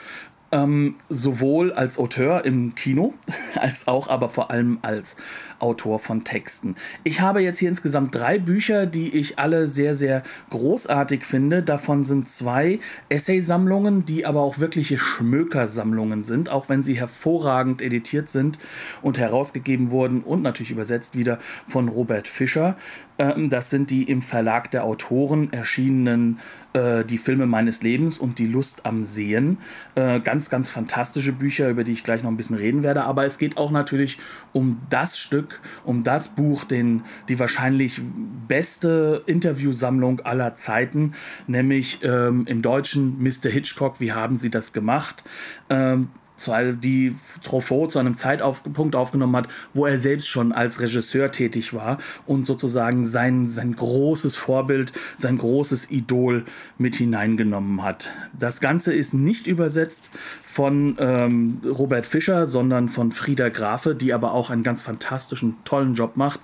ähm, 0.52 0.96
sowohl 1.10 1.72
als 1.72 1.98
Auteur 1.98 2.46
im 2.46 2.76
Kino, 2.76 3.14
als 3.56 3.88
auch 3.88 4.08
aber 4.10 4.30
vor 4.30 4.52
allem 4.52 4.80
als 4.82 5.16
Autor 5.60 6.00
von 6.00 6.24
Texten. 6.24 6.76
Ich 7.04 7.22
habe 7.22 7.42
jetzt 7.42 7.60
hier 7.60 7.70
insgesamt 7.70 8.16
drei 8.16 8.40
Bücher, 8.40 8.86
die 8.86 9.16
ich 9.16 9.40
alle 9.40 9.68
sehr, 9.68 9.96
sehr 9.96 10.24
großartig 10.50 11.26
finde. 11.26 11.64
Davon 11.64 12.04
sind 12.04 12.30
zwei 12.30 12.80
Essaysammlungen, 13.10 14.06
die 14.06 14.26
aber 14.26 14.42
auch 14.42 14.60
wirkliche 14.60 14.98
Schmökersammlungen 14.98 16.24
sind, 16.24 16.50
auch 16.50 16.68
wenn 16.68 16.84
sie 16.84 16.96
hervorragend 16.96 17.82
editiert 17.82 18.30
sind 18.30 18.60
und 19.02 19.18
herausgegeben 19.18 19.92
wurden 19.92 20.22
und 20.22 20.42
natürlich 20.42 20.72
übersetzt 20.72 21.16
wieder 21.16 21.40
von 21.68 21.88
Robert 21.88 22.28
Fischer. 22.28 22.76
Ähm, 23.18 23.50
das 23.50 23.70
sind 23.70 23.90
die 23.90 24.04
im 24.04 24.22
Verlag 24.22 24.72
der 24.72 24.84
Autoren 24.84 25.52
erschienenen 25.54 26.40
äh, 26.74 27.04
Die 27.04 27.18
Filme 27.18 27.46
meines 27.46 27.84
Lebens 27.84 28.18
und 28.18 28.40
Die 28.40 28.48
Lust 28.48 28.86
am 28.86 29.04
Sehen. 29.04 29.58
Äh, 29.96 30.20
ganz, 30.20 30.50
ganz 30.50 30.70
fantastische 30.70 31.34
Bücher, 31.34 31.70
über 31.70 31.84
die 31.84 31.92
ich 31.92 32.04
gleich 32.04 32.24
noch 32.24 32.32
ein 32.32 32.38
bisschen 32.38 32.56
reden 32.56 32.84
werde. 32.84 33.04
Aber 33.04 33.26
es 33.26 33.38
geht 33.38 33.58
auch 33.58 33.72
natürlich 33.72 34.18
um 34.54 34.82
das 34.90 35.18
Stück, 35.18 35.62
um 35.84 36.04
das 36.04 36.30
Buch, 36.30 36.64
den, 36.64 37.04
die 37.30 37.40
wahrscheinlich 37.40 38.02
beste 38.48 39.24
Interviewsammlung 39.26 40.22
aller 40.22 40.56
Zeiten, 40.56 41.14
nämlich 41.48 42.00
ähm, 42.04 42.46
im 42.48 42.62
Deutschen 42.62 43.22
Mr. 43.22 43.50
Hitchcock, 43.50 44.00
wie 44.00 44.14
haben 44.14 44.38
Sie 44.38 44.50
das 44.50 44.74
gemacht? 44.74 45.24
Ähm, 45.70 46.10
die 46.48 47.16
Truffaut 47.44 47.92
zu 47.92 48.00
einem 48.00 48.16
Zeitpunkt 48.16 48.96
aufgenommen 48.96 49.36
hat, 49.36 49.48
wo 49.74 49.86
er 49.86 50.00
selbst 50.00 50.28
schon 50.28 50.52
als 50.52 50.80
Regisseur 50.80 51.32
tätig 51.32 51.74
war 51.74 51.98
und 52.26 52.48
sozusagen 52.48 53.06
sein, 53.06 53.48
sein 53.48 53.76
großes 53.76 54.36
Vorbild, 54.36 54.94
sein 55.18 55.38
großes 55.38 55.92
Idol 55.92 56.46
mit 56.78 56.96
hineingenommen 56.96 57.84
hat. 57.84 58.10
Das 58.38 58.60
Ganze 58.60 58.94
ist 58.94 59.14
nicht 59.14 59.48
übersetzt 59.48 60.10
von 60.44 60.98
ähm, 61.00 61.62
Robert 61.66 62.06
Fischer, 62.06 62.48
sondern 62.48 62.90
von 62.90 63.12
Frieda 63.12 63.50
Grafe, 63.50 63.96
die 63.96 64.14
aber 64.14 64.34
auch 64.34 64.50
einen 64.50 64.64
ganz 64.64 64.82
fantastischen, 64.82 65.56
tollen 65.64 65.94
Job 65.94 66.18
macht. 66.18 66.40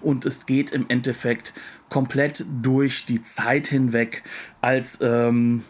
Und 0.00 0.26
es 0.26 0.46
geht 0.46 0.70
im 0.70 0.86
Endeffekt 0.88 1.52
komplett 1.88 2.46
durch 2.62 3.04
die 3.04 3.22
Zeit 3.22 3.66
hinweg 3.66 4.22
als 4.62 4.98
ähm, 5.02 5.62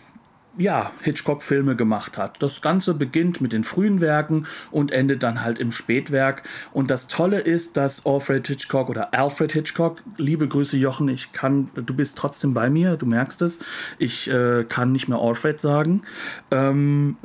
ja, 0.59 0.93
Hitchcock 1.03 1.43
Filme 1.43 1.77
gemacht 1.77 2.19
hat. 2.19 2.43
Das 2.43 2.61
Ganze 2.61 2.93
beginnt 2.95 3.41
mit 3.41 3.53
den 3.53 3.65
frühen 3.65 4.01
Werken 4.01 4.47
und 4.71 4.93
endet 4.93 5.23
dann 5.23 5.43
halt 5.43 5.59
im 5.59 5.73
Spätwerk. 5.73 6.43
Und 6.73 6.91
das 6.91 7.09
Tolle 7.09 7.41
ist, 7.41 7.77
dass 7.77 8.05
Alfred 8.05 8.47
Hitchcock 8.47 8.91
oder 8.91 9.15
Alfred 9.15 9.53
Hitchcock, 9.53 10.03
liebe 10.19 10.47
Grüße 10.47 10.77
Jochen, 10.77 11.09
ich 11.09 11.33
kann, 11.33 11.71
du 11.75 11.95
bist 11.95 12.19
trotzdem 12.19 12.53
bei 12.53 12.69
mir, 12.69 12.97
du 12.97 13.07
merkst 13.07 13.41
es, 13.43 13.61
ich 13.99 14.29
äh, 14.29 14.65
kann 14.65 14.93
nicht 14.93 15.09
mehr 15.09 15.19
Alfred 15.19 15.61
sagen. 15.61 16.03
Ähm, 16.51 17.17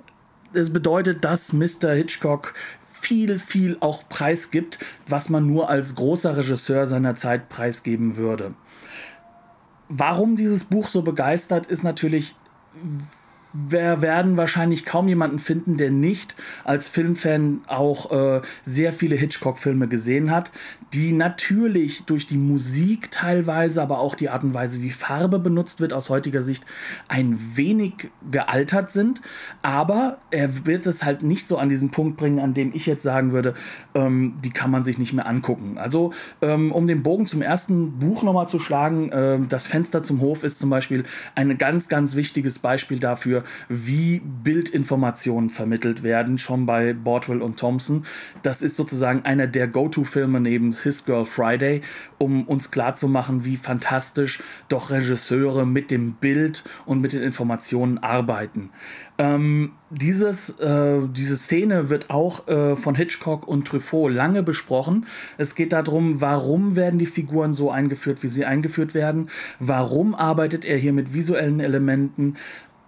es 0.54 0.72
bedeutet, 0.72 1.26
dass 1.26 1.52
Mr. 1.52 1.92
Hitchcock 1.94 2.54
viel, 3.02 3.40
viel 3.40 3.78
auch 3.82 4.08
preisgibt, 4.08 4.80
was 5.08 5.30
man 5.30 5.46
nur 5.46 5.70
als 5.70 5.96
großer 5.96 6.38
Regisseur 6.38 6.88
seiner 6.88 7.16
Zeit 7.16 7.50
preisgeben 7.50 8.16
würde. 8.16 8.54
Warum 9.90 10.36
dieses 10.36 10.64
Buch 10.64 10.88
so 10.88 11.02
begeistert, 11.02 11.68
ist 11.68 11.84
natürlich 11.84 12.36
wir 13.54 14.02
werden 14.02 14.38
wahrscheinlich 14.38 14.86
kaum 14.86 15.08
jemanden 15.08 15.40
finden, 15.40 15.78
der 15.78 15.92
nicht 15.92 16.36
als 16.64 16.88
Filmfan 16.88 17.62
auch 17.68 18.12
äh, 18.12 18.42
sehr 18.64 18.94
viele 18.94 19.16
Hitchcock-Filme 19.16 19.88
gesehen 19.88 20.32
hat, 20.32 20.52
die 20.94 21.12
natürlich 21.12 22.06
durch 22.06 22.28
die 22.28 22.38
Musik 22.38 23.12
teilweise, 23.12 23.82
aber 23.82 24.00
auch 24.00 24.16
die 24.16 24.30
Art 24.30 24.44
und 24.44 24.54
Weise, 24.54 24.82
wie 24.82 24.92
Farbe 24.92 25.40
benutzt 25.40 25.80
wird, 25.82 25.92
aus 25.94 26.10
heutiger 26.10 26.44
Sicht 26.44 26.66
ein 27.08 27.40
wenig 27.56 28.10
gealtert 28.32 28.92
sind. 28.92 29.22
Aber 29.62 30.18
er 30.32 30.66
wird 30.66 30.86
es 30.86 31.04
halt 31.04 31.24
nicht 31.24 31.48
so 31.48 31.58
an 31.58 31.70
diesen 31.70 31.90
Punkt 31.90 32.18
bringen, 32.18 32.40
an 32.40 32.54
dem 32.54 32.74
ich 32.74 32.86
jetzt 32.86 33.04
sagen 33.04 33.32
würde, 33.32 33.54
ähm, 33.96 34.36
die 34.44 34.52
kann 34.52 34.72
man 34.72 34.86
sich 34.86 34.98
nicht 34.98 35.14
mehr 35.14 35.28
angucken. 35.28 35.78
Also, 35.78 36.14
ähm, 36.42 36.72
um 36.72 36.88
den 36.88 37.04
Bogen 37.04 37.28
zum 37.28 37.42
ersten 37.42 38.00
Buch 38.00 38.24
nochmal 38.24 38.48
zu 38.48 38.60
schlagen, 38.60 39.12
äh, 39.12 39.40
das 39.48 39.68
Fenster 39.68 40.04
zum 40.04 40.22
Hof 40.22 40.44
ist 40.44 40.60
zum 40.60 40.70
Beispiel 40.70 41.04
ein 41.36 41.58
ganz, 41.58 41.90
ganz 41.90 42.16
wichtiges 42.16 42.60
Beispiel 42.60 43.00
dafür, 43.00 43.37
wie 43.70 44.22
Bildinformationen 44.44 45.50
vermittelt 45.50 46.04
werden, 46.04 46.38
schon 46.38 46.66
bei 46.66 46.94
Bordwell 46.94 47.42
und 47.42 47.58
Thompson. 47.60 48.06
Das 48.44 48.62
ist 48.62 48.78
sozusagen 48.78 49.24
einer 49.24 49.48
der 49.48 49.68
Go-To-Filme 49.68 50.40
neben 50.40 50.74
His 50.74 51.06
Girl 51.06 51.26
Friday, 51.26 51.82
um 52.18 52.48
uns 52.48 52.72
klarzumachen, 52.72 53.46
wie 53.46 53.58
fantastisch 53.58 54.42
doch 54.70 54.90
Regisseure 54.90 55.66
mit 55.66 55.92
dem 55.92 56.14
Bild 56.14 56.64
und 56.86 57.02
mit 57.02 57.14
den 57.14 57.22
Informationen 57.22 57.98
arbeiten. 57.98 58.70
Ähm, 59.20 59.72
dieses, 59.90 60.52
äh, 60.60 61.00
diese 61.12 61.38
Szene 61.38 61.90
wird 61.90 62.10
auch 62.10 62.48
äh, 62.48 62.76
von 62.76 62.94
Hitchcock 62.94 63.48
und 63.48 63.66
Truffaut 63.66 64.12
lange 64.12 64.44
besprochen. 64.44 65.06
Es 65.38 65.56
geht 65.56 65.74
darum, 65.74 66.22
warum 66.22 66.76
werden 66.76 67.00
die 67.00 67.06
Figuren 67.06 67.54
so 67.54 67.72
eingeführt, 67.72 68.22
wie 68.22 68.28
sie 68.28 68.46
eingeführt 68.46 68.94
werden. 68.94 69.30
Warum 69.60 70.14
arbeitet 70.14 70.66
er 70.66 70.78
hier 70.78 70.94
mit 70.94 71.14
visuellen 71.14 71.60
Elementen? 71.60 72.36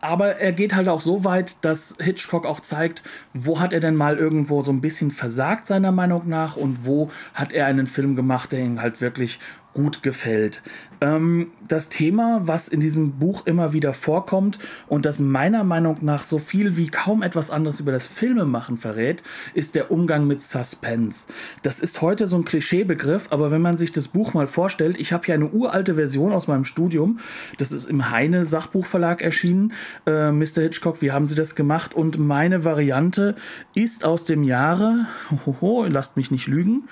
Aber 0.02 0.38
er 0.38 0.52
geht 0.52 0.76
halt 0.76 0.88
auch 0.88 1.02
so 1.02 1.24
weit, 1.24 1.58
dass 1.64 1.96
Hitchcock 2.00 2.46
auch 2.46 2.62
zeigt, 2.62 3.04
wo 3.34 3.60
hat 3.60 3.74
er 3.74 3.80
denn 3.80 3.96
mal 3.96 4.18
irgendwo 4.18 4.62
so 4.62 4.72
ein 4.72 4.82
bisschen 4.82 5.12
versagt, 5.12 5.66
seiner 5.66 5.92
Meinung 5.92 6.28
nach, 6.28 6.56
und 6.56 6.86
wo 6.86 7.12
hat 7.34 7.54
er 7.54 7.66
einen 7.66 7.88
Film 7.88 8.16
gemacht, 8.16 8.52
der 8.52 8.60
ihm 8.60 8.82
halt 8.82 9.02
wirklich 9.02 9.40
gut 9.74 10.02
gefällt. 10.02 10.62
Ähm, 11.02 11.52
das 11.72 11.90
Thema, 11.90 12.42
was 12.44 12.68
in 12.68 12.80
diesem 12.80 13.14
Buch 13.14 13.46
immer 13.46 13.74
wieder 13.74 13.94
vorkommt 13.94 14.60
und 14.88 15.06
das 15.06 15.20
meiner 15.20 15.64
Meinung 15.64 15.98
nach 16.02 16.24
so 16.24 16.40
viel 16.40 16.76
wie 16.76 16.88
kaum 16.88 17.22
etwas 17.22 17.52
anderes 17.52 17.80
über 17.80 17.92
das 17.92 18.08
Filmemachen 18.08 18.78
verrät, 18.78 19.24
ist 19.54 19.76
der 19.76 19.92
Umgang 19.92 20.28
mit 20.28 20.42
Suspense. 20.42 21.28
Das 21.62 21.80
ist 21.80 22.02
heute 22.02 22.28
so 22.28 22.38
ein 22.38 22.46
Klischeebegriff, 22.46 23.28
aber 23.30 23.52
wenn 23.52 23.62
man 23.62 23.78
sich 23.78 23.92
das 23.92 24.08
Buch 24.08 24.34
mal 24.34 24.48
vorstellt, 24.48 24.98
ich 25.00 25.14
habe 25.14 25.26
hier 25.26 25.36
eine 25.36 25.50
uralte 25.50 25.96
Version 25.96 26.34
aus 26.34 26.48
meinem 26.48 26.66
Studium, 26.66 27.20
das 27.58 27.72
ist 27.72 27.86
im 27.86 28.10
Heine 28.10 28.46
Sachbuchverlag 28.46 29.22
erschienen, 29.22 29.74
äh, 30.08 30.32
Mr. 30.32 30.62
Hitchcock, 30.64 31.02
wie 31.02 31.12
haben 31.12 31.28
Sie 31.28 31.36
das 31.36 31.56
gemacht? 31.56 31.94
Und 31.94 32.18
meine 32.18 32.66
Variante 32.66 33.36
ist 33.76 34.04
aus 34.04 34.26
dem 34.26 34.44
Jahre, 34.44 35.06
hoho, 35.46 35.86
lasst 35.86 36.18
mich 36.18 36.32
nicht 36.32 36.48
lügen, 36.48 36.90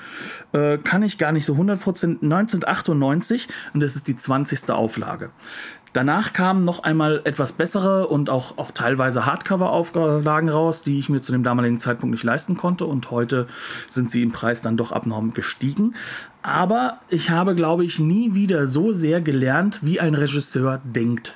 äh, 0.53 0.77
kann 0.77 1.01
ich 1.01 1.17
gar 1.17 1.31
nicht 1.31 1.45
so 1.45 1.53
100%, 1.55 2.21
1998 2.21 3.47
und 3.73 3.81
das 3.81 3.95
ist 3.95 4.07
die 4.07 4.15
20. 4.15 4.66
Auflage. 4.75 5.29
Danach 5.93 6.33
kamen 6.33 6.63
noch 6.63 6.83
einmal 6.83 7.21
etwas 7.23 7.53
bessere 7.53 8.07
und 8.07 8.29
auch, 8.29 8.57
auch 8.59 8.69
teilweise 8.71 9.25
Hardcover-Auflagen 9.25 10.49
raus, 10.49 10.83
die 10.83 10.99
ich 10.99 11.09
mir 11.09 11.21
zu 11.21 11.31
dem 11.31 11.41
damaligen 11.41 11.79
Zeitpunkt 11.79 12.11
nicht 12.11 12.23
leisten 12.23 12.55
konnte. 12.55 12.85
Und 12.85 13.09
heute 13.09 13.47
sind 13.89 14.11
sie 14.11 14.21
im 14.21 14.31
Preis 14.31 14.61
dann 14.61 14.77
doch 14.77 14.91
abnorm 14.91 15.33
gestiegen. 15.33 15.95
Aber 16.43 16.99
ich 17.09 17.31
habe, 17.31 17.55
glaube 17.55 17.83
ich, 17.83 17.99
nie 17.99 18.35
wieder 18.35 18.67
so 18.67 18.91
sehr 18.91 19.21
gelernt, 19.21 19.79
wie 19.81 19.99
ein 19.99 20.13
Regisseur 20.13 20.81
denkt. 20.83 21.33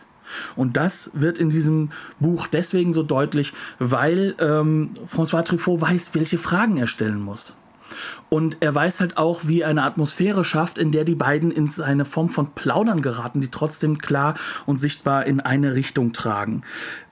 Und 0.56 0.78
das 0.78 1.10
wird 1.13 1.39
in 1.39 1.50
diesem 1.50 1.89
Buch 2.20 2.48
deswegen 2.48 2.94
so 2.94 3.04
deutlich, 3.04 3.54
weil 3.80 4.36
ähm, 4.39 4.91
François 5.12 5.44
Truffaut 5.44 5.82
weiß, 5.82 6.12
welche 6.13 6.38
Fragen 6.38 6.78
er 6.78 6.88
stellen 6.88 7.20
muss. 7.20 7.56
Und 8.34 8.60
er 8.62 8.74
weiß 8.74 9.02
halt 9.02 9.17
auch, 9.17 9.41
wie 9.44 9.60
er 9.60 9.67
eine 9.67 9.84
Atmosphäre 9.84 10.46
schafft, 10.46 10.78
in 10.78 10.94
der 10.94 11.04
die 11.04 11.15
beiden 11.15 11.52
in 11.52 11.70
eine 11.82 12.06
Form 12.06 12.30
von 12.30 12.54
Plaudern 12.54 13.02
geraten, 13.02 13.41
die 13.41 13.52
trotzdem 13.52 13.98
klar 13.98 14.36
und 14.65 14.80
sichtbar 14.80 15.26
in 15.26 15.41
eine 15.41 15.76
Richtung 15.76 16.13
tragen. 16.13 16.62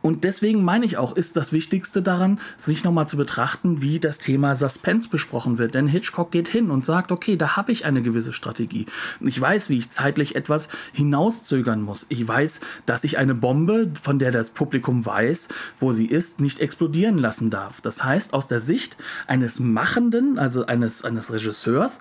Und 0.02 0.24
deswegen 0.24 0.64
meine 0.64 0.86
ich 0.86 0.96
auch, 0.96 1.18
ist 1.18 1.36
das 1.36 1.52
Wichtigste 1.52 2.02
daran, 2.02 2.40
sich 2.58 2.86
nochmal 2.86 3.10
zu 3.10 3.18
betrachten, 3.18 3.82
wie 3.82 4.00
das 4.00 4.18
Thema 4.18 4.56
Suspense 4.56 5.10
besprochen 5.10 5.58
wird. 5.58 5.76
Denn 5.76 5.88
Hitchcock 5.88 6.32
geht 6.32 6.48
hin 6.48 6.72
und 6.72 6.86
sagt, 6.86 7.12
okay, 7.12 7.36
da 7.36 7.58
habe 7.58 7.74
ich 7.74 7.84
eine 7.84 8.02
gewisse 8.02 8.32
Strategie. 8.32 8.86
Ich 9.20 9.40
weiß, 9.40 9.70
wie 9.70 9.78
ich 9.78 9.92
zeitlich 9.92 10.38
etwas 10.38 10.70
hinauszögern 10.94 11.82
muss. 11.82 12.06
Ich 12.08 12.26
weiß, 12.26 12.62
dass 12.86 13.04
ich 13.04 13.18
eine 13.18 13.36
Bombe, 13.36 13.92
von 14.02 14.20
der 14.20 14.32
das 14.32 14.52
Publikum 14.52 15.06
weiß, 15.06 15.50
wo 15.80 15.92
sie 15.92 16.06
ist, 16.06 16.40
nicht 16.40 16.62
explodieren 16.62 17.18
lassen 17.18 17.50
darf. 17.50 17.82
Das 17.82 18.02
heißt, 18.02 18.34
aus 18.34 18.48
der 18.48 18.62
Sicht 18.62 18.96
eines 19.28 19.60
Machenden, 19.60 20.40
also 20.40 20.66
eines, 20.66 21.04
eines 21.10 21.32
Regisseurs, 21.34 22.00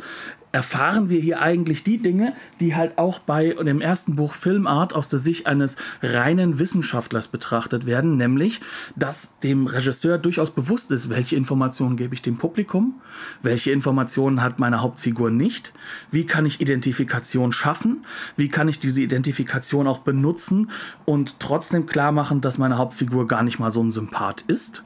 erfahren 0.52 1.08
wir 1.08 1.20
hier 1.20 1.40
eigentlich 1.40 1.84
die 1.84 1.98
Dinge, 1.98 2.32
die 2.60 2.74
halt 2.74 2.96
auch 2.96 3.18
bei 3.18 3.50
dem 3.52 3.80
ersten 3.80 4.16
Buch 4.16 4.34
Filmart 4.34 4.94
aus 4.94 5.08
der 5.08 5.18
Sicht 5.18 5.46
eines 5.46 5.76
reinen 6.02 6.58
Wissenschaftlers 6.58 7.28
betrachtet 7.28 7.84
werden, 7.84 8.16
nämlich, 8.16 8.60
dass 8.96 9.36
dem 9.42 9.66
Regisseur 9.66 10.16
durchaus 10.16 10.50
bewusst 10.50 10.90
ist, 10.90 11.10
welche 11.10 11.36
Informationen 11.36 11.96
gebe 11.96 12.14
ich 12.14 12.22
dem 12.22 12.38
Publikum, 12.38 13.00
welche 13.42 13.72
Informationen 13.72 14.42
hat 14.42 14.58
meine 14.58 14.80
Hauptfigur 14.80 15.30
nicht, 15.30 15.72
wie 16.10 16.24
kann 16.24 16.46
ich 16.46 16.60
Identifikation 16.60 17.52
schaffen, 17.52 18.06
wie 18.36 18.48
kann 18.48 18.68
ich 18.68 18.80
diese 18.80 19.02
Identifikation 19.02 19.86
auch 19.86 19.98
benutzen 19.98 20.70
und 21.04 21.40
trotzdem 21.40 21.86
klar 21.86 22.12
machen, 22.12 22.40
dass 22.40 22.56
meine 22.56 22.78
Hauptfigur 22.78 23.28
gar 23.28 23.42
nicht 23.42 23.58
mal 23.58 23.70
so 23.70 23.82
ein 23.82 23.92
Sympath 23.92 24.42
ist 24.42 24.82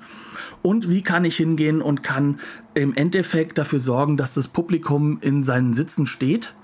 und 0.62 0.88
wie 0.88 1.02
kann 1.02 1.24
ich 1.24 1.36
hingehen 1.36 1.82
und 1.82 2.02
kann 2.02 2.40
im 2.74 2.94
Endeffekt 2.94 3.58
dafür 3.58 3.80
sorgen, 3.80 4.16
dass 4.16 4.34
das 4.34 4.48
Publikum 4.48 5.18
in 5.20 5.42
seinen 5.42 5.74
Sitzen 5.74 6.06
steht. 6.06 6.54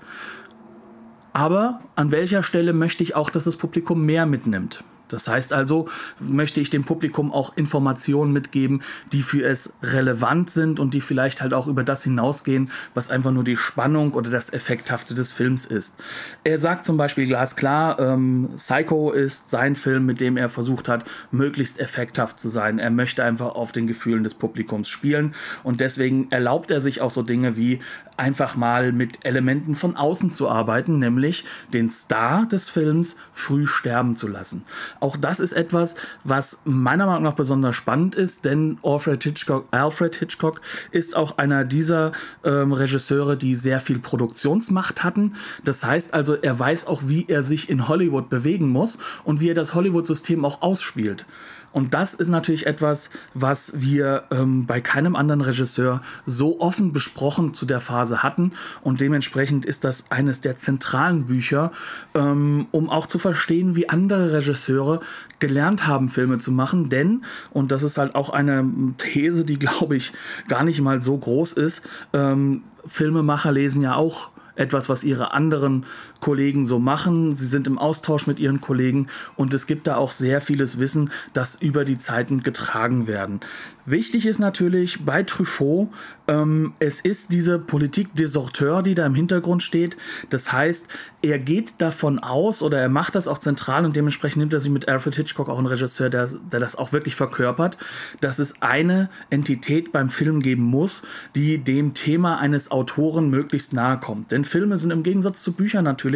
Aber 1.33 1.81
an 1.95 2.11
welcher 2.11 2.43
Stelle 2.43 2.73
möchte 2.73 3.03
ich 3.03 3.15
auch, 3.15 3.29
dass 3.29 3.43
das 3.43 3.57
Publikum 3.57 4.05
mehr 4.05 4.25
mitnimmt? 4.25 4.83
Das 5.09 5.27
heißt 5.27 5.53
also, 5.53 5.89
möchte 6.19 6.61
ich 6.61 6.69
dem 6.69 6.83
Publikum 6.83 7.33
auch 7.33 7.57
Informationen 7.57 8.31
mitgeben, 8.31 8.81
die 9.11 9.21
für 9.21 9.43
es 9.43 9.73
relevant 9.83 10.49
sind 10.49 10.79
und 10.79 10.93
die 10.93 11.01
vielleicht 11.01 11.41
halt 11.41 11.53
auch 11.53 11.67
über 11.67 11.83
das 11.83 12.03
hinausgehen, 12.03 12.71
was 12.93 13.09
einfach 13.09 13.31
nur 13.31 13.43
die 13.43 13.57
Spannung 13.57 14.13
oder 14.13 14.29
das 14.29 14.53
Effekthafte 14.53 15.13
des 15.13 15.31
Films 15.31 15.65
ist. 15.65 15.95
Er 16.43 16.59
sagt 16.59 16.85
zum 16.85 16.97
Beispiel 16.97 17.27
glasklar, 17.27 17.99
ähm, 17.99 18.49
Psycho 18.57 19.11
ist 19.11 19.49
sein 19.49 19.75
Film, 19.75 20.05
mit 20.05 20.21
dem 20.21 20.37
er 20.37 20.49
versucht 20.49 20.87
hat, 20.87 21.05
möglichst 21.31 21.79
effekthaft 21.79 22.39
zu 22.39 22.49
sein. 22.49 22.79
Er 22.79 22.91
möchte 22.91 23.23
einfach 23.23 23.55
auf 23.55 23.71
den 23.71 23.87
Gefühlen 23.87 24.23
des 24.23 24.33
Publikums 24.33 24.89
spielen 24.89 25.35
und 25.63 25.81
deswegen 25.81 26.31
erlaubt 26.31 26.71
er 26.71 26.81
sich 26.81 27.01
auch 27.01 27.11
so 27.11 27.23
Dinge 27.23 27.57
wie 27.57 27.79
einfach 28.19 28.55
mal 28.55 28.91
mit 28.91 29.25
Elementen 29.25 29.75
von 29.75 29.95
außen 29.95 30.29
zu 30.29 30.49
arbeiten, 30.49 30.99
nämlich 30.99 31.45
den 31.73 31.89
Star 31.89 32.45
des 32.45 32.69
Films 32.69 33.15
früh 33.33 33.65
sterben 33.65 34.15
zu 34.15 34.27
lassen. 34.27 34.63
Auch 34.99 35.17
das 35.17 35.39
ist 35.39 35.53
etwas, 35.53 35.95
was 36.23 36.61
meiner 36.65 37.05
Meinung 37.05 37.23
nach 37.23 37.33
besonders 37.33 37.75
spannend 37.75 38.15
ist, 38.15 38.45
denn 38.45 38.77
Alfred 38.83 39.23
Hitchcock, 39.23 39.67
Alfred 39.71 40.15
Hitchcock 40.15 40.61
ist 40.91 41.15
auch 41.15 41.37
einer 41.37 41.63
dieser 41.63 42.11
ähm, 42.43 42.73
Regisseure, 42.73 43.37
die 43.37 43.55
sehr 43.55 43.79
viel 43.79 43.99
Produktionsmacht 43.99 45.03
hatten. 45.03 45.35
Das 45.63 45.83
heißt 45.83 46.13
also, 46.13 46.35
er 46.35 46.59
weiß 46.59 46.87
auch, 46.87 47.03
wie 47.05 47.25
er 47.27 47.43
sich 47.43 47.69
in 47.69 47.87
Hollywood 47.87 48.29
bewegen 48.29 48.69
muss 48.69 48.99
und 49.23 49.39
wie 49.39 49.49
er 49.49 49.55
das 49.55 49.73
Hollywood-System 49.73 50.43
auch 50.43 50.61
ausspielt. 50.61 51.25
Und 51.71 51.93
das 51.93 52.13
ist 52.13 52.29
natürlich 52.29 52.65
etwas, 52.65 53.09
was 53.33 53.79
wir 53.79 54.23
ähm, 54.31 54.65
bei 54.65 54.81
keinem 54.81 55.15
anderen 55.15 55.41
Regisseur 55.41 56.01
so 56.25 56.59
offen 56.59 56.93
besprochen 56.93 57.53
zu 57.53 57.65
der 57.65 57.81
Phase 57.81 58.23
hatten. 58.23 58.53
Und 58.81 59.01
dementsprechend 59.01 59.65
ist 59.65 59.83
das 59.83 60.11
eines 60.11 60.41
der 60.41 60.57
zentralen 60.57 61.25
Bücher, 61.25 61.71
ähm, 62.15 62.67
um 62.71 62.89
auch 62.89 63.07
zu 63.07 63.19
verstehen, 63.19 63.75
wie 63.75 63.89
andere 63.89 64.33
Regisseure 64.33 65.01
gelernt 65.39 65.87
haben, 65.87 66.09
Filme 66.09 66.37
zu 66.39 66.51
machen. 66.51 66.89
Denn, 66.89 67.23
und 67.51 67.71
das 67.71 67.83
ist 67.83 67.97
halt 67.97 68.15
auch 68.15 68.29
eine 68.29 68.67
These, 68.97 69.45
die, 69.45 69.59
glaube 69.59 69.95
ich, 69.95 70.13
gar 70.47 70.63
nicht 70.63 70.81
mal 70.81 71.01
so 71.01 71.17
groß 71.17 71.53
ist, 71.53 71.81
ähm, 72.13 72.63
Filmemacher 72.85 73.51
lesen 73.51 73.81
ja 73.81 73.95
auch 73.95 74.29
etwas, 74.55 74.89
was 74.89 75.03
ihre 75.03 75.31
anderen 75.31 75.85
Kollegen 76.19 76.65
so 76.65 76.79
machen. 76.79 77.35
Sie 77.35 77.47
sind 77.47 77.67
im 77.67 77.77
Austausch 77.77 78.27
mit 78.27 78.39
ihren 78.39 78.61
Kollegen 78.61 79.07
und 79.35 79.53
es 79.53 79.67
gibt 79.67 79.87
da 79.87 79.95
auch 79.95 80.11
sehr 80.11 80.41
vieles 80.41 80.79
Wissen, 80.79 81.11
das 81.33 81.55
über 81.55 81.85
die 81.85 81.97
Zeiten 81.97 82.43
getragen 82.43 83.07
werden. 83.07 83.39
Wichtig 83.85 84.27
ist 84.27 84.37
natürlich 84.37 85.03
bei 85.03 85.23
Truffaut, 85.23 85.89
ähm, 86.27 86.73
es 86.77 87.01
ist 87.01 87.31
diese 87.31 87.57
Politik 87.57 88.13
des 88.15 88.33
Sorteurs, 88.33 88.83
die 88.83 88.93
da 88.93 89.05
im 89.05 89.15
Hintergrund 89.15 89.63
steht. 89.63 89.97
Das 90.29 90.51
heißt, 90.51 90.87
er 91.23 91.39
geht 91.39 91.73
davon 91.79 92.19
aus 92.19 92.61
oder 92.61 92.79
er 92.79 92.89
macht 92.89 93.15
das 93.15 93.27
auch 93.27 93.39
zentral 93.39 93.85
und 93.85 93.95
dementsprechend 93.95 94.37
nimmt 94.37 94.53
er 94.53 94.59
sich 94.59 94.71
mit 94.71 94.87
Alfred 94.87 95.15
Hitchcock 95.15 95.49
auch 95.49 95.57
einen 95.57 95.65
Regisseur, 95.65 96.11
der, 96.11 96.27
der 96.27 96.59
das 96.59 96.75
auch 96.75 96.91
wirklich 96.93 97.15
verkörpert, 97.15 97.77
dass 98.21 98.37
es 98.37 98.61
eine 98.61 99.09
Entität 99.31 99.91
beim 99.91 100.09
Film 100.09 100.41
geben 100.41 100.63
muss, 100.63 101.01
die 101.33 101.57
dem 101.57 101.95
Thema 101.95 102.37
eines 102.37 102.69
Autoren 102.69 103.31
möglichst 103.31 103.73
nahe 103.73 103.97
kommt. 103.97 104.31
Denn 104.31 104.45
Filme 104.45 104.77
sind 104.77 104.91
im 104.91 105.01
Gegensatz 105.01 105.41
zu 105.41 105.53
Büchern 105.53 105.83
natürlich 105.83 106.08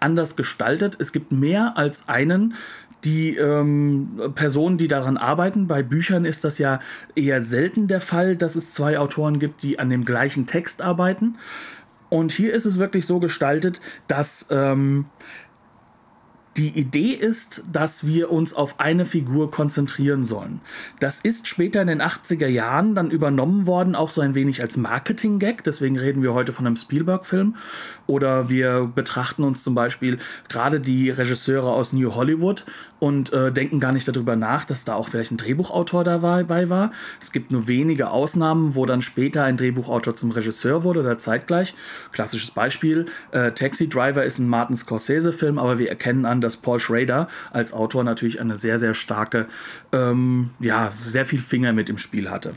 anders 0.00 0.36
gestaltet. 0.36 0.96
Es 0.98 1.12
gibt 1.12 1.32
mehr 1.32 1.76
als 1.76 2.08
einen 2.08 2.54
die 3.04 3.36
ähm, 3.36 4.32
Personen, 4.34 4.78
die 4.78 4.88
daran 4.88 5.16
arbeiten. 5.16 5.66
Bei 5.66 5.82
Büchern 5.82 6.24
ist 6.24 6.44
das 6.44 6.58
ja 6.58 6.80
eher 7.14 7.42
selten 7.42 7.86
der 7.86 8.00
Fall, 8.00 8.34
dass 8.34 8.56
es 8.56 8.70
zwei 8.70 8.98
Autoren 8.98 9.38
gibt, 9.38 9.62
die 9.62 9.78
an 9.78 9.90
dem 9.90 10.06
gleichen 10.06 10.46
Text 10.46 10.80
arbeiten. 10.80 11.36
Und 12.08 12.32
hier 12.32 12.54
ist 12.54 12.64
es 12.64 12.78
wirklich 12.78 13.06
so 13.06 13.18
gestaltet, 13.18 13.80
dass 14.08 14.46
ähm, 14.50 15.06
die 16.56 16.68
Idee 16.68 17.12
ist, 17.12 17.64
dass 17.72 18.06
wir 18.06 18.30
uns 18.30 18.54
auf 18.54 18.78
eine 18.78 19.06
Figur 19.06 19.50
konzentrieren 19.50 20.24
sollen. 20.24 20.60
Das 21.00 21.20
ist 21.20 21.48
später 21.48 21.82
in 21.82 21.88
den 21.88 22.00
80er 22.00 22.46
Jahren 22.46 22.94
dann 22.94 23.10
übernommen 23.10 23.66
worden, 23.66 23.96
auch 23.96 24.10
so 24.10 24.20
ein 24.20 24.34
wenig 24.34 24.62
als 24.62 24.76
Marketing-Gag. 24.76 25.64
Deswegen 25.64 25.98
reden 25.98 26.22
wir 26.22 26.32
heute 26.32 26.52
von 26.52 26.66
einem 26.66 26.76
Spielberg-Film. 26.76 27.56
Oder 28.06 28.48
wir 28.48 28.90
betrachten 28.94 29.42
uns 29.42 29.64
zum 29.64 29.74
Beispiel 29.74 30.18
gerade 30.48 30.80
die 30.80 31.10
Regisseure 31.10 31.72
aus 31.72 31.92
New 31.92 32.14
Hollywood 32.14 32.64
und 33.00 33.32
äh, 33.32 33.50
denken 33.50 33.80
gar 33.80 33.92
nicht 33.92 34.06
darüber 34.06 34.36
nach, 34.36 34.64
dass 34.64 34.84
da 34.84 34.94
auch 34.94 35.08
vielleicht 35.08 35.32
ein 35.32 35.36
Drehbuchautor 35.36 36.04
dabei 36.04 36.70
war. 36.70 36.92
Es 37.20 37.32
gibt 37.32 37.50
nur 37.50 37.66
wenige 37.66 38.10
Ausnahmen, 38.10 38.74
wo 38.74 38.86
dann 38.86 39.02
später 39.02 39.44
ein 39.44 39.56
Drehbuchautor 39.56 40.14
zum 40.14 40.30
Regisseur 40.30 40.84
wurde 40.84 41.00
oder 41.00 41.18
zeitgleich. 41.18 41.74
Klassisches 42.12 42.50
Beispiel: 42.50 43.06
äh, 43.32 43.52
Taxi 43.52 43.88
Driver 43.88 44.24
ist 44.24 44.38
ein 44.38 44.48
Martin 44.48 44.76
Scorsese-Film, 44.76 45.58
aber 45.58 45.78
wir 45.78 45.88
erkennen 45.88 46.24
an, 46.24 46.40
dass 46.44 46.56
Paul 46.56 46.78
Schrader 46.78 47.28
als 47.52 47.72
Autor 47.72 48.04
natürlich 48.04 48.40
eine 48.40 48.56
sehr, 48.56 48.78
sehr 48.78 48.94
starke, 48.94 49.46
ähm, 49.92 50.50
ja, 50.60 50.92
sehr 50.94 51.26
viel 51.26 51.40
Finger 51.40 51.72
mit 51.72 51.88
im 51.88 51.98
Spiel 51.98 52.30
hatte. 52.30 52.54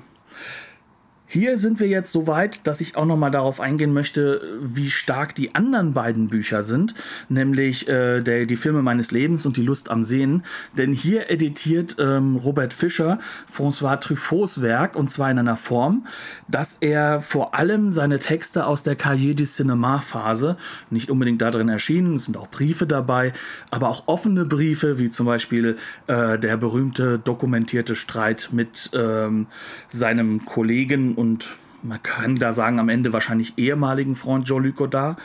Hier 1.30 1.60
sind 1.60 1.82
wir 1.82 1.88
jetzt 1.88 2.14
so 2.14 2.26
weit, 2.26 2.66
dass 2.66 2.80
ich 2.80 2.96
auch 2.96 3.06
noch 3.06 3.18
mal 3.18 3.30
darauf 3.30 3.60
eingehen 3.60 3.92
möchte, 3.92 4.42
wie 4.62 4.90
stark 4.90 5.36
die 5.36 5.56
anderen 5.56 5.94
beiden 5.94 6.30
Bücher 6.30 6.64
sind, 6.64 6.96
nämlich 7.28 7.86
äh, 7.90 8.22
der, 8.22 8.46
die 8.46 8.56
Filme 8.56 8.82
meines 8.82 9.12
Lebens 9.12 9.46
und 9.46 9.58
die 9.58 9.62
Lust 9.62 9.92
am 9.92 10.06
Sehen. 10.06 10.44
Denn 10.78 10.94
hier 10.94 11.30
editiert 11.30 11.98
ähm, 12.00 12.38
Robert 12.38 12.72
Fischer 12.72 13.20
François 13.54 14.00
Truffauts 14.00 14.62
Werk 14.62 14.96
und 14.96 15.12
zwar 15.12 15.30
in 15.30 15.38
einer 15.38 15.58
Form, 15.58 16.08
dass 16.48 16.78
er 16.80 17.20
vor 17.20 17.54
allem 17.54 17.92
seine 17.92 18.20
Texte 18.20 18.66
aus 18.66 18.84
der 18.84 18.96
Cahiers 18.96 19.36
du 19.36 19.44
Cinéma 19.44 20.00
Phase, 20.00 20.56
nicht 20.90 21.12
unbedingt 21.12 21.42
darin 21.42 21.68
erschienen, 21.68 22.16
es 22.16 22.26
sind 22.26 22.38
auch 22.38 22.48
Briefe 22.48 22.88
dabei, 22.88 23.34
aber 23.70 23.90
auch 23.90 24.08
offene 24.08 24.46
Briefe, 24.46 24.98
wie 24.98 25.10
zum 25.10 25.26
Beispiel 25.26 25.76
äh, 26.08 26.40
der 26.40 26.56
berühmte 26.56 27.20
dokumentierte 27.20 27.98
Streit 27.98 28.50
mit 28.54 28.90
ähm, 28.94 29.48
seinem 29.90 30.46
Kollegen 30.46 31.17
und 31.18 31.50
man 31.82 32.02
kann 32.04 32.36
da 32.36 32.54
sagen, 32.54 32.80
am 32.80 32.90
Ende 32.90 33.12
wahrscheinlich 33.12 33.58
ehemaligen 33.58 34.16
Freund 34.16 34.46
Jean-Luc 34.46 34.76
Godard. 34.76 35.20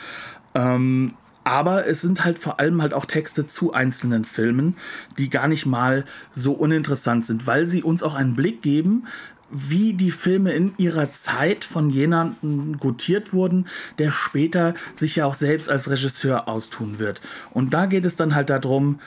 Ähm, 0.55 1.13
aber 1.43 1.87
es 1.87 2.01
sind 2.01 2.23
halt 2.23 2.39
vor 2.39 2.59
allem 2.59 2.81
halt 2.81 2.93
auch 2.93 3.05
Texte 3.05 3.47
zu 3.47 3.73
einzelnen 3.73 4.23
Filmen, 4.25 4.77
die 5.17 5.29
gar 5.29 5.47
nicht 5.47 5.65
mal 5.65 6.05
so 6.33 6.53
uninteressant 6.53 7.25
sind, 7.25 7.47
weil 7.47 7.67
sie 7.67 7.83
uns 7.83 8.01
auch 8.01 8.15
einen 8.15 8.35
Blick 8.35 8.61
geben, 8.61 9.07
wie 9.51 9.93
die 9.93 10.09
Filme 10.09 10.53
in 10.53 10.73
ihrer 10.77 11.11
Zeit 11.11 11.63
von 11.63 11.89
jemandem 11.89 12.79
gutiert 12.79 13.33
wurden, 13.33 13.67
der 13.99 14.09
später 14.09 14.73
sich 14.95 15.17
ja 15.17 15.25
auch 15.25 15.35
selbst 15.35 15.69
als 15.69 15.89
Regisseur 15.89 16.47
austun 16.47 16.97
wird. 16.97 17.21
Und 17.51 17.73
da 17.73 17.85
geht 17.85 18.05
es 18.05 18.15
dann 18.15 18.33
halt 18.33 18.49
darum, 18.49 18.99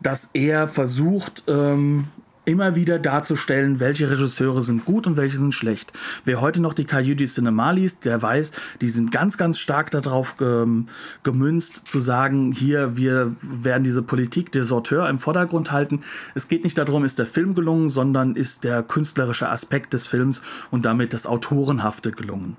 dass 0.00 0.30
er 0.32 0.66
versucht, 0.66 1.44
ähm, 1.46 2.08
immer 2.46 2.76
wieder 2.76 2.98
darzustellen, 2.98 3.80
welche 3.80 4.08
Regisseure 4.08 4.62
sind 4.62 4.84
gut 4.84 5.06
und 5.06 5.16
welche 5.16 5.36
sind 5.36 5.52
schlecht. 5.52 5.92
Wer 6.24 6.40
heute 6.40 6.62
noch 6.62 6.72
die 6.72 6.84
Cahiers 6.84 7.34
Cinema 7.34 7.72
liest, 7.72 8.04
der 8.04 8.22
weiß, 8.22 8.52
die 8.80 8.88
sind 8.88 9.10
ganz, 9.10 9.36
ganz 9.36 9.58
stark 9.58 9.90
darauf 9.90 10.36
ähm, 10.40 10.86
gemünzt, 11.24 11.82
zu 11.86 11.98
sagen, 11.98 12.52
hier, 12.52 12.96
wir 12.96 13.34
werden 13.42 13.82
diese 13.82 14.02
Politik 14.02 14.52
des 14.52 14.70
Auteurs 14.70 15.10
im 15.10 15.18
Vordergrund 15.18 15.72
halten. 15.72 16.02
Es 16.34 16.46
geht 16.46 16.62
nicht 16.62 16.78
darum, 16.78 17.04
ist 17.04 17.18
der 17.18 17.26
Film 17.26 17.56
gelungen, 17.56 17.88
sondern 17.88 18.36
ist 18.36 18.62
der 18.62 18.84
künstlerische 18.84 19.48
Aspekt 19.48 19.92
des 19.92 20.06
Films 20.06 20.40
und 20.70 20.86
damit 20.86 21.12
das 21.12 21.26
Autorenhafte 21.26 22.12
gelungen. 22.12 22.56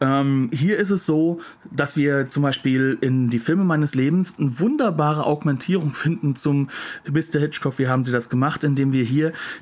Ähm, 0.00 0.50
hier 0.52 0.78
ist 0.78 0.90
es 0.90 1.04
so, 1.04 1.40
dass 1.72 1.96
wir 1.96 2.28
zum 2.28 2.44
Beispiel 2.44 2.96
in 3.00 3.28
die 3.28 3.40
Filme 3.40 3.64
meines 3.64 3.96
Lebens 3.96 4.34
eine 4.38 4.60
wunderbare 4.60 5.24
Augmentierung 5.24 5.90
finden 5.92 6.36
zum 6.36 6.68
Mr. 7.10 7.40
Hitchcock. 7.40 7.78
Wie 7.78 7.88
haben 7.88 8.04
sie 8.04 8.12
das 8.12 8.28
gemacht? 8.28 8.62
Indem 8.62 8.92
wir 8.92 9.02
hier 9.02 9.15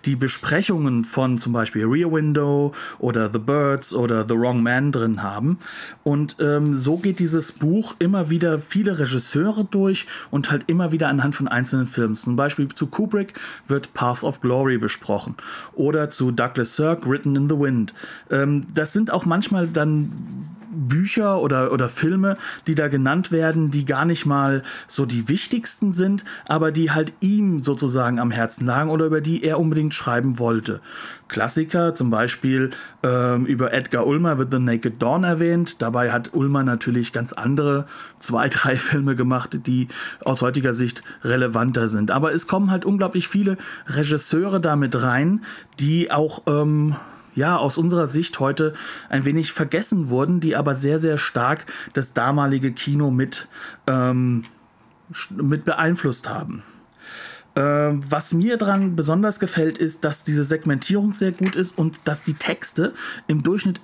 die 0.05 0.17
Besprechungen 0.17 1.05
von 1.05 1.39
zum 1.39 1.53
Beispiel 1.53 1.85
Rear 1.85 2.13
Window 2.13 2.73
oder 2.99 3.31
The 3.33 3.39
Birds 3.39 3.95
oder 3.95 4.27
The 4.27 4.35
Wrong 4.35 4.63
Man 4.63 4.93
drin 4.93 5.23
haben. 5.23 5.59
Und 6.03 6.37
ähm, 6.41 6.75
so 6.75 6.97
geht 6.97 7.19
dieses 7.19 7.53
Buch 7.53 7.97
immer 7.99 8.31
wieder 8.31 8.59
viele 8.59 8.99
Regisseure 8.99 9.65
durch 9.65 10.07
und 10.31 10.51
halt 10.51 10.65
immer 10.67 10.93
wieder 10.93 11.09
anhand 11.09 11.35
von 11.35 11.49
einzelnen 11.49 11.87
Filmen. 11.87 12.17
Zum 12.17 12.37
Beispiel 12.37 12.69
zu 12.69 12.87
Kubrick 12.87 13.35
wird 13.69 13.95
Paths 13.95 14.25
of 14.25 14.41
Glory 14.41 14.79
besprochen 14.79 15.35
oder 15.75 16.09
zu 16.09 16.31
Douglas 16.31 16.77
Sirk 16.77 17.07
Written 17.07 17.37
in 17.37 17.49
the 17.49 17.59
Wind. 17.59 17.95
Ähm, 18.31 18.67
das 18.75 18.93
sind 18.93 19.13
auch 19.13 19.25
manchmal 19.25 19.69
dann 19.69 20.54
Bücher 20.75 21.41
oder, 21.41 21.73
oder 21.73 21.89
Filme, 21.89 22.37
die 22.67 22.75
da 22.75 22.89
genannt 22.89 23.33
werden, 23.33 23.71
die 23.71 23.85
gar 23.85 24.05
nicht 24.05 24.27
mal 24.27 24.63
so 24.89 25.07
die 25.07 25.29
wichtigsten 25.29 25.93
sind, 25.93 26.25
aber 26.49 26.73
die 26.73 26.91
halt 26.91 27.13
ihm 27.21 27.61
sozusagen 27.61 28.19
am 28.19 28.31
Herzen 28.31 28.67
lagen 28.67 28.91
oder 28.91 29.07
über 29.07 29.21
die 29.21 29.43
er 29.45 29.59
unbedingt 29.59 29.95
schreiben 29.95 30.39
wollte. 30.39 30.81
Klassiker, 31.29 31.95
zum 31.95 32.11
Beispiel 32.11 32.71
ähm, 33.03 33.47
über 33.47 33.73
Edgar 33.73 34.07
Ulmer 34.07 34.39
wird 34.39 34.53
The 34.53 34.59
Naked 34.59 35.03
Dawn 35.03 35.25
erwähnt. 35.25 35.81
Dabei 35.81 36.13
hat 36.13 36.35
Ulmer 36.35 36.63
natürlich 36.63 37.13
ganz 37.13 37.33
andere 37.33 37.87
zwei, 38.19 38.49
drei 38.51 38.77
Filme 38.77 39.17
gemacht, 39.17 39.67
die 39.67 39.89
aus 40.25 40.43
heutiger 40.43 40.75
Sicht 40.75 41.03
relevanter 41.23 41.89
sind. 41.89 42.11
Aber 42.11 42.33
es 42.33 42.47
kommen 42.47 42.71
halt 42.71 42.85
unglaublich 42.85 43.29
viele 43.29 43.57
Regisseure 43.87 44.61
damit 44.61 45.01
rein, 45.01 45.45
die 45.81 46.11
auch 46.11 46.43
ähm, 46.47 46.97
ja, 47.35 47.57
aus 47.57 47.79
unserer 47.79 48.09
Sicht 48.09 48.41
heute 48.41 48.75
ein 49.09 49.25
wenig 49.25 49.53
vergessen 49.53 50.09
wurden, 50.09 50.41
die 50.41 50.57
aber 50.57 50.77
sehr, 50.77 51.01
sehr 51.01 51.19
stark 51.19 51.67
das 51.93 52.13
damalige 52.13 52.73
Kino 52.73 53.11
mit, 53.11 53.49
ähm, 53.87 54.45
mit 55.31 55.65
beeinflusst 55.65 56.29
haben. 56.29 56.63
Ähm, 57.57 58.03
was 58.09 58.33
mir 58.33 58.57
daran 58.57 58.97
besonders 58.97 59.39
gefällt, 59.39 59.79
ist, 59.79 60.05
dass 60.05 60.25
diese 60.25 60.45
Segmentierung 60.45 61.13
sehr 61.13 61.33
gut 61.33 61.55
ist 61.55 61.77
und 61.79 62.01
dass 62.05 62.23
die 62.23 62.35
Texte 62.35 62.95
im 63.29 63.43
Durchschnitt 63.43 63.81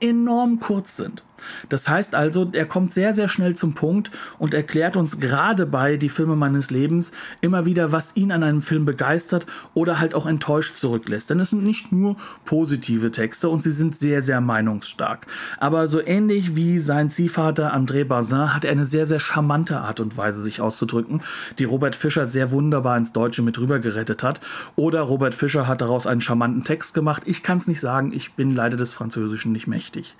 enorm 0.00 0.58
kurz 0.58 0.96
sind. 0.96 1.22
Das 1.68 1.88
heißt 1.88 2.14
also, 2.14 2.50
er 2.52 2.66
kommt 2.66 2.92
sehr, 2.92 3.14
sehr 3.14 3.28
schnell 3.28 3.54
zum 3.54 3.74
Punkt 3.74 4.10
und 4.38 4.54
erklärt 4.54 4.96
uns 4.96 5.20
gerade 5.20 5.66
bei 5.66 5.96
Die 5.96 6.08
Filme 6.08 6.36
meines 6.36 6.70
Lebens 6.70 7.12
immer 7.40 7.64
wieder, 7.64 7.92
was 7.92 8.16
ihn 8.16 8.32
an 8.32 8.42
einem 8.42 8.62
Film 8.62 8.84
begeistert 8.84 9.46
oder 9.74 10.00
halt 10.00 10.14
auch 10.14 10.26
enttäuscht 10.26 10.76
zurücklässt. 10.76 11.30
Denn 11.30 11.40
es 11.40 11.50
sind 11.50 11.64
nicht 11.64 11.92
nur 11.92 12.16
positive 12.44 13.10
Texte 13.10 13.48
und 13.48 13.62
sie 13.62 13.72
sind 13.72 13.98
sehr, 13.98 14.22
sehr 14.22 14.40
meinungsstark. 14.40 15.26
Aber 15.58 15.88
so 15.88 16.00
ähnlich 16.00 16.54
wie 16.56 16.78
sein 16.78 17.10
Ziehvater 17.10 17.74
André 17.74 18.04
Bazin 18.04 18.54
hat 18.54 18.64
er 18.64 18.72
eine 18.72 18.86
sehr, 18.86 19.06
sehr 19.06 19.20
charmante 19.20 19.78
Art 19.78 20.00
und 20.00 20.16
Weise, 20.16 20.42
sich 20.42 20.60
auszudrücken, 20.60 21.22
die 21.58 21.64
Robert 21.64 21.96
Fischer 21.96 22.26
sehr 22.26 22.50
wunderbar 22.50 22.96
ins 22.96 23.12
Deutsche 23.12 23.42
mit 23.42 23.58
rüber 23.58 23.78
gerettet 23.78 24.22
hat. 24.22 24.40
Oder 24.76 25.02
Robert 25.02 25.34
Fischer 25.34 25.66
hat 25.66 25.80
daraus 25.80 26.06
einen 26.06 26.20
charmanten 26.20 26.64
Text 26.64 26.94
gemacht. 26.94 27.22
Ich 27.26 27.42
kann 27.42 27.58
es 27.58 27.68
nicht 27.68 27.80
sagen, 27.80 28.12
ich 28.12 28.32
bin 28.32 28.50
leider 28.54 28.76
des 28.76 28.92
Französischen 28.92 29.52
nicht 29.52 29.66
mächtig. 29.66 30.14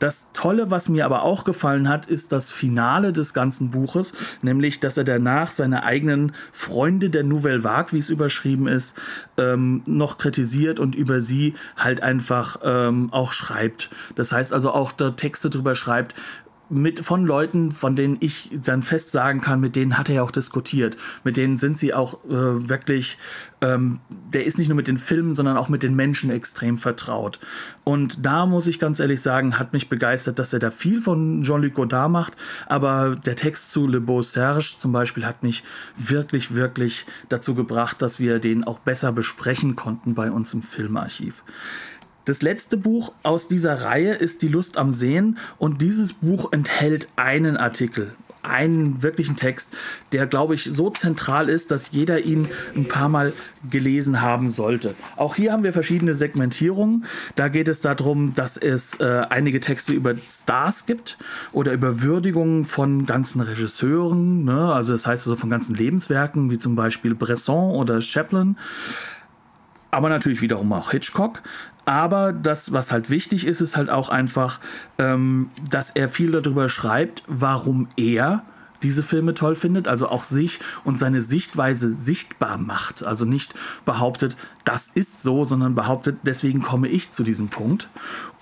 Das 0.00 0.26
Tolle, 0.32 0.70
was 0.70 0.88
mir 0.88 1.04
aber 1.04 1.22
auch 1.22 1.44
gefallen 1.44 1.88
hat, 1.88 2.06
ist 2.06 2.32
das 2.32 2.50
Finale 2.50 3.12
des 3.12 3.32
ganzen 3.32 3.70
Buches, 3.70 4.12
nämlich, 4.42 4.80
dass 4.80 4.96
er 4.96 5.04
danach 5.04 5.50
seine 5.50 5.84
eigenen 5.84 6.32
Freunde 6.52 7.10
der 7.10 7.22
Nouvelle 7.22 7.62
Vague, 7.62 7.92
wie 7.92 8.00
es 8.00 8.10
überschrieben 8.10 8.66
ist, 8.66 8.94
ähm, 9.36 9.82
noch 9.86 10.18
kritisiert 10.18 10.80
und 10.80 10.94
über 10.94 11.22
sie 11.22 11.54
halt 11.76 12.02
einfach 12.02 12.58
ähm, 12.64 13.12
auch 13.12 13.32
schreibt. 13.32 13.90
Das 14.16 14.32
heißt 14.32 14.52
also 14.52 14.72
auch 14.72 14.92
da 14.92 15.10
Texte 15.12 15.48
drüber 15.48 15.76
schreibt, 15.76 16.14
mit 16.70 17.00
von 17.00 17.24
Leuten, 17.26 17.72
von 17.72 17.94
denen 17.96 18.16
ich 18.20 18.50
dann 18.64 18.82
fest 18.82 19.10
sagen 19.10 19.40
kann, 19.40 19.60
mit 19.60 19.76
denen 19.76 19.98
hat 19.98 20.08
er 20.08 20.16
ja 20.16 20.22
auch 20.22 20.30
diskutiert. 20.30 20.96
Mit 21.22 21.36
denen 21.36 21.56
sind 21.56 21.78
sie 21.78 21.92
auch 21.92 22.24
äh, 22.24 22.68
wirklich, 22.68 23.18
ähm, 23.60 24.00
der 24.32 24.44
ist 24.44 24.58
nicht 24.58 24.68
nur 24.68 24.76
mit 24.76 24.88
den 24.88 24.98
Filmen, 24.98 25.34
sondern 25.34 25.56
auch 25.56 25.68
mit 25.68 25.82
den 25.82 25.94
Menschen 25.94 26.30
extrem 26.30 26.78
vertraut. 26.78 27.38
Und 27.84 28.24
da 28.24 28.46
muss 28.46 28.66
ich 28.66 28.78
ganz 28.78 28.98
ehrlich 28.98 29.20
sagen, 29.20 29.58
hat 29.58 29.72
mich 29.72 29.88
begeistert, 29.88 30.38
dass 30.38 30.52
er 30.52 30.58
da 30.58 30.70
viel 30.70 31.00
von 31.00 31.42
Jean-Luc 31.42 31.74
Godard 31.74 32.10
macht, 32.10 32.32
aber 32.66 33.16
der 33.16 33.36
Text 33.36 33.70
zu 33.70 33.86
Le 33.86 34.00
Beau 34.00 34.22
Serge 34.22 34.74
zum 34.78 34.92
Beispiel 34.92 35.26
hat 35.26 35.42
mich 35.42 35.64
wirklich, 35.96 36.54
wirklich 36.54 37.06
dazu 37.28 37.54
gebracht, 37.54 38.00
dass 38.00 38.18
wir 38.18 38.38
den 38.38 38.64
auch 38.64 38.78
besser 38.78 39.12
besprechen 39.12 39.76
konnten 39.76 40.14
bei 40.14 40.30
uns 40.30 40.54
im 40.54 40.62
Filmarchiv. 40.62 41.42
Das 42.24 42.40
letzte 42.40 42.78
Buch 42.78 43.12
aus 43.22 43.48
dieser 43.48 43.82
Reihe 43.82 44.14
ist 44.14 44.40
Die 44.40 44.48
Lust 44.48 44.78
am 44.78 44.92
Sehen 44.92 45.38
und 45.58 45.82
dieses 45.82 46.14
Buch 46.14 46.52
enthält 46.52 47.06
einen 47.16 47.58
Artikel, 47.58 48.12
einen 48.42 49.02
wirklichen 49.02 49.36
Text, 49.36 49.74
der, 50.12 50.26
glaube 50.26 50.54
ich, 50.54 50.64
so 50.64 50.88
zentral 50.88 51.50
ist, 51.50 51.70
dass 51.70 51.92
jeder 51.92 52.20
ihn 52.20 52.48
ein 52.74 52.88
paar 52.88 53.10
Mal 53.10 53.34
gelesen 53.70 54.22
haben 54.22 54.48
sollte. 54.48 54.94
Auch 55.16 55.34
hier 55.34 55.52
haben 55.52 55.64
wir 55.64 55.74
verschiedene 55.74 56.14
Segmentierungen. 56.14 57.04
Da 57.36 57.48
geht 57.48 57.68
es 57.68 57.82
darum, 57.82 58.34
dass 58.34 58.56
es 58.56 59.00
äh, 59.00 59.26
einige 59.28 59.60
Texte 59.60 59.92
über 59.92 60.14
Stars 60.30 60.86
gibt 60.86 61.18
oder 61.52 61.72
über 61.72 62.00
Würdigungen 62.00 62.64
von 62.64 63.04
ganzen 63.04 63.42
Regisseuren, 63.42 64.44
ne? 64.44 64.72
also 64.72 64.92
das 64.92 65.06
heißt 65.06 65.26
also 65.26 65.36
von 65.36 65.50
ganzen 65.50 65.74
Lebenswerken, 65.74 66.50
wie 66.50 66.58
zum 66.58 66.74
Beispiel 66.74 67.14
Bresson 67.14 67.72
oder 67.72 68.00
Chaplin 68.00 68.56
aber 69.94 70.08
natürlich 70.08 70.42
wiederum 70.42 70.72
auch 70.72 70.90
Hitchcock. 70.90 71.42
Aber 71.84 72.32
das, 72.32 72.72
was 72.72 72.92
halt 72.92 73.10
wichtig 73.10 73.46
ist, 73.46 73.60
ist 73.60 73.76
halt 73.76 73.90
auch 73.90 74.08
einfach, 74.08 74.60
ähm, 74.98 75.50
dass 75.70 75.90
er 75.90 76.08
viel 76.08 76.30
darüber 76.32 76.68
schreibt, 76.68 77.22
warum 77.26 77.88
er 77.96 78.44
diese 78.84 79.02
Filme 79.02 79.34
toll 79.34 79.56
findet, 79.56 79.88
also 79.88 80.08
auch 80.08 80.24
sich 80.24 80.60
und 80.84 80.98
seine 80.98 81.22
Sichtweise 81.22 81.92
sichtbar 81.92 82.58
macht. 82.58 83.04
Also 83.04 83.24
nicht 83.24 83.54
behauptet, 83.86 84.36
das 84.64 84.88
ist 84.88 85.22
so, 85.22 85.44
sondern 85.44 85.74
behauptet, 85.74 86.18
deswegen 86.22 86.62
komme 86.62 86.88
ich 86.88 87.10
zu 87.10 87.22
diesem 87.22 87.48
Punkt. 87.48 87.88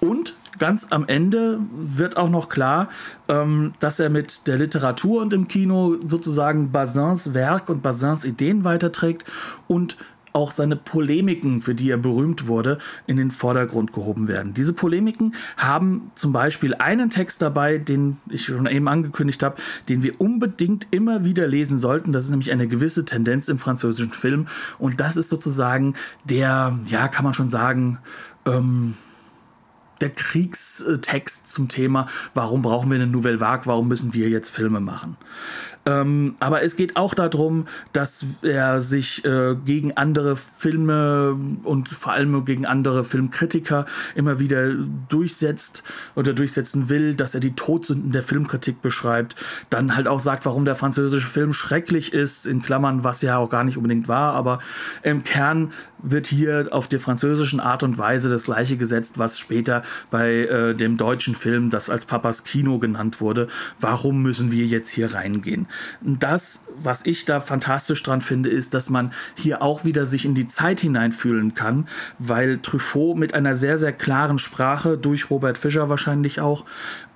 Und 0.01 0.35
ganz 0.59 0.89
am 0.91 1.07
Ende 1.07 1.61
wird 1.73 2.17
auch 2.17 2.29
noch 2.29 2.49
klar, 2.49 2.89
ähm, 3.29 3.73
dass 3.79 4.01
er 4.01 4.11
mit 4.11 4.47
der 4.49 4.59
Literatur 4.59 5.23
und 5.23 5.33
im 5.33 5.47
Kino 5.47 5.97
sozusagen 6.05 6.73
Bazins 6.73 7.35
Werk 7.35 7.69
und 7.69 7.83
Bazins 7.83 8.25
Ideen 8.25 8.65
weiterträgt 8.65 9.25
und 9.69 9.97
auch 10.33 10.51
seine 10.51 10.77
Polemiken, 10.77 11.63
für 11.63 11.75
die 11.75 11.91
er 11.91 11.97
berühmt 11.97 12.47
wurde, 12.47 12.79
in 13.07 13.17
den 13.17 13.31
Vordergrund 13.31 13.93
gehoben 13.93 14.29
werden. 14.29 14.55
Diese 14.55 14.73
Polemiken 14.73 15.35
haben 15.57 16.11
zum 16.15 16.33
Beispiel 16.33 16.75
einen 16.75 17.11
Text 17.11 17.43
dabei, 17.43 17.79
den 17.79 18.19
ich 18.29 18.45
schon 18.45 18.67
eben 18.67 18.89
angekündigt 18.89 19.43
habe, 19.43 19.57
den 19.89 20.03
wir 20.03 20.21
unbedingt 20.21 20.87
immer 20.91 21.25
wieder 21.25 21.47
lesen 21.47 21.79
sollten. 21.79 22.13
Das 22.13 22.25
ist 22.25 22.31
nämlich 22.31 22.53
eine 22.53 22.69
gewisse 22.69 23.05
Tendenz 23.05 23.49
im 23.49 23.59
französischen 23.59 24.13
Film. 24.13 24.47
Und 24.79 25.01
das 25.01 25.17
ist 25.17 25.29
sozusagen 25.29 25.95
der, 26.25 26.79
ja, 26.87 27.09
kann 27.09 27.25
man 27.25 27.35
schon 27.35 27.49
sagen, 27.49 27.99
ähm, 28.47 28.95
der 30.03 30.11
Kriegstext 30.11 31.47
zum 31.47 31.69
Thema, 31.69 32.09
warum 32.35 32.63
brauchen 32.63 32.91
wir 32.91 32.97
eine 32.97 33.07
Nouvelle 33.07 33.41
Vague, 33.41 33.67
warum 33.67 33.89
müssen 33.89 34.13
wir 34.13 34.29
jetzt 34.29 34.51
Filme 34.51 34.81
machen. 34.81 35.17
Ähm, 35.85 36.37
aber 36.39 36.63
es 36.63 36.77
geht 36.77 36.97
auch 36.97 37.15
darum, 37.15 37.67
dass 37.93 38.25
er 38.43 38.81
sich 38.81 39.25
äh, 39.25 39.57
gegen 39.65 39.97
andere 39.97 40.37
Filme 40.37 41.37
und 41.65 41.89
vor 41.89 42.13
allem 42.13 42.45
gegen 42.45 42.67
andere 42.67 43.03
Filmkritiker 43.03 43.87
immer 44.15 44.39
wieder 44.39 44.75
durchsetzt 45.09 45.83
oder 46.15 46.35
durchsetzen 46.35 46.89
will, 46.89 47.15
dass 47.17 47.35
er 47.35 47.41
die 47.41 47.55
Todsünden 47.55 48.13
der 48.13 48.23
Filmkritik 48.23 48.81
beschreibt, 48.81 49.35
dann 49.71 49.97
halt 49.97 50.07
auch 50.07 50.21
sagt, 50.21 50.47
warum 50.47 50.65
der 50.65 50.77
französische 50.77 51.29
Film 51.29 51.53
schrecklich 51.53 52.13
ist, 52.13 52.47
in 52.47 52.63
Klammern, 52.63 53.03
was 53.03 53.23
ja 53.23 53.39
auch 53.39 53.51
gar 53.51 53.65
nicht 53.65 53.77
unbedingt 53.77 54.07
war, 54.07 54.35
aber 54.35 54.61
im 55.03 55.25
Kern 55.25 55.73
wird 56.03 56.27
hier 56.27 56.69
auf 56.71 56.89
der 56.89 57.01
französischen 57.01 57.61
Art 57.61 57.83
und 57.83 57.99
Weise 57.99 58.29
das 58.29 58.45
gleiche 58.45 58.77
gesetzt, 58.77 59.19
was 59.19 59.39
später 59.39 59.83
bei 60.11 60.31
äh, 60.31 60.75
dem 60.75 60.97
deutschen 60.97 61.35
Film, 61.35 61.71
das 61.71 61.91
als 61.91 62.05
Papas 62.05 62.45
Kino 62.45 62.79
genannt 62.79 63.21
wurde. 63.21 63.49
Warum 63.81 64.23
müssen 64.23 64.53
wir 64.53 64.67
jetzt 64.67 64.91
hier 64.91 65.15
reingehen? 65.15 65.67
Das, 66.01 66.65
was 66.83 67.07
ich 67.07 67.25
da 67.25 67.41
fantastisch 67.41 68.03
dran 68.03 68.21
finde, 68.21 68.51
ist, 68.51 68.75
dass 68.75 68.91
man 68.91 69.13
hier 69.35 69.63
auch 69.63 69.85
wieder 69.85 70.07
sich 70.07 70.25
in 70.25 70.35
die 70.35 70.47
Zeit 70.47 70.81
hineinfühlen 70.81 71.55
kann, 71.55 71.89
weil 72.19 72.59
Truffaut 72.59 73.17
mit 73.17 73.35
einer 73.35 73.57
sehr, 73.57 73.79
sehr 73.79 73.93
klaren 73.93 74.39
Sprache, 74.39 74.99
durch 74.99 75.31
Robert 75.31 75.59
Fischer 75.59 75.89
wahrscheinlich 75.89 76.41
auch, 76.41 76.65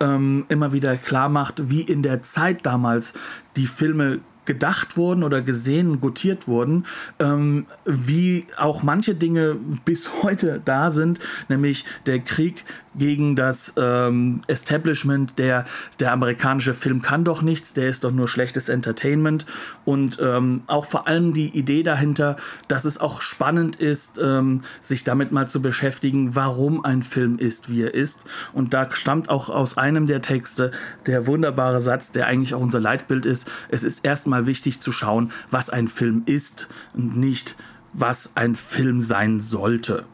ähm, 0.00 0.44
immer 0.48 0.72
wieder 0.72 0.96
klar 0.96 1.28
macht, 1.28 1.70
wie 1.70 1.80
in 1.80 2.02
der 2.02 2.22
Zeit 2.22 2.64
damals 2.66 3.12
die 3.56 3.66
Filme 3.66 4.20
gedacht 4.46 4.96
wurden 4.96 5.22
oder 5.22 5.42
gesehen, 5.42 6.00
gutiert 6.00 6.48
wurden, 6.48 6.86
ähm, 7.18 7.66
wie 7.84 8.46
auch 8.56 8.82
manche 8.82 9.14
Dinge 9.14 9.56
bis 9.84 10.10
heute 10.22 10.60
da 10.64 10.90
sind, 10.90 11.20
nämlich 11.48 11.84
der 12.06 12.20
Krieg 12.20 12.64
gegen 12.98 13.36
das 13.36 13.74
ähm, 13.76 14.40
Establishment, 14.46 15.38
der, 15.38 15.66
der 16.00 16.12
amerikanische 16.12 16.74
Film 16.74 17.02
kann 17.02 17.24
doch 17.24 17.42
nichts, 17.42 17.74
der 17.74 17.88
ist 17.88 18.04
doch 18.04 18.10
nur 18.10 18.28
schlechtes 18.28 18.68
Entertainment 18.68 19.46
und 19.84 20.18
ähm, 20.22 20.62
auch 20.66 20.86
vor 20.86 21.06
allem 21.06 21.32
die 21.32 21.48
Idee 21.48 21.82
dahinter, 21.82 22.36
dass 22.68 22.84
es 22.84 22.98
auch 22.98 23.20
spannend 23.20 23.76
ist, 23.76 24.18
ähm, 24.18 24.62
sich 24.80 25.04
damit 25.04 25.32
mal 25.32 25.48
zu 25.48 25.60
beschäftigen, 25.60 26.34
warum 26.34 26.84
ein 26.84 27.02
Film 27.02 27.38
ist, 27.38 27.68
wie 27.70 27.82
er 27.82 27.94
ist. 27.94 28.24
Und 28.52 28.72
da 28.72 28.88
stammt 28.92 29.28
auch 29.28 29.50
aus 29.50 29.76
einem 29.76 30.06
der 30.06 30.22
Texte 30.22 30.70
der 31.06 31.26
wunderbare 31.26 31.82
Satz, 31.82 32.12
der 32.12 32.26
eigentlich 32.26 32.54
auch 32.54 32.60
unser 32.60 32.80
Leitbild 32.80 33.26
ist. 33.26 33.48
Es 33.68 33.84
ist 33.84 34.04
erstmal 34.04 34.35
wichtig 34.44 34.80
zu 34.80 34.92
schauen, 34.92 35.32
was 35.50 35.70
ein 35.70 35.88
Film 35.88 36.24
ist 36.26 36.68
und 36.92 37.16
nicht, 37.16 37.56
was 37.94 38.36
ein 38.36 38.54
Film 38.54 39.00
sein 39.00 39.40
sollte. 39.40 40.04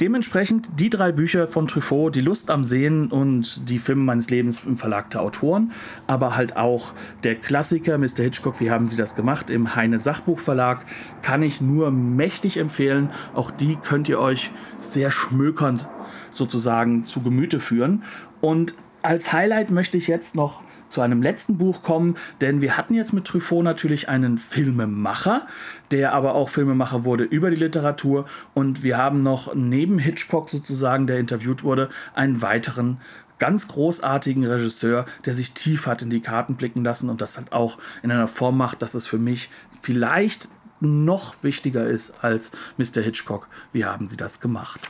Dementsprechend 0.00 0.68
die 0.78 0.90
drei 0.90 1.10
Bücher 1.10 1.48
von 1.48 1.66
Truffaut, 1.66 2.14
Die 2.14 2.20
Lust 2.20 2.50
am 2.50 2.64
Sehen 2.64 3.08
und 3.08 3.68
Die 3.68 3.80
Filme 3.80 4.04
meines 4.04 4.30
Lebens 4.30 4.60
im 4.64 4.76
Verlag 4.76 5.10
der 5.10 5.22
Autoren, 5.22 5.72
aber 6.06 6.36
halt 6.36 6.56
auch 6.56 6.92
der 7.24 7.34
Klassiker 7.34 7.98
Mr. 7.98 8.22
Hitchcock, 8.22 8.60
wie 8.60 8.70
haben 8.70 8.86
Sie 8.86 8.96
das 8.96 9.16
gemacht, 9.16 9.50
im 9.50 9.74
Heine 9.74 9.98
Sachbuchverlag, 9.98 10.84
kann 11.22 11.42
ich 11.42 11.60
nur 11.60 11.90
mächtig 11.90 12.58
empfehlen. 12.58 13.10
Auch 13.34 13.50
die 13.50 13.74
könnt 13.74 14.08
ihr 14.08 14.20
euch 14.20 14.52
sehr 14.82 15.10
schmökernd 15.10 15.88
sozusagen 16.30 17.04
zu 17.04 17.22
Gemüte 17.22 17.58
führen. 17.58 18.04
Und 18.40 18.74
als 19.02 19.32
Highlight 19.32 19.70
möchte 19.70 19.96
ich 19.96 20.06
jetzt 20.06 20.36
noch 20.36 20.62
zu 20.88 21.00
einem 21.00 21.22
letzten 21.22 21.58
Buch 21.58 21.82
kommen, 21.82 22.16
denn 22.40 22.60
wir 22.60 22.76
hatten 22.76 22.94
jetzt 22.94 23.12
mit 23.12 23.24
Truffaut 23.24 23.64
natürlich 23.64 24.08
einen 24.08 24.38
Filmemacher, 24.38 25.46
der 25.90 26.12
aber 26.12 26.34
auch 26.34 26.48
Filmemacher 26.48 27.04
wurde 27.04 27.24
über 27.24 27.50
die 27.50 27.56
Literatur 27.56 28.26
und 28.54 28.82
wir 28.82 28.96
haben 28.96 29.22
noch 29.22 29.54
neben 29.54 29.98
Hitchcock 29.98 30.48
sozusagen, 30.48 31.06
der 31.06 31.18
interviewt 31.18 31.62
wurde, 31.62 31.88
einen 32.14 32.42
weiteren 32.42 33.00
ganz 33.38 33.68
großartigen 33.68 34.44
Regisseur, 34.44 35.06
der 35.24 35.34
sich 35.34 35.54
tief 35.54 35.86
hat 35.86 36.02
in 36.02 36.10
die 36.10 36.20
Karten 36.20 36.56
blicken 36.56 36.84
lassen 36.84 37.08
und 37.08 37.20
das 37.20 37.36
halt 37.36 37.52
auch 37.52 37.78
in 38.02 38.10
einer 38.10 38.28
Form 38.28 38.56
macht, 38.56 38.82
dass 38.82 38.94
es 38.94 39.06
für 39.06 39.18
mich 39.18 39.50
vielleicht 39.80 40.48
noch 40.80 41.42
wichtiger 41.42 41.86
ist 41.86 42.22
als 42.22 42.52
Mr. 42.76 43.02
Hitchcock. 43.02 43.48
Wie 43.72 43.84
haben 43.84 44.08
Sie 44.08 44.16
das 44.16 44.40
gemacht? 44.40 44.88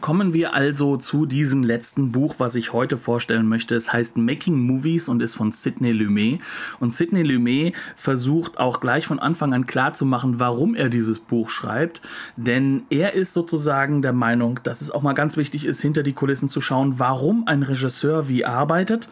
Kommen 0.00 0.32
wir 0.32 0.54
also 0.54 0.96
zu 0.96 1.26
diesem 1.26 1.64
letzten 1.64 2.12
Buch, 2.12 2.36
was 2.38 2.54
ich 2.54 2.72
heute 2.72 2.96
vorstellen 2.96 3.48
möchte. 3.48 3.74
Es 3.74 3.92
heißt 3.92 4.16
Making 4.16 4.54
Movies 4.54 5.08
und 5.08 5.20
ist 5.20 5.34
von 5.34 5.50
Sidney 5.50 5.90
Lumet. 5.90 6.40
Und 6.78 6.94
Sidney 6.94 7.22
Lumet 7.22 7.74
versucht 7.96 8.58
auch 8.58 8.78
gleich 8.78 9.08
von 9.08 9.18
Anfang 9.18 9.52
an 9.52 9.66
klarzumachen, 9.66 10.38
warum 10.38 10.76
er 10.76 10.88
dieses 10.88 11.18
Buch 11.18 11.50
schreibt. 11.50 12.00
Denn 12.36 12.84
er 12.90 13.14
ist 13.14 13.34
sozusagen 13.34 14.00
der 14.00 14.12
Meinung, 14.12 14.60
dass 14.62 14.82
es 14.82 14.92
auch 14.92 15.02
mal 15.02 15.14
ganz 15.14 15.36
wichtig 15.36 15.66
ist, 15.66 15.82
hinter 15.82 16.04
die 16.04 16.12
Kulissen 16.12 16.48
zu 16.48 16.60
schauen, 16.60 17.00
warum 17.00 17.48
ein 17.48 17.64
Regisseur 17.64 18.28
wie 18.28 18.44
arbeitet 18.44 19.08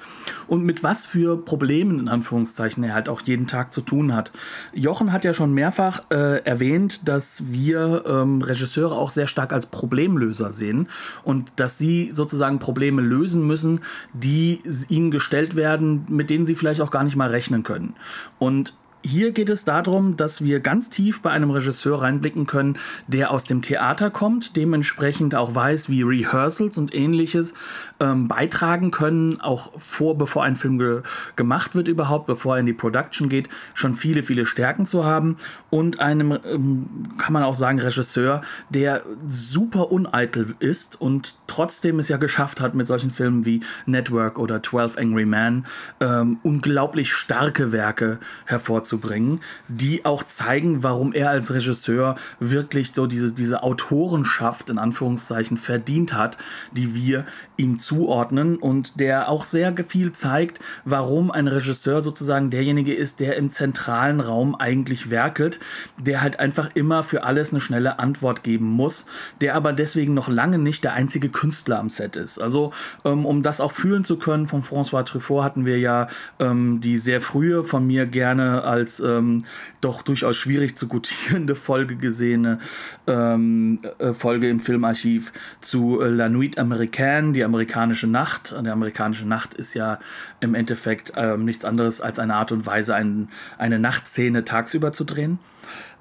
und 0.47 0.65
mit 0.65 0.85
was 0.85 1.05
für 1.05 1.37
Problemen 1.37 1.99
in 1.99 2.09
Anführungszeichen 2.09 2.85
er 2.85 2.95
halt 2.95 3.09
auch 3.09 3.23
jeden 3.23 3.49
Tag 3.49 3.73
zu 3.73 3.81
tun 3.81 4.15
hat. 4.15 4.31
Jochen 4.73 5.13
hat 5.13 5.25
ja 5.25 5.35
schon 5.35 5.53
mehrfach 5.53 6.03
äh, 6.11 6.45
erwähnt, 6.45 7.09
dass 7.09 7.43
wir 7.51 8.05
ähm, 8.07 8.41
Regisseure 8.41 8.95
auch 8.95 9.11
sehr 9.11 9.27
stark 9.27 9.53
als 9.53 9.67
Problemlöser 9.67 10.53
sehen 10.53 10.76
sehen 10.77 10.89
und 11.25 11.53
dass 11.57 11.79
sie 11.79 12.11
sozusagen 12.13 12.59
Probleme 12.59 13.03
lösen 13.03 13.47
müssen, 13.47 13.81
die 14.13 14.61
ihnen 14.89 15.11
gestellt 15.11 15.57
werden, 15.57 16.05
mit 16.09 16.31
denen 16.31 16.47
sie 16.47 16.55
vielleicht 16.55 16.81
auch 16.81 16.91
gar 16.91 17.05
nicht 17.05 17.17
mal 17.17 17.31
rechnen 17.31 17.63
können. 17.63 17.95
Und 18.39 18.75
hier 19.07 19.31
geht 19.31 19.51
es 19.51 19.65
darum, 19.65 20.17
dass 20.17 20.43
wir 20.43 20.59
ganz 20.59 20.91
tief 20.91 21.23
bei 21.23 21.31
einem 21.31 21.51
Regisseur 21.51 22.03
reinblicken 22.03 22.47
können, 22.47 22.77
der 23.07 23.31
aus 23.31 23.45
dem 23.45 23.63
Theater 23.63 24.11
kommt, 24.11 24.57
dementsprechend 24.57 25.35
auch 25.37 25.55
weiß, 25.55 25.89
wie 25.89 26.03
Rehearsals 26.03 26.77
und 26.77 26.93
ähnliches 26.93 27.55
ähm, 28.01 28.27
beitragen 28.27 28.91
können, 28.91 29.41
auch 29.41 29.71
vor, 29.79 30.19
bevor 30.19 30.43
ein 30.43 30.57
Film 30.57 30.79
ge 30.79 31.03
gemacht 31.37 31.75
wird 31.75 31.89
überhaupt, 31.89 32.27
bevor 32.27 32.57
er 32.57 32.61
in 32.61 32.67
die 32.67 32.73
Production 32.73 33.29
geht, 33.29 33.49
schon 33.75 33.95
viele, 33.95 34.23
viele 34.23 34.45
Stärken 34.45 34.87
zu 34.87 35.05
haben 35.05 35.37
und 35.71 36.01
einem, 36.01 36.33
ähm, 36.45 36.87
kann 37.19 37.33
man 37.33 37.45
auch 37.45 37.55
sagen, 37.55 37.79
Regisseur, 37.79 38.43
der 38.71 39.03
super 39.29 39.93
uneitel 39.93 40.57
ist 40.59 41.01
und 41.01 41.37
trotzdem 41.47 42.01
es 42.01 42.09
ja 42.09 42.17
geschafft 42.17 42.61
hat, 42.61 42.75
mit 42.75 42.87
solchen 42.87 43.11
Filmen 43.11 43.45
wie 43.45 43.61
Network 43.87 44.39
oder 44.39 44.63
12 44.63 44.99
Angry 44.99 45.27
Men 45.27 45.67
ähm, 46.01 46.39
unglaublich 46.43 47.13
starke 47.13 47.71
Werke 47.73 48.19
hervorzuheben 48.47 48.86
rauszubringen, 48.87 49.41
die 49.69 50.05
auch 50.05 50.23
zeigen, 50.25 50.83
warum 50.83 51.13
er 51.13 51.31
als 51.31 51.53
Regisseur 51.53 52.17
wirklich 52.41 52.93
so 52.93 53.07
diese, 53.07 53.33
diese 53.33 53.63
Autorenschaft 53.63 54.71
in 54.71 54.79
Anführungszeichen 54.79 55.57
verdient 55.57 56.15
hat, 56.15 56.39
die 56.73 56.95
wir 56.95 57.25
ihm 57.57 57.79
zuordnen 57.79 58.57
und 58.57 59.01
der 59.01 59.29
auch 59.29 59.45
sehr 59.45 59.75
viel 59.89 60.13
zeigt, 60.13 60.61
warum 60.85 61.31
ein 61.31 61.49
Regisseur 61.49 62.03
sozusagen 62.03 62.51
derjenige 62.51 62.95
ist, 62.95 63.21
der 63.21 63.37
im 63.37 63.51
zentralen 63.51 64.21
Raum 64.21 64.55
eigentlich 64.55 65.11
werkelt, 65.11 65.59
der 65.99 66.21
halt 66.21 66.39
einfach 66.39 66.71
immer 66.75 67.03
für 67.03 67.25
alles 67.25 67.53
eine 67.53 67.61
schnelle 67.61 67.99
Antwort 67.99 68.43
geben 68.43 68.67
muss, 68.67 69.07
der 69.41 69.55
aber 69.55 69.73
deswegen 69.73 70.15
noch 70.15 70.29
lange 70.29 70.59
nicht 70.59 70.85
der 70.85 70.93
einzige 70.93 71.29
Künstler 71.29 71.79
am 71.79 71.89
Set 71.89 72.17
ist. 72.17 72.39
Also 72.39 72.73
ähm, 73.05 73.25
um 73.27 73.43
das 73.43 73.61
auch 73.61 73.73
fühlen 73.73 74.05
zu 74.05 74.19
können, 74.19 74.47
von 74.47 74.63
François 74.63 75.05
Truffaut 75.05 75.43
hatten 75.43 75.65
wir 75.65 75.79
ja 75.79 76.09
ähm, 76.39 76.81
die 76.81 76.99
sehr 76.99 77.21
frühe 77.21 77.65
von 77.65 77.87
mir 77.87 78.07
gerne 78.07 78.63
als 78.77 79.01
ähm, 79.01 79.45
doch 79.81 80.03
durchaus 80.03 80.37
schwierig 80.37 80.77
zu 80.77 80.87
gutierende 80.87 81.55
Folge 81.67 81.97
gesehene 81.97 82.61
ähm, 83.07 83.81
äh, 83.99 84.13
Folge 84.13 84.49
im 84.49 84.61
Filmarchiv 84.61 85.33
zu 85.61 86.01
äh, 86.01 86.09
La 86.09 86.29
Nuit 86.29 86.59
Américaine, 86.59 87.33
die 87.33 87.43
amerikanische 87.43 88.07
Nacht. 88.07 88.55
Die 88.63 88.69
amerikanische 88.69 89.27
Nacht 89.27 89.55
ist 89.55 89.75
ja 89.75 89.99
im 90.41 90.55
Endeffekt 90.55 91.13
ähm, 91.17 91.45
nichts 91.45 91.65
anderes 91.65 92.01
als 92.01 92.19
eine 92.19 92.35
Art 92.35 92.53
und 92.53 92.67
Weise, 92.67 92.95
ein, 92.95 93.29
eine 93.59 93.79
Nachtszene 93.79 94.45
tagsüber 94.45 94.93
zu 94.93 95.05
drehen. 95.05 95.39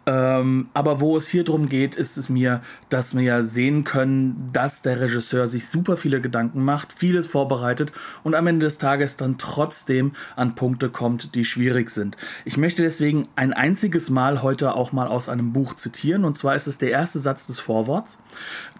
Ähm, 0.07 0.69
aber 0.73 0.99
wo 0.99 1.17
es 1.17 1.27
hier 1.27 1.43
drum 1.43 1.67
geht, 1.67 1.95
ist 1.95 2.17
es 2.17 2.29
mir, 2.29 2.61
dass 2.89 3.15
wir 3.15 3.45
sehen 3.45 3.83
können, 3.83 4.49
dass 4.53 4.83
der 4.83 4.99
Regisseur 4.99 5.47
sich 5.47 5.67
super 5.67 5.97
viele 5.97 6.21
Gedanken 6.21 6.63
macht, 6.63 6.93
vieles 6.93 7.25
vorbereitet 7.25 7.91
und 8.23 8.35
am 8.35 8.45
Ende 8.45 8.65
des 8.65 8.77
Tages 8.77 9.17
dann 9.17 9.37
trotzdem 9.37 10.11
an 10.35 10.53
Punkte 10.53 10.89
kommt, 10.89 11.33
die 11.33 11.43
schwierig 11.43 11.89
sind. 11.89 12.17
Ich 12.45 12.57
möchte 12.57 12.83
deswegen 12.83 13.27
ein 13.35 13.53
einziges 13.53 14.09
Mal 14.11 14.43
heute 14.43 14.75
auch 14.75 14.91
mal 14.91 15.07
aus 15.07 15.27
einem 15.27 15.53
Buch 15.53 15.73
zitieren 15.73 16.23
und 16.23 16.37
zwar 16.37 16.55
ist 16.55 16.67
es 16.67 16.77
der 16.77 16.91
erste 16.91 17.19
Satz 17.19 17.47
des 17.47 17.59
Vorworts, 17.59 18.19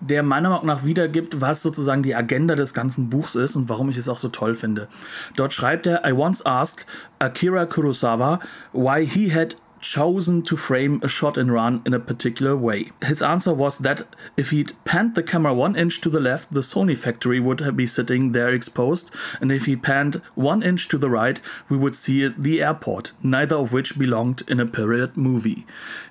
der 0.01 0.21
meiner 0.21 0.49
Meinung 0.49 0.67
nach 0.67 0.85
wiedergibt, 0.85 1.41
was 1.41 1.63
sozusagen 1.63 2.03
die 2.03 2.13
Agenda 2.13 2.55
des 2.55 2.73
ganzen 2.75 3.09
Buchs 3.09 3.33
ist 3.33 3.55
und 3.55 3.67
warum 3.67 3.89
ich 3.89 3.97
es 3.97 4.09
auch 4.09 4.19
so 4.19 4.29
toll 4.29 4.55
finde. 4.55 4.87
Dort 5.35 5.53
schreibt 5.53 5.87
er, 5.87 6.07
I 6.07 6.11
once 6.11 6.45
asked 6.45 6.85
Akira 7.17 7.65
Kurosawa 7.65 8.39
why 8.73 9.07
he 9.07 9.33
had 9.33 9.55
chosen 9.79 10.41
to 10.43 10.57
frame 10.57 10.99
a 11.03 11.07
shot 11.07 11.37
and 11.37 11.51
run 11.51 11.81
in 11.85 11.93
a 11.93 11.99
particular 11.99 12.55
way. 12.55 12.91
His 13.03 13.21
answer 13.21 13.53
was 13.53 13.77
that 13.79 14.03
if 14.37 14.49
he'd 14.51 14.73
panned 14.85 15.15
the 15.15 15.23
camera 15.23 15.53
one 15.53 15.75
inch 15.75 16.01
to 16.01 16.09
the 16.09 16.19
left, 16.19 16.53
the 16.53 16.61
Sony 16.61 16.97
factory 16.97 17.39
would 17.39 17.75
be 17.75 17.87
sitting 17.87 18.31
there 18.31 18.49
exposed, 18.49 19.11
and 19.41 19.51
if 19.51 19.65
he 19.65 19.75
panned 19.75 20.21
one 20.35 20.63
inch 20.63 20.87
to 20.89 20.97
the 20.97 21.09
right, 21.09 21.39
we 21.69 21.77
would 21.77 21.95
see 21.95 22.27
the 22.27 22.61
airport, 22.61 23.11
neither 23.21 23.55
of 23.55 23.71
which 23.71 23.99
belonged 23.99 24.43
in 24.47 24.59
a 24.59 24.65
period 24.65 25.15
movie. 25.15 25.65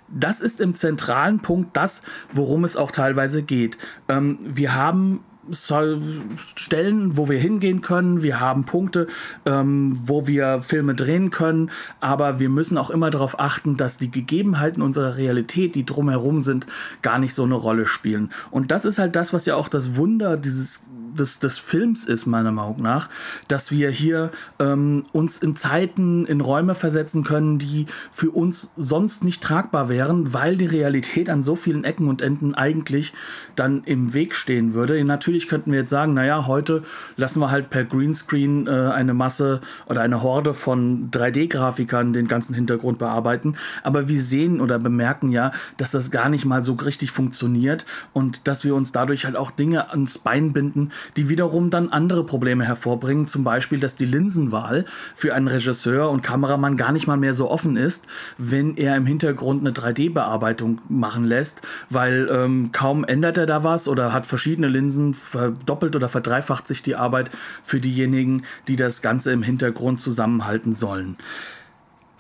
Das 0.08 0.40
ist 0.40 0.60
im 0.60 0.74
zentralen 0.74 1.40
Punkt 1.40 1.76
das, 1.76 2.02
worum 2.32 2.64
es 2.64 2.76
auch 2.76 2.90
teilweise 2.90 3.42
geht. 3.42 3.78
Ähm, 4.08 4.38
wir 4.42 4.74
haben 4.74 5.24
Stellen, 5.52 7.16
wo 7.16 7.28
wir 7.28 7.38
hingehen 7.38 7.80
können. 7.80 8.22
Wir 8.22 8.40
haben 8.40 8.64
Punkte, 8.64 9.06
ähm, 9.44 9.98
wo 10.04 10.26
wir 10.26 10.62
Filme 10.62 10.94
drehen 10.94 11.30
können. 11.30 11.70
Aber 12.00 12.40
wir 12.40 12.48
müssen 12.48 12.78
auch 12.78 12.90
immer 12.90 13.10
darauf 13.10 13.38
achten, 13.38 13.76
dass 13.76 13.98
die 13.98 14.10
Gegebenheiten 14.10 14.82
unserer 14.82 15.16
Realität, 15.16 15.74
die 15.74 15.86
drumherum 15.86 16.40
sind, 16.40 16.66
gar 17.02 17.18
nicht 17.18 17.34
so 17.34 17.44
eine 17.44 17.54
Rolle 17.54 17.86
spielen. 17.86 18.30
Und 18.50 18.70
das 18.70 18.84
ist 18.84 18.98
halt 18.98 19.16
das, 19.16 19.32
was 19.32 19.46
ja 19.46 19.56
auch 19.56 19.68
das 19.68 19.96
Wunder 19.96 20.36
dieses 20.36 20.80
des, 21.14 21.38
des 21.38 21.58
Films 21.58 22.04
ist, 22.04 22.26
meiner 22.26 22.52
Meinung 22.52 22.82
nach, 22.82 23.08
dass 23.48 23.70
wir 23.70 23.90
hier 23.90 24.30
ähm, 24.58 25.04
uns 25.12 25.38
in 25.38 25.56
Zeiten, 25.56 26.26
in 26.26 26.40
Räume 26.40 26.74
versetzen 26.74 27.24
können, 27.24 27.58
die 27.58 27.86
für 28.12 28.30
uns 28.30 28.70
sonst 28.76 29.24
nicht 29.24 29.42
tragbar 29.42 29.88
wären, 29.88 30.32
weil 30.32 30.56
die 30.56 30.66
Realität 30.66 31.30
an 31.30 31.42
so 31.42 31.56
vielen 31.56 31.84
Ecken 31.84 32.08
und 32.08 32.22
Enden 32.22 32.54
eigentlich 32.54 33.12
dann 33.56 33.84
im 33.84 34.14
Weg 34.14 34.34
stehen 34.34 34.74
würde. 34.74 35.02
Natürlich 35.04 35.48
könnten 35.48 35.72
wir 35.72 35.80
jetzt 35.80 35.90
sagen, 35.90 36.14
naja, 36.14 36.46
heute 36.46 36.82
lassen 37.16 37.40
wir 37.40 37.50
halt 37.50 37.70
per 37.70 37.84
Greenscreen 37.84 38.66
äh, 38.66 38.70
eine 38.70 39.14
Masse 39.14 39.60
oder 39.86 40.02
eine 40.02 40.22
Horde 40.22 40.54
von 40.54 41.10
3D-Grafikern 41.10 42.12
den 42.12 42.28
ganzen 42.28 42.54
Hintergrund 42.54 42.98
bearbeiten, 42.98 43.56
aber 43.82 44.08
wir 44.08 44.20
sehen 44.20 44.60
oder 44.60 44.78
bemerken 44.78 45.30
ja, 45.30 45.52
dass 45.76 45.90
das 45.90 46.10
gar 46.10 46.28
nicht 46.28 46.44
mal 46.44 46.62
so 46.62 46.74
richtig 46.74 47.10
funktioniert 47.10 47.84
und 48.12 48.48
dass 48.48 48.64
wir 48.64 48.74
uns 48.74 48.92
dadurch 48.92 49.24
halt 49.24 49.36
auch 49.36 49.50
Dinge 49.50 49.90
ans 49.90 50.18
Bein 50.18 50.52
binden, 50.52 50.90
die 51.16 51.28
wiederum 51.28 51.70
dann 51.70 51.88
andere 51.90 52.24
Probleme 52.24 52.64
hervorbringen. 52.64 53.26
Zum 53.26 53.44
Beispiel, 53.44 53.80
dass 53.80 53.96
die 53.96 54.04
Linsenwahl 54.04 54.84
für 55.14 55.34
einen 55.34 55.48
Regisseur 55.48 56.10
und 56.10 56.22
Kameramann 56.22 56.76
gar 56.76 56.92
nicht 56.92 57.06
mal 57.06 57.16
mehr 57.16 57.34
so 57.34 57.50
offen 57.50 57.76
ist, 57.76 58.04
wenn 58.38 58.76
er 58.76 58.96
im 58.96 59.06
Hintergrund 59.06 59.60
eine 59.60 59.70
3D-Bearbeitung 59.70 60.80
machen 60.88 61.24
lässt, 61.24 61.62
weil 61.90 62.28
ähm, 62.30 62.70
kaum 62.72 63.04
ändert 63.04 63.38
er 63.38 63.46
da 63.46 63.64
was 63.64 63.88
oder 63.88 64.12
hat 64.12 64.26
verschiedene 64.26 64.68
Linsen, 64.68 65.14
verdoppelt 65.14 65.96
oder 65.96 66.08
verdreifacht 66.08 66.68
sich 66.68 66.82
die 66.82 66.96
Arbeit 66.96 67.30
für 67.62 67.80
diejenigen, 67.80 68.42
die 68.68 68.76
das 68.76 69.02
Ganze 69.02 69.32
im 69.32 69.42
Hintergrund 69.42 70.00
zusammenhalten 70.00 70.74
sollen. 70.74 71.16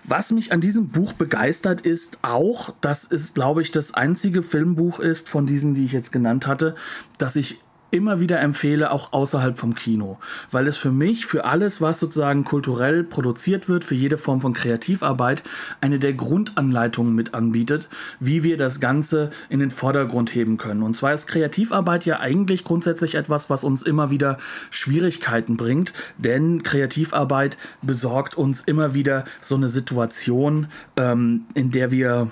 Was 0.06 0.32
mich 0.32 0.52
an 0.52 0.60
diesem 0.60 0.88
Buch 0.88 1.14
begeistert, 1.14 1.80
ist 1.80 2.18
auch, 2.20 2.74
dass 2.82 3.10
es, 3.10 3.32
glaube 3.32 3.62
ich, 3.62 3.72
das 3.72 3.94
einzige 3.94 4.42
Filmbuch 4.42 5.00
ist 5.00 5.30
von 5.30 5.46
diesen, 5.46 5.72
die 5.72 5.86
ich 5.86 5.92
jetzt 5.92 6.12
genannt 6.12 6.46
hatte, 6.46 6.74
das 7.16 7.36
ich 7.36 7.58
immer 7.94 8.18
wieder 8.18 8.40
empfehle, 8.40 8.90
auch 8.90 9.12
außerhalb 9.12 9.56
vom 9.56 9.74
Kino. 9.76 10.18
Weil 10.50 10.66
es 10.66 10.76
für 10.76 10.90
mich, 10.90 11.26
für 11.26 11.44
alles, 11.44 11.80
was 11.80 12.00
sozusagen 12.00 12.44
kulturell 12.44 13.04
produziert 13.04 13.68
wird, 13.68 13.84
für 13.84 13.94
jede 13.94 14.18
Form 14.18 14.40
von 14.40 14.52
Kreativarbeit, 14.52 15.44
eine 15.80 16.00
der 16.00 16.12
Grundanleitungen 16.12 17.14
mit 17.14 17.34
anbietet, 17.34 17.88
wie 18.18 18.42
wir 18.42 18.56
das 18.56 18.80
Ganze 18.80 19.30
in 19.48 19.60
den 19.60 19.70
Vordergrund 19.70 20.34
heben 20.34 20.56
können. 20.56 20.82
Und 20.82 20.96
zwar 20.96 21.14
ist 21.14 21.28
Kreativarbeit 21.28 22.04
ja 22.04 22.18
eigentlich 22.18 22.64
grundsätzlich 22.64 23.14
etwas, 23.14 23.48
was 23.48 23.62
uns 23.62 23.82
immer 23.82 24.10
wieder 24.10 24.38
Schwierigkeiten 24.70 25.56
bringt, 25.56 25.92
denn 26.18 26.64
Kreativarbeit 26.64 27.56
besorgt 27.80 28.36
uns 28.36 28.60
immer 28.60 28.94
wieder 28.94 29.24
so 29.40 29.54
eine 29.54 29.68
Situation, 29.68 30.66
ähm, 30.96 31.44
in 31.54 31.70
der 31.70 31.92
wir 31.92 32.30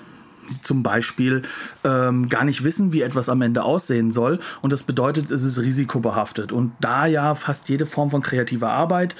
zum 0.61 0.83
Beispiel 0.83 1.43
ähm, 1.83 2.29
gar 2.29 2.43
nicht 2.43 2.63
wissen, 2.63 2.93
wie 2.93 3.01
etwas 3.01 3.29
am 3.29 3.41
Ende 3.41 3.63
aussehen 3.63 4.11
soll. 4.11 4.39
Und 4.61 4.73
das 4.73 4.83
bedeutet, 4.83 5.31
es 5.31 5.43
ist 5.43 5.59
risikobehaftet. 5.59 6.51
Und 6.51 6.73
da 6.79 7.05
ja 7.05 7.35
fast 7.35 7.69
jede 7.69 7.85
Form 7.85 8.11
von 8.11 8.21
kreativer 8.21 8.71
Arbeit 8.71 9.15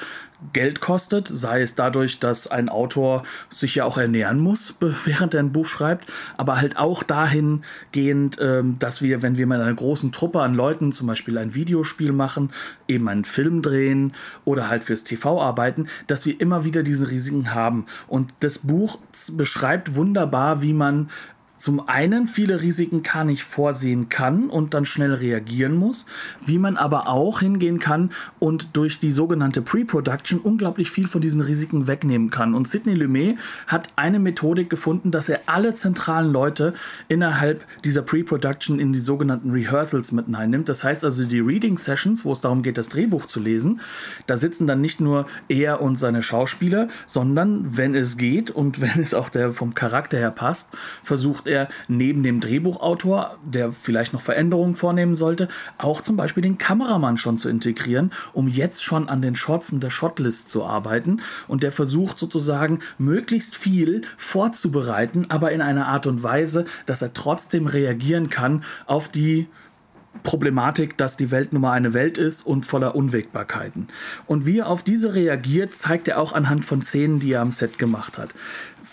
Geld 0.52 0.82
kostet, 0.82 1.28
sei 1.28 1.62
es 1.62 1.76
dadurch, 1.76 2.20
dass 2.20 2.48
ein 2.48 2.70
Autor 2.70 3.24
sich 3.50 3.76
ja 3.76 3.86
auch 3.86 3.98
ernähren 3.98 4.40
muss, 4.40 4.76
während 5.06 5.34
er 5.34 5.40
ein 5.40 5.52
Buch 5.52 5.68
schreibt, 5.68 6.12
aber 6.38 6.60
halt 6.60 6.78
auch 6.78 7.04
dahingehend, 7.04 8.38
ähm, 8.42 8.78
dass 8.80 9.02
wir, 9.02 9.22
wenn 9.22 9.38
wir 9.38 9.48
mit 9.48 9.60
einer 9.60 9.74
großen 9.74 10.12
Truppe 10.12 10.42
an 10.42 10.56
Leuten 10.56 10.92
zum 10.92 11.08
Beispiel 11.08 11.38
ein 11.38 11.56
Videospiel 11.56 12.12
machen, 12.12 12.52
eben 12.88 13.08
einen 13.08 13.26
Film 13.26 13.62
drehen 13.62 14.14
oder 14.46 14.70
halt 14.70 14.84
fürs 14.84 15.04
TV 15.04 15.42
arbeiten, 15.42 15.88
dass 16.08 16.26
wir 16.26 16.40
immer 16.40 16.64
wieder 16.64 16.84
diese 16.84 17.10
Risiken 17.10 17.54
haben. 17.54 17.86
Und 18.08 18.34
das 18.42 18.60
Buch 18.60 19.00
beschreibt 19.32 19.96
wunderbar, 19.96 20.62
wie 20.62 20.74
man 20.74 21.10
zum 21.64 21.88
einen 21.88 22.28
viele 22.28 22.62
Risiken 22.62 23.04
gar 23.04 23.24
nicht 23.24 23.44
vorsehen 23.44 24.10
kann 24.10 24.50
und 24.50 24.74
dann 24.74 24.86
schnell 24.86 25.14
reagieren 25.14 25.76
muss, 25.76 26.06
wie 26.46 26.58
man 26.58 26.78
aber 26.78 27.08
auch 27.08 27.40
hingehen 27.40 27.80
kann 27.80 28.12
und 28.40 28.76
durch 28.76 29.00
die 29.00 29.12
sogenannte 29.12 29.62
Pre-Production 29.62 30.40
unglaublich 30.40 30.92
viel 30.92 31.08
von 31.08 31.22
diesen 31.22 31.42
Risiken 31.42 31.88
wegnehmen 31.88 32.30
kann. 32.30 32.54
Und 32.54 32.68
Sidney 32.68 32.96
Lumet 32.96 33.38
hat 33.68 33.90
eine 33.96 34.20
Methodik 34.20 34.70
gefunden, 34.70 35.12
dass 35.12 35.30
er 35.30 35.42
alle 35.46 35.74
zentralen 35.74 36.32
Leute 36.32 36.74
innerhalb 37.08 37.66
dieser 37.84 38.02
Pre-Production 38.02 38.80
in 38.80 38.94
die 38.94 39.00
sogenannten 39.00 39.52
Rehearsals 39.52 40.12
mit 40.12 40.26
hineinnimmt. 40.26 40.68
Das 40.70 40.84
heißt 40.84 41.04
also 41.04 41.26
die 41.26 41.40
Reading 41.40 41.78
Sessions, 41.78 42.26
wo 42.26 42.32
es 42.34 42.42
darum 42.42 42.64
geht, 42.64 42.78
das 42.78 42.90
Drehbuch 42.90 43.26
zu 43.26 43.40
lesen, 43.40 43.82
da 44.28 44.38
sitzen 44.38 44.68
dann 44.68 44.82
nicht 44.82 45.00
nur 45.00 45.28
er 45.48 45.82
und 45.82 45.96
seine 45.96 46.24
Schauspieler, 46.24 46.90
sondern 47.08 47.78
wenn 47.78 47.96
es 47.96 48.18
geht 48.18 48.52
und 48.52 48.82
wenn 48.82 49.02
es 49.02 49.14
auch 49.14 49.30
der 49.30 49.54
vom 49.54 49.74
Charakter 49.74 50.18
her 50.18 50.32
passt, 50.32 50.70
versucht 51.04 51.44
versucht 51.44 51.48
er 51.54 51.70
neben 51.88 52.24
dem 52.24 52.40
Drehbuchautor, 52.40 53.38
der 53.44 53.72
vielleicht 53.72 54.14
noch 54.14 54.22
Veränderungen 54.22 54.76
vornehmen 54.76 55.16
sollte, 55.16 55.48
auch 55.78 56.02
zum 56.02 56.18
Beispiel 56.18 56.44
den 56.44 56.58
Kameramann 56.58 57.18
schon 57.18 57.38
zu 57.38 57.50
integrieren, 57.50 58.12
um 58.34 58.48
jetzt 58.48 58.84
schon 58.84 59.10
an 59.10 59.22
den 59.22 59.36
Shots 59.36 59.72
und 59.72 59.82
der 59.82 59.90
Shotlist 59.90 60.50
zu 60.50 60.66
arbeiten. 60.66 61.22
Und 61.48 61.64
der 61.64 61.72
versucht 61.72 62.20
sozusagen 62.20 62.80
möglichst 62.98 63.56
viel 63.56 64.02
vorzubereiten, 64.18 65.28
aber 65.30 65.52
in 65.52 65.62
einer 65.62 65.88
Art 65.88 66.08
und 66.08 66.24
Weise, 66.24 66.66
dass 66.86 67.02
er 67.02 67.14
trotzdem 67.14 67.68
reagieren 67.68 68.30
kann 68.30 68.64
auf 68.86 69.08
die 69.08 69.48
Problematik, 70.22 70.98
dass 70.98 71.18
die 71.18 71.32
Welt 71.32 71.54
nun 71.54 71.64
mal 71.64 71.72
eine 71.72 71.94
Welt 71.94 72.18
ist 72.18 72.46
und 72.46 72.66
voller 72.66 72.96
Unwägbarkeiten. 72.96 73.88
Und 74.28 74.46
wie 74.46 74.60
er 74.60 74.68
auf 74.68 74.84
diese 74.84 75.16
reagiert, 75.16 75.76
zeigt 75.76 76.08
er 76.08 76.20
auch 76.20 76.34
anhand 76.34 76.66
von 76.66 76.82
Szenen, 76.82 77.20
die 77.20 77.34
er 77.34 77.42
am 77.42 77.52
Set 77.52 77.80
gemacht 77.80 78.18
hat 78.18 78.30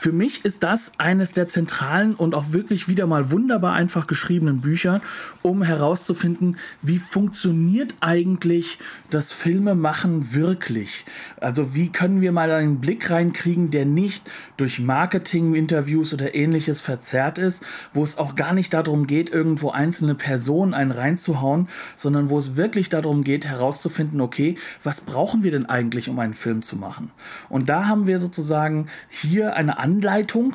für 0.01 0.13
mich 0.13 0.47
ist 0.47 0.63
das 0.63 0.93
eines 0.97 1.33
der 1.33 1.47
zentralen 1.47 2.15
und 2.15 2.35
auch 2.35 2.53
wirklich 2.53 2.89
wieder 2.89 3.07
mal 3.07 3.31
wunderbar 3.31 3.75
einfach 3.75 4.07
geschriebenen 4.07 4.63
Bücher, 4.63 5.03
um 5.43 5.63
herauszufinden, 5.63 6.57
wie 6.81 6.97
funktioniert 6.97 7.95
eigentlich 8.01 8.79
das 9.11 9.31
Filmemachen 9.31 10.33
wirklich. 10.33 11.05
Also 11.39 11.75
wie 11.75 11.91
können 11.91 12.23
wir 12.23 12.33
mal 12.33 12.51
einen 12.51 12.81
Blick 12.81 13.11
reinkriegen, 13.11 13.71
der 13.71 13.85
nicht 13.85 14.27
durch 14.57 14.79
Marketing-Interviews 14.79 16.15
oder 16.15 16.35
ähnliches 16.35 16.81
verzerrt 16.81 17.37
ist, 17.37 17.63
wo 17.93 18.03
es 18.03 18.17
auch 18.17 18.37
gar 18.37 18.55
nicht 18.55 18.73
darum 18.73 19.07
geht, 19.07 19.29
irgendwo 19.29 19.69
einzelne 19.69 20.15
Personen 20.15 20.73
einen 20.73 20.93
reinzuhauen, 20.93 21.69
sondern 21.97 22.31
wo 22.31 22.39
es 22.39 22.57
wirklich 22.57 22.89
darum 22.89 23.23
geht, 23.23 23.45
herauszufinden, 23.45 24.23
okay, 24.23 24.57
was 24.83 25.03
brauchen 25.03 25.43
wir 25.43 25.51
denn 25.51 25.67
eigentlich, 25.67 26.09
um 26.09 26.19
einen 26.21 26.33
Film 26.33 26.63
zu 26.63 26.77
machen? 26.77 27.11
Und 27.51 27.69
da 27.69 27.87
haben 27.87 28.07
wir 28.07 28.19
sozusagen 28.19 28.87
hier 29.11 29.57
eine 29.57 29.79
Anleitung 29.91 30.55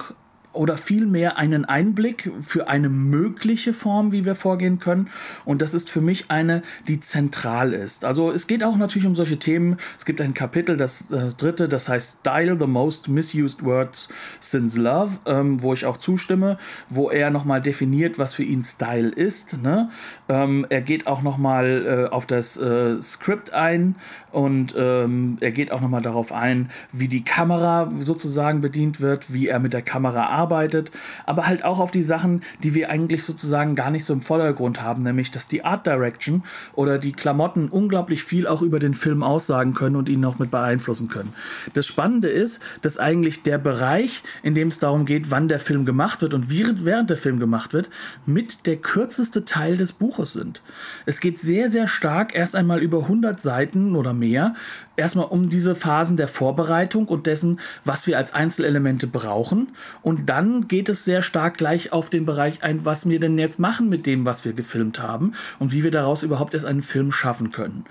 oder 0.56 0.78
vielmehr 0.78 1.38
einen 1.38 1.66
Einblick 1.66 2.32
für 2.42 2.68
eine 2.68 2.90
mögliche 2.90 3.74
Form, 3.74 4.12
wie 4.12 4.26
wir 4.26 4.36
vorgehen 4.36 4.80
können. 4.80 5.10
Und 5.44 5.62
das 5.62 5.74
ist 5.74 5.90
für 5.90 6.02
mich 6.02 6.32
eine, 6.32 6.64
die 6.88 7.00
zentral 7.02 7.74
ist. 7.74 8.06
Also 8.06 8.32
es 8.32 8.48
geht 8.48 8.64
auch 8.64 8.78
natürlich 8.78 9.08
um 9.08 9.16
solche 9.16 9.38
Themen. 9.38 9.78
Es 9.98 10.06
gibt 10.06 10.22
ein 10.22 10.34
Kapitel, 10.34 10.78
das 10.78 11.12
äh, 11.12 11.34
dritte, 11.38 11.68
das 11.68 11.90
heißt 11.90 12.20
Style, 12.22 12.58
the 12.60 12.68
most 12.68 13.08
misused 13.08 13.64
words 13.64 14.10
since 14.40 14.80
love, 14.80 15.20
ähm, 15.26 15.62
wo 15.62 15.74
ich 15.74 15.86
auch 15.86 15.98
zustimme, 15.98 16.58
wo 16.90 17.10
er 17.10 17.30
nochmal 17.30 17.62
definiert, 17.62 18.18
was 18.18 18.34
für 18.34 18.44
ihn 18.44 18.64
Style 18.64 19.10
ist. 19.10 19.62
Ne? 19.62 19.90
Ähm, 20.30 20.66
er 20.70 20.82
geht 20.82 21.08
auch 21.08 21.22
nochmal 21.22 22.08
äh, 22.10 22.14
auf 22.14 22.26
das 22.26 22.58
äh, 22.58 23.02
Skript 23.02 23.54
ein 23.54 23.96
und 24.32 24.74
ähm, 24.78 25.38
er 25.42 25.52
geht 25.52 25.72
auch 25.72 25.82
nochmal 25.82 26.02
darauf 26.02 26.32
ein, 26.32 26.70
wie 26.92 27.08
die 27.08 27.24
Kamera 27.24 27.92
sozusagen 28.00 28.62
bedient 28.62 29.02
wird, 29.02 29.32
wie 29.32 29.48
er 29.48 29.60
mit 29.60 29.74
der 29.74 29.82
Kamera 29.82 30.28
arbeitet 30.28 30.45
arbeitet, 30.46 30.92
aber 31.26 31.48
halt 31.48 31.64
auch 31.64 31.80
auf 31.80 31.90
die 31.90 32.04
Sachen, 32.04 32.44
die 32.62 32.76
wir 32.76 32.92
eigentlich 32.92 33.24
sozusagen 33.24 33.76
gar 33.76 33.90
nicht 33.90 34.06
so 34.06 34.14
im 34.14 34.22
Vordergrund 34.22 34.82
haben, 34.82 35.02
nämlich 35.02 35.32
dass 35.32 35.48
die 35.48 35.66
Art 35.66 35.88
Direction 35.88 36.44
oder 36.74 37.00
die 37.00 37.14
Klamotten 37.14 37.70
unglaublich 37.70 38.24
viel 38.24 38.46
auch 38.46 38.62
über 38.62 38.80
den 38.80 38.94
Film 38.94 39.24
aussagen 39.24 39.74
können 39.74 39.96
und 39.96 40.08
ihn 40.08 40.24
auch 40.24 40.38
mit 40.38 40.52
beeinflussen 40.52 41.08
können. 41.08 41.34
Das 41.74 41.88
Spannende 41.88 42.28
ist, 42.28 42.62
dass 42.84 43.00
eigentlich 43.00 43.42
der 43.42 43.58
Bereich, 43.58 44.22
in 44.44 44.54
dem 44.54 44.68
es 44.68 44.78
darum 44.78 45.06
geht, 45.06 45.32
wann 45.32 45.48
der 45.48 45.60
Film 45.60 45.86
gemacht 45.86 46.22
wird 46.22 46.36
und 46.36 46.50
wie 46.50 46.66
während 46.86 47.10
der 47.10 47.18
Film 47.18 47.40
gemacht 47.40 47.74
wird, 47.74 47.90
mit 48.26 48.68
der 48.68 48.78
kürzeste 48.78 49.46
Teil 49.46 49.78
des 49.78 49.94
Buches 49.94 50.34
sind. 50.34 50.62
Es 51.06 51.20
geht 51.20 51.40
sehr, 51.40 51.72
sehr 51.72 51.88
stark 51.88 52.36
erst 52.36 52.56
einmal 52.56 52.82
über 52.82 53.00
100 53.00 53.42
Seiten 53.42 53.96
oder 53.96 54.14
mehr 54.14 54.56
erstmal 54.98 55.28
um 55.28 55.50
diese 55.50 55.76
Phasen 55.76 56.18
der 56.18 56.28
Vorbereitung 56.28 57.08
und 57.08 57.28
dessen, 57.28 57.60
was 57.84 58.08
wir 58.08 58.18
als 58.18 58.34
Einzelelemente 58.34 59.08
brauchen. 59.08 59.70
Und 60.02 60.30
dann 60.30 60.68
geht 60.68 60.90
es 60.90 61.06
sehr 61.06 61.22
stark 61.22 61.58
gleich 61.58 61.92
auf 61.92 62.10
den 62.10 62.26
Bereich 62.26 62.64
ein, 62.64 62.86
was 62.86 63.08
wir 63.08 63.20
denn 63.20 63.38
jetzt 63.38 63.60
machen 63.60 63.90
mit 63.90 64.06
dem, 64.06 64.26
was 64.26 64.46
wir 64.46 64.54
gefilmt 64.54 65.00
haben 65.00 65.34
und 65.60 65.72
wie 65.72 65.84
wir 65.84 65.92
daraus 65.92 66.24
überhaupt 66.24 66.54
erst 66.54 66.66
einen 66.66 66.84
Film 66.84 67.12
schaffen 67.12 67.52
können. 67.52 67.86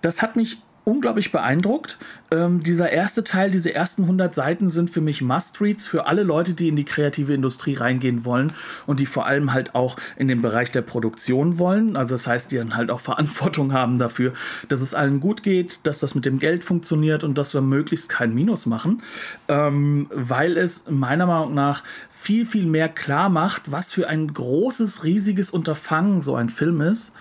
Das 0.00 0.22
hat 0.22 0.36
mich 0.36 0.58
unglaublich 0.84 1.32
beeindruckt. 1.32 1.98
Ähm, 2.30 2.62
dieser 2.62 2.90
erste 2.90 3.24
Teil, 3.24 3.50
diese 3.50 3.74
ersten 3.74 4.02
100 4.02 4.34
Seiten 4.34 4.70
sind 4.70 4.90
für 4.90 5.00
mich 5.00 5.20
Must-Reads 5.20 5.86
für 5.86 6.06
alle 6.06 6.22
Leute, 6.22 6.54
die 6.54 6.68
in 6.68 6.76
die 6.76 6.84
kreative 6.84 7.34
Industrie 7.34 7.74
reingehen 7.74 8.24
wollen 8.24 8.52
und 8.86 9.00
die 9.00 9.06
vor 9.06 9.26
allem 9.26 9.52
halt 9.52 9.74
auch 9.74 9.96
in 10.16 10.28
den 10.28 10.42
Bereich 10.42 10.72
der 10.72 10.82
Produktion 10.82 11.58
wollen. 11.58 11.96
Also 11.96 12.14
das 12.14 12.26
heißt, 12.26 12.52
die 12.52 12.56
dann 12.56 12.76
halt 12.76 12.90
auch 12.90 13.00
Verantwortung 13.10 13.72
haben 13.72 13.98
dafür, 13.98 14.32
dass 14.68 14.80
es 14.80 14.94
allen 14.94 15.20
gut 15.20 15.42
geht, 15.42 15.80
dass 15.84 16.00
das 16.00 16.14
mit 16.14 16.24
dem 16.24 16.38
Geld 16.38 16.64
funktioniert 16.64 17.24
und 17.24 17.36
dass 17.36 17.52
wir 17.54 17.60
möglichst 17.60 18.08
kein 18.08 18.34
Minus 18.34 18.66
machen, 18.66 19.02
ähm, 19.48 20.06
weil 20.14 20.56
es 20.56 20.84
meiner 20.88 21.26
Meinung 21.26 21.54
nach 21.54 21.82
viel, 22.22 22.44
viel 22.44 22.66
mehr 22.66 22.90
klar 22.90 23.30
macht, 23.30 23.72
was 23.72 23.94
für 23.94 24.06
ein 24.06 24.34
großes, 24.34 25.04
riesiges 25.04 25.48
Unterfangen 25.48 26.20
so 26.20 26.34
ein 26.34 26.50
Film 26.50 26.82
ist, 26.82 27.12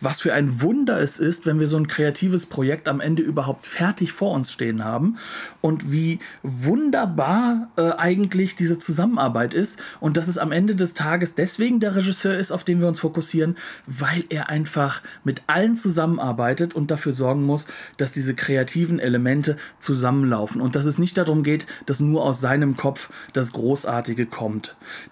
was 0.00 0.20
für 0.20 0.34
ein 0.34 0.60
Wunder 0.60 1.00
es 1.00 1.20
ist, 1.20 1.46
wenn 1.46 1.60
wir 1.60 1.68
so 1.68 1.76
ein 1.76 1.86
kreatives 1.86 2.44
Projekt 2.44 2.88
am 2.88 3.00
Ende 3.00 3.22
überhaupt 3.22 3.68
fertig 3.68 4.12
vor 4.12 4.32
uns 4.32 4.50
stehen 4.50 4.84
haben 4.84 5.18
und 5.60 5.92
wie 5.92 6.18
wunderbar 6.42 7.70
äh, 7.76 7.92
eigentlich 7.92 8.56
diese 8.56 8.80
Zusammenarbeit 8.80 9.54
ist 9.54 9.78
und 10.00 10.16
dass 10.16 10.26
es 10.26 10.38
am 10.38 10.50
Ende 10.50 10.74
des 10.74 10.94
Tages 10.94 11.36
deswegen 11.36 11.78
der 11.78 11.94
Regisseur 11.94 12.36
ist, 12.36 12.50
auf 12.50 12.64
den 12.64 12.80
wir 12.80 12.88
uns 12.88 12.98
fokussieren, 12.98 13.56
weil 13.86 14.24
er 14.28 14.48
einfach 14.48 15.02
mit 15.22 15.42
allen 15.46 15.76
zusammenarbeitet 15.76 16.74
und 16.74 16.90
dafür 16.90 17.12
sorgen 17.12 17.44
muss, 17.44 17.68
dass 17.96 18.10
diese 18.10 18.34
kreativen 18.34 18.98
Elemente 18.98 19.56
zusammenlaufen 19.78 20.60
und 20.60 20.74
dass 20.74 20.84
es 20.84 20.98
nicht 20.98 21.16
darum 21.16 21.44
geht, 21.44 21.64
dass 21.86 22.00
nur 22.00 22.24
aus 22.24 22.40
seinem 22.40 22.76
Kopf 22.76 23.08
das 23.34 23.52
Großartige 23.52 24.26
kommt. 24.26 24.47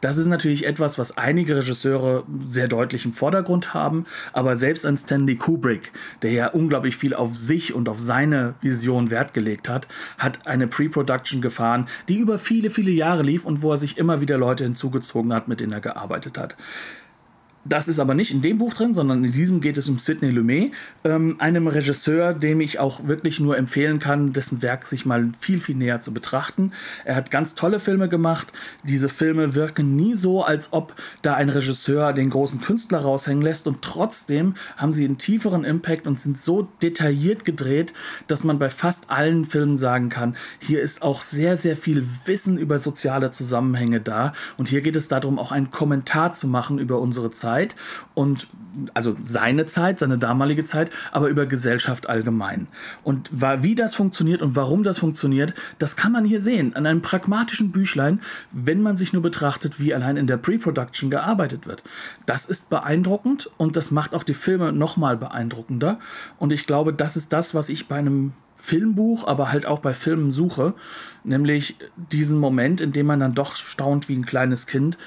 Das 0.01 0.17
ist 0.17 0.27
natürlich 0.27 0.67
etwas, 0.67 0.99
was 0.99 1.17
einige 1.17 1.57
Regisseure 1.57 2.25
sehr 2.47 2.69
deutlich 2.69 3.05
im 3.05 3.13
Vordergrund 3.13 3.75
haben, 3.75 4.07
aber 4.33 4.57
selbst 4.57 4.87
ein 4.87 4.97
Stanley 4.97 5.37
Kubrick, 5.37 5.93
der 6.23 6.33
ja 6.33 6.49
unglaublich 6.49 6.97
viel 6.97 7.15
auf 7.15 7.35
sich 7.35 7.75
und 7.75 7.89
auf 7.89 8.01
seine 8.01 8.55
Vision 8.61 9.11
Wert 9.11 9.35
gelegt 9.35 9.69
hat, 9.69 9.89
hat 10.19 10.47
eine 10.47 10.67
Pre-Production 10.67 11.41
gefahren, 11.41 11.89
die 12.09 12.19
über 12.19 12.39
viele, 12.39 12.71
viele 12.71 12.91
Jahre 12.91 13.23
lief 13.23 13.45
und 13.45 13.63
wo 13.63 13.73
er 13.73 13.77
sich 13.77 13.99
immer 13.99 14.21
wieder 14.21 14.39
Leute 14.39 14.65
hinzugezogen 14.65 15.33
hat, 15.33 15.49
mit 15.49 15.61
denen 15.61 15.73
er 15.73 15.81
gearbeitet 15.81 16.39
hat. 16.39 16.57
Das 17.69 17.89
ist 17.89 17.99
aber 17.99 18.15
nicht 18.15 18.31
in 18.31 18.43
dem 18.43 18.59
Buch 18.59 18.75
drin, 18.75 18.95
sondern 18.95 19.25
in 19.25 19.33
diesem 19.33 19.61
geht 19.61 19.77
es 19.77 19.89
um 19.89 19.99
Sidney 19.99 20.31
Lumet, 20.31 20.73
ähm, 21.03 21.37
einem 21.41 21.67
Regisseur, 21.67 22.33
dem 22.33 22.61
ich 22.61 22.79
auch 22.79 23.09
wirklich 23.09 23.41
nur 23.41 23.59
empfehlen 23.59 23.99
kann, 23.99 24.33
dessen 24.33 24.63
Werk 24.63 24.87
sich 24.87 25.05
mal 25.05 25.31
viel, 25.41 25.59
viel 25.59 25.75
näher 25.75 26.01
zu 26.01 26.15
betrachten. 26.15 26.73
Er 27.05 27.17
hat 27.17 27.33
ganz 27.33 27.57
tolle 27.57 27.81
Filme 27.81 28.09
gemacht. 28.09 28.53
Diese 28.85 29.09
Filme 29.09 29.55
wirken 29.55 29.97
nie 29.97 30.15
so, 30.15 30.45
als 30.45 30.73
ob 30.73 30.95
da 31.23 31.35
ein 31.35 31.49
Regisseur 31.49 32.13
den 32.13 32.31
großen 32.31 32.61
Künstler 32.61 32.99
raushängen 32.99 33.43
lässt 33.43 33.67
und 33.67 33.83
trotzdem 33.83 34.55
haben 34.77 34.93
sie 34.93 35.05
einen 35.05 35.19
tieferen 35.19 35.65
Impact 35.65 36.07
und 36.07 36.21
sind 36.21 36.41
so 36.41 36.69
detailliert 36.83 37.45
gedreht, 37.45 37.95
dass 38.29 38.45
man 38.45 38.61
bei 38.61 38.71
fast 38.71 39.11
allen 39.11 39.45
Filmen 39.45 39.77
sagen 39.77 40.09
kann, 40.09 40.37
hier 40.61 40.83
ist 40.83 41.03
auch 41.03 41.23
sehr, 41.23 41.57
sehr 41.57 41.77
viel 41.77 42.07
Wissen 42.27 42.59
über 42.59 42.79
soziale 42.79 43.33
Zusammenhänge 43.33 44.01
da 44.01 44.35
und 44.57 44.69
hier 44.69 44.83
geht 44.83 44.95
es 44.95 45.09
darum, 45.09 45.41
auch 45.41 45.51
einen 45.51 45.73
Kommentar 45.73 46.33
zu 46.33 46.47
machen 46.47 46.79
über 46.79 47.01
unsere 47.01 47.33
Zeit 47.33 47.56
Zeit 47.57 47.75
und 48.15 48.49
also 48.93 49.17
seine 49.23 49.67
Zeit, 49.67 50.01
seine 50.01 50.19
damalige 50.19 50.65
Zeit, 50.65 50.91
aber 51.11 51.29
über 51.29 51.47
Gesellschaft 51.47 52.09
allgemein. 52.09 52.67
Und 53.05 53.31
wie 53.33 53.75
das 53.75 53.95
funktioniert 53.95 54.43
und 54.43 54.55
warum 54.55 54.83
das 54.83 54.99
funktioniert, 54.99 55.55
das 55.79 55.97
kann 55.97 56.13
man 56.13 56.25
hier 56.27 56.41
sehen, 56.41 56.77
an 56.77 56.85
einem 56.85 57.01
pragmatischen 57.01 57.73
Büchlein, 57.73 58.21
wenn 58.53 58.83
man 58.83 58.97
sich 58.97 59.13
nur 59.15 59.23
betrachtet, 59.23 59.81
wie 59.81 59.95
allein 59.95 60.19
in 60.19 60.27
der 60.27 60.37
Pre-Production 60.37 61.11
gearbeitet 61.11 61.67
wird. 61.67 61.83
Das 62.27 62.47
ist 62.47 62.69
beeindruckend 62.69 63.51
und 63.57 63.77
das 63.77 63.91
macht 63.91 64.15
auch 64.15 64.25
die 64.25 64.35
Filme 64.35 64.73
nochmal 64.73 65.17
beeindruckender. 65.17 65.99
Und 66.39 66.53
ich 66.53 66.67
glaube, 66.67 66.93
das 66.93 67.17
ist 67.17 67.33
das, 67.33 67.55
was 67.55 67.71
ich 67.71 67.89
bei 67.89 67.97
einem 67.97 68.35
Filmbuch, 68.67 69.29
aber 69.29 69.53
halt 69.53 69.65
auch 69.65 69.79
bei 69.79 69.95
Filmen 69.95 70.33
suche, 70.33 70.75
nämlich 71.23 71.77
diesen 71.97 72.37
Moment, 72.41 72.81
in 72.81 72.91
dem 72.91 73.07
man 73.07 73.21
dann 73.21 73.33
doch 73.33 73.55
staunt 73.55 74.09
wie 74.09 74.17
ein 74.17 74.27
kleines 74.27 74.67
Kind, 74.67 74.99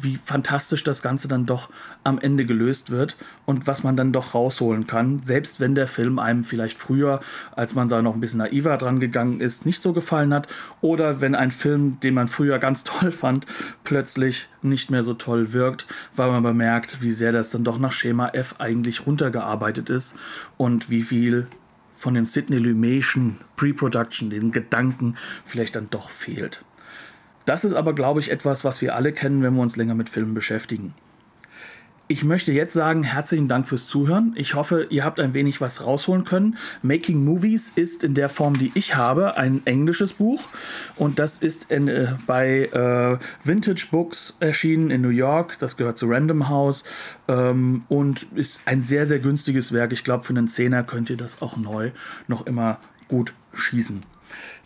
wie 0.00 0.14
fantastisch 0.14 0.84
das 0.84 1.02
Ganze 1.02 1.26
dann 1.26 1.44
doch 1.44 1.68
am 2.04 2.20
Ende 2.20 2.46
gelöst 2.46 2.90
wird 2.90 3.16
und 3.44 3.66
was 3.66 3.82
man 3.82 3.96
dann 3.96 4.12
doch 4.12 4.34
rausholen 4.34 4.86
kann, 4.86 5.22
selbst 5.24 5.58
wenn 5.58 5.74
der 5.74 5.88
Film 5.88 6.20
einem 6.20 6.44
vielleicht 6.44 6.78
früher, 6.78 7.18
als 7.56 7.74
man 7.74 7.88
da 7.88 8.02
noch 8.02 8.14
ein 8.14 8.20
bisschen 8.20 8.38
naiver 8.38 8.76
dran 8.76 9.00
gegangen 9.00 9.40
ist, 9.40 9.66
nicht 9.66 9.82
so 9.82 9.92
gefallen 9.92 10.32
hat 10.32 10.46
oder 10.80 11.20
wenn 11.20 11.34
ein 11.34 11.50
Film, 11.50 11.98
den 11.98 12.14
man 12.14 12.28
früher 12.28 12.60
ganz 12.60 12.84
toll 12.84 13.10
fand, 13.10 13.46
plötzlich 13.82 14.48
nicht 14.62 14.92
mehr 14.92 15.02
so 15.02 15.14
toll 15.14 15.52
wirkt, 15.52 15.86
weil 16.14 16.30
man 16.30 16.44
bemerkt, 16.44 17.02
wie 17.02 17.12
sehr 17.12 17.32
das 17.32 17.50
dann 17.50 17.64
doch 17.64 17.80
nach 17.80 17.92
Schema 17.92 18.28
F 18.28 18.54
eigentlich 18.60 19.06
runtergearbeitet 19.06 19.90
ist 19.90 20.16
und 20.56 20.88
wie 20.88 21.02
viel 21.02 21.48
von 21.98 22.14
dem 22.14 22.26
Sidney 22.26 22.58
Lumetischen 22.58 23.38
Pre-Production, 23.56 24.30
den 24.30 24.52
Gedanken 24.52 25.16
vielleicht 25.44 25.76
dann 25.76 25.90
doch 25.90 26.10
fehlt. 26.10 26.64
Das 27.44 27.64
ist 27.64 27.74
aber, 27.74 27.92
glaube 27.92 28.20
ich, 28.20 28.30
etwas, 28.30 28.64
was 28.64 28.80
wir 28.80 28.94
alle 28.94 29.12
kennen, 29.12 29.42
wenn 29.42 29.54
wir 29.54 29.62
uns 29.62 29.76
länger 29.76 29.94
mit 29.94 30.08
Filmen 30.08 30.34
beschäftigen. 30.34 30.94
Ich 32.10 32.24
möchte 32.24 32.52
jetzt 32.52 32.72
sagen, 32.72 33.02
herzlichen 33.02 33.48
Dank 33.48 33.68
fürs 33.68 33.86
Zuhören. 33.86 34.32
Ich 34.34 34.54
hoffe, 34.54 34.86
ihr 34.88 35.04
habt 35.04 35.20
ein 35.20 35.34
wenig 35.34 35.60
was 35.60 35.84
rausholen 35.84 36.24
können. 36.24 36.56
Making 36.80 37.22
Movies 37.22 37.70
ist 37.74 38.02
in 38.02 38.14
der 38.14 38.30
Form, 38.30 38.58
die 38.58 38.72
ich 38.74 38.96
habe, 38.96 39.36
ein 39.36 39.60
englisches 39.66 40.14
Buch. 40.14 40.48
Und 40.96 41.18
das 41.18 41.36
ist 41.36 41.70
in, 41.70 41.86
äh, 41.86 42.14
bei 42.26 42.70
äh, 42.72 43.18
Vintage 43.46 43.88
Books 43.90 44.38
erschienen 44.40 44.90
in 44.90 45.02
New 45.02 45.10
York. 45.10 45.58
Das 45.58 45.76
gehört 45.76 45.98
zu 45.98 46.06
Random 46.08 46.48
House 46.48 46.82
ähm, 47.28 47.84
und 47.90 48.22
ist 48.34 48.60
ein 48.64 48.80
sehr, 48.80 49.06
sehr 49.06 49.18
günstiges 49.18 49.74
Werk. 49.74 49.92
Ich 49.92 50.02
glaube, 50.02 50.24
für 50.24 50.32
einen 50.32 50.48
Zehner 50.48 50.84
könnt 50.84 51.10
ihr 51.10 51.18
das 51.18 51.42
auch 51.42 51.58
neu 51.58 51.90
noch 52.26 52.46
immer 52.46 52.78
gut 53.08 53.34
schießen. 53.52 54.02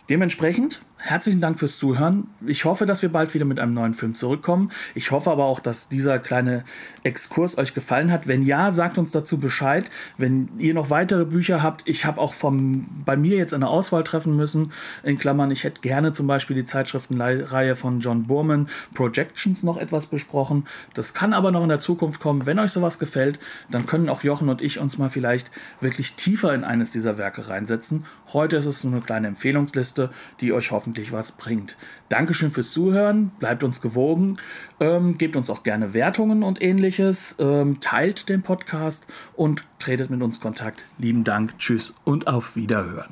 Dementsprechend 0.09 0.81
herzlichen 1.03 1.41
Dank 1.41 1.59
fürs 1.59 1.77
Zuhören. 1.77 2.29
Ich 2.45 2.63
hoffe, 2.63 2.85
dass 2.85 3.01
wir 3.01 3.09
bald 3.09 3.33
wieder 3.33 3.45
mit 3.45 3.59
einem 3.59 3.73
neuen 3.73 3.93
Film 3.93 4.15
zurückkommen. 4.15 4.71
Ich 4.95 5.11
hoffe 5.11 5.31
aber 5.31 5.43
auch, 5.43 5.59
dass 5.59 5.89
dieser 5.89 6.17
kleine 6.17 6.63
Exkurs 7.03 7.57
euch 7.57 7.73
gefallen 7.73 8.11
hat. 8.11 8.27
Wenn 8.27 8.43
ja, 8.43 8.71
sagt 8.71 8.97
uns 8.97 9.11
dazu 9.11 9.37
Bescheid. 9.37 9.89
Wenn 10.17 10.49
ihr 10.57 10.73
noch 10.73 10.89
weitere 10.89 11.25
Bücher 11.25 11.61
habt, 11.61 11.83
ich 11.85 12.05
habe 12.05 12.19
auch 12.19 12.33
vom, 12.33 12.87
bei 13.05 13.17
mir 13.17 13.37
jetzt 13.37 13.53
eine 13.53 13.67
Auswahl 13.67 14.03
treffen 14.03 14.35
müssen. 14.35 14.71
In 15.03 15.17
Klammern, 15.17 15.51
ich 15.51 15.63
hätte 15.63 15.81
gerne 15.81 16.13
zum 16.13 16.27
Beispiel 16.27 16.55
die 16.55 16.65
Zeitschriftenreihe 16.65 17.75
von 17.75 17.99
John 17.99 18.27
Burman, 18.27 18.69
Projections, 18.93 19.63
noch 19.63 19.77
etwas 19.77 20.05
besprochen. 20.05 20.65
Das 20.93 21.13
kann 21.13 21.33
aber 21.33 21.51
noch 21.51 21.63
in 21.63 21.69
der 21.69 21.79
Zukunft 21.79 22.21
kommen. 22.21 22.45
Wenn 22.45 22.59
euch 22.59 22.71
sowas 22.71 22.99
gefällt, 22.99 23.39
dann 23.69 23.85
können 23.85 24.09
auch 24.09 24.23
Jochen 24.23 24.49
und 24.49 24.61
ich 24.61 24.79
uns 24.79 24.97
mal 24.97 25.09
vielleicht 25.09 25.51
wirklich 25.79 26.13
tiefer 26.13 26.53
in 26.53 26.63
eines 26.63 26.91
dieser 26.91 27.17
Werke 27.17 27.49
reinsetzen. 27.49 28.05
Heute 28.31 28.57
ist 28.57 28.65
es 28.65 28.83
nur 28.83 28.93
eine 28.93 29.01
kleine 29.01 29.27
Empfehlungsliste, 29.27 30.09
die 30.39 30.53
euch 30.53 30.71
hoffentlich 30.71 31.11
was 31.11 31.33
bringt. 31.33 31.75
Dankeschön 32.13 32.51
fürs 32.51 32.69
Zuhören, 32.69 33.31
bleibt 33.39 33.63
uns 33.63 33.81
gewogen, 33.81 34.35
ähm, 34.79 35.17
gebt 35.17 35.35
uns 35.35 35.49
auch 35.49 35.63
gerne 35.63 35.95
Wertungen 35.95 36.43
und 36.43 36.61
ähnliches, 36.61 37.35
ähm, 37.39 37.79
teilt 37.79 38.29
den 38.29 38.43
Podcast 38.43 39.07
und 39.35 39.65
tretet 39.79 40.11
mit 40.11 40.21
uns 40.21 40.39
Kontakt. 40.39 40.85
Lieben 40.99 41.23
Dank, 41.23 41.57
tschüss 41.57 41.95
und 42.03 42.27
auf 42.27 42.55
Wiederhören. 42.55 43.09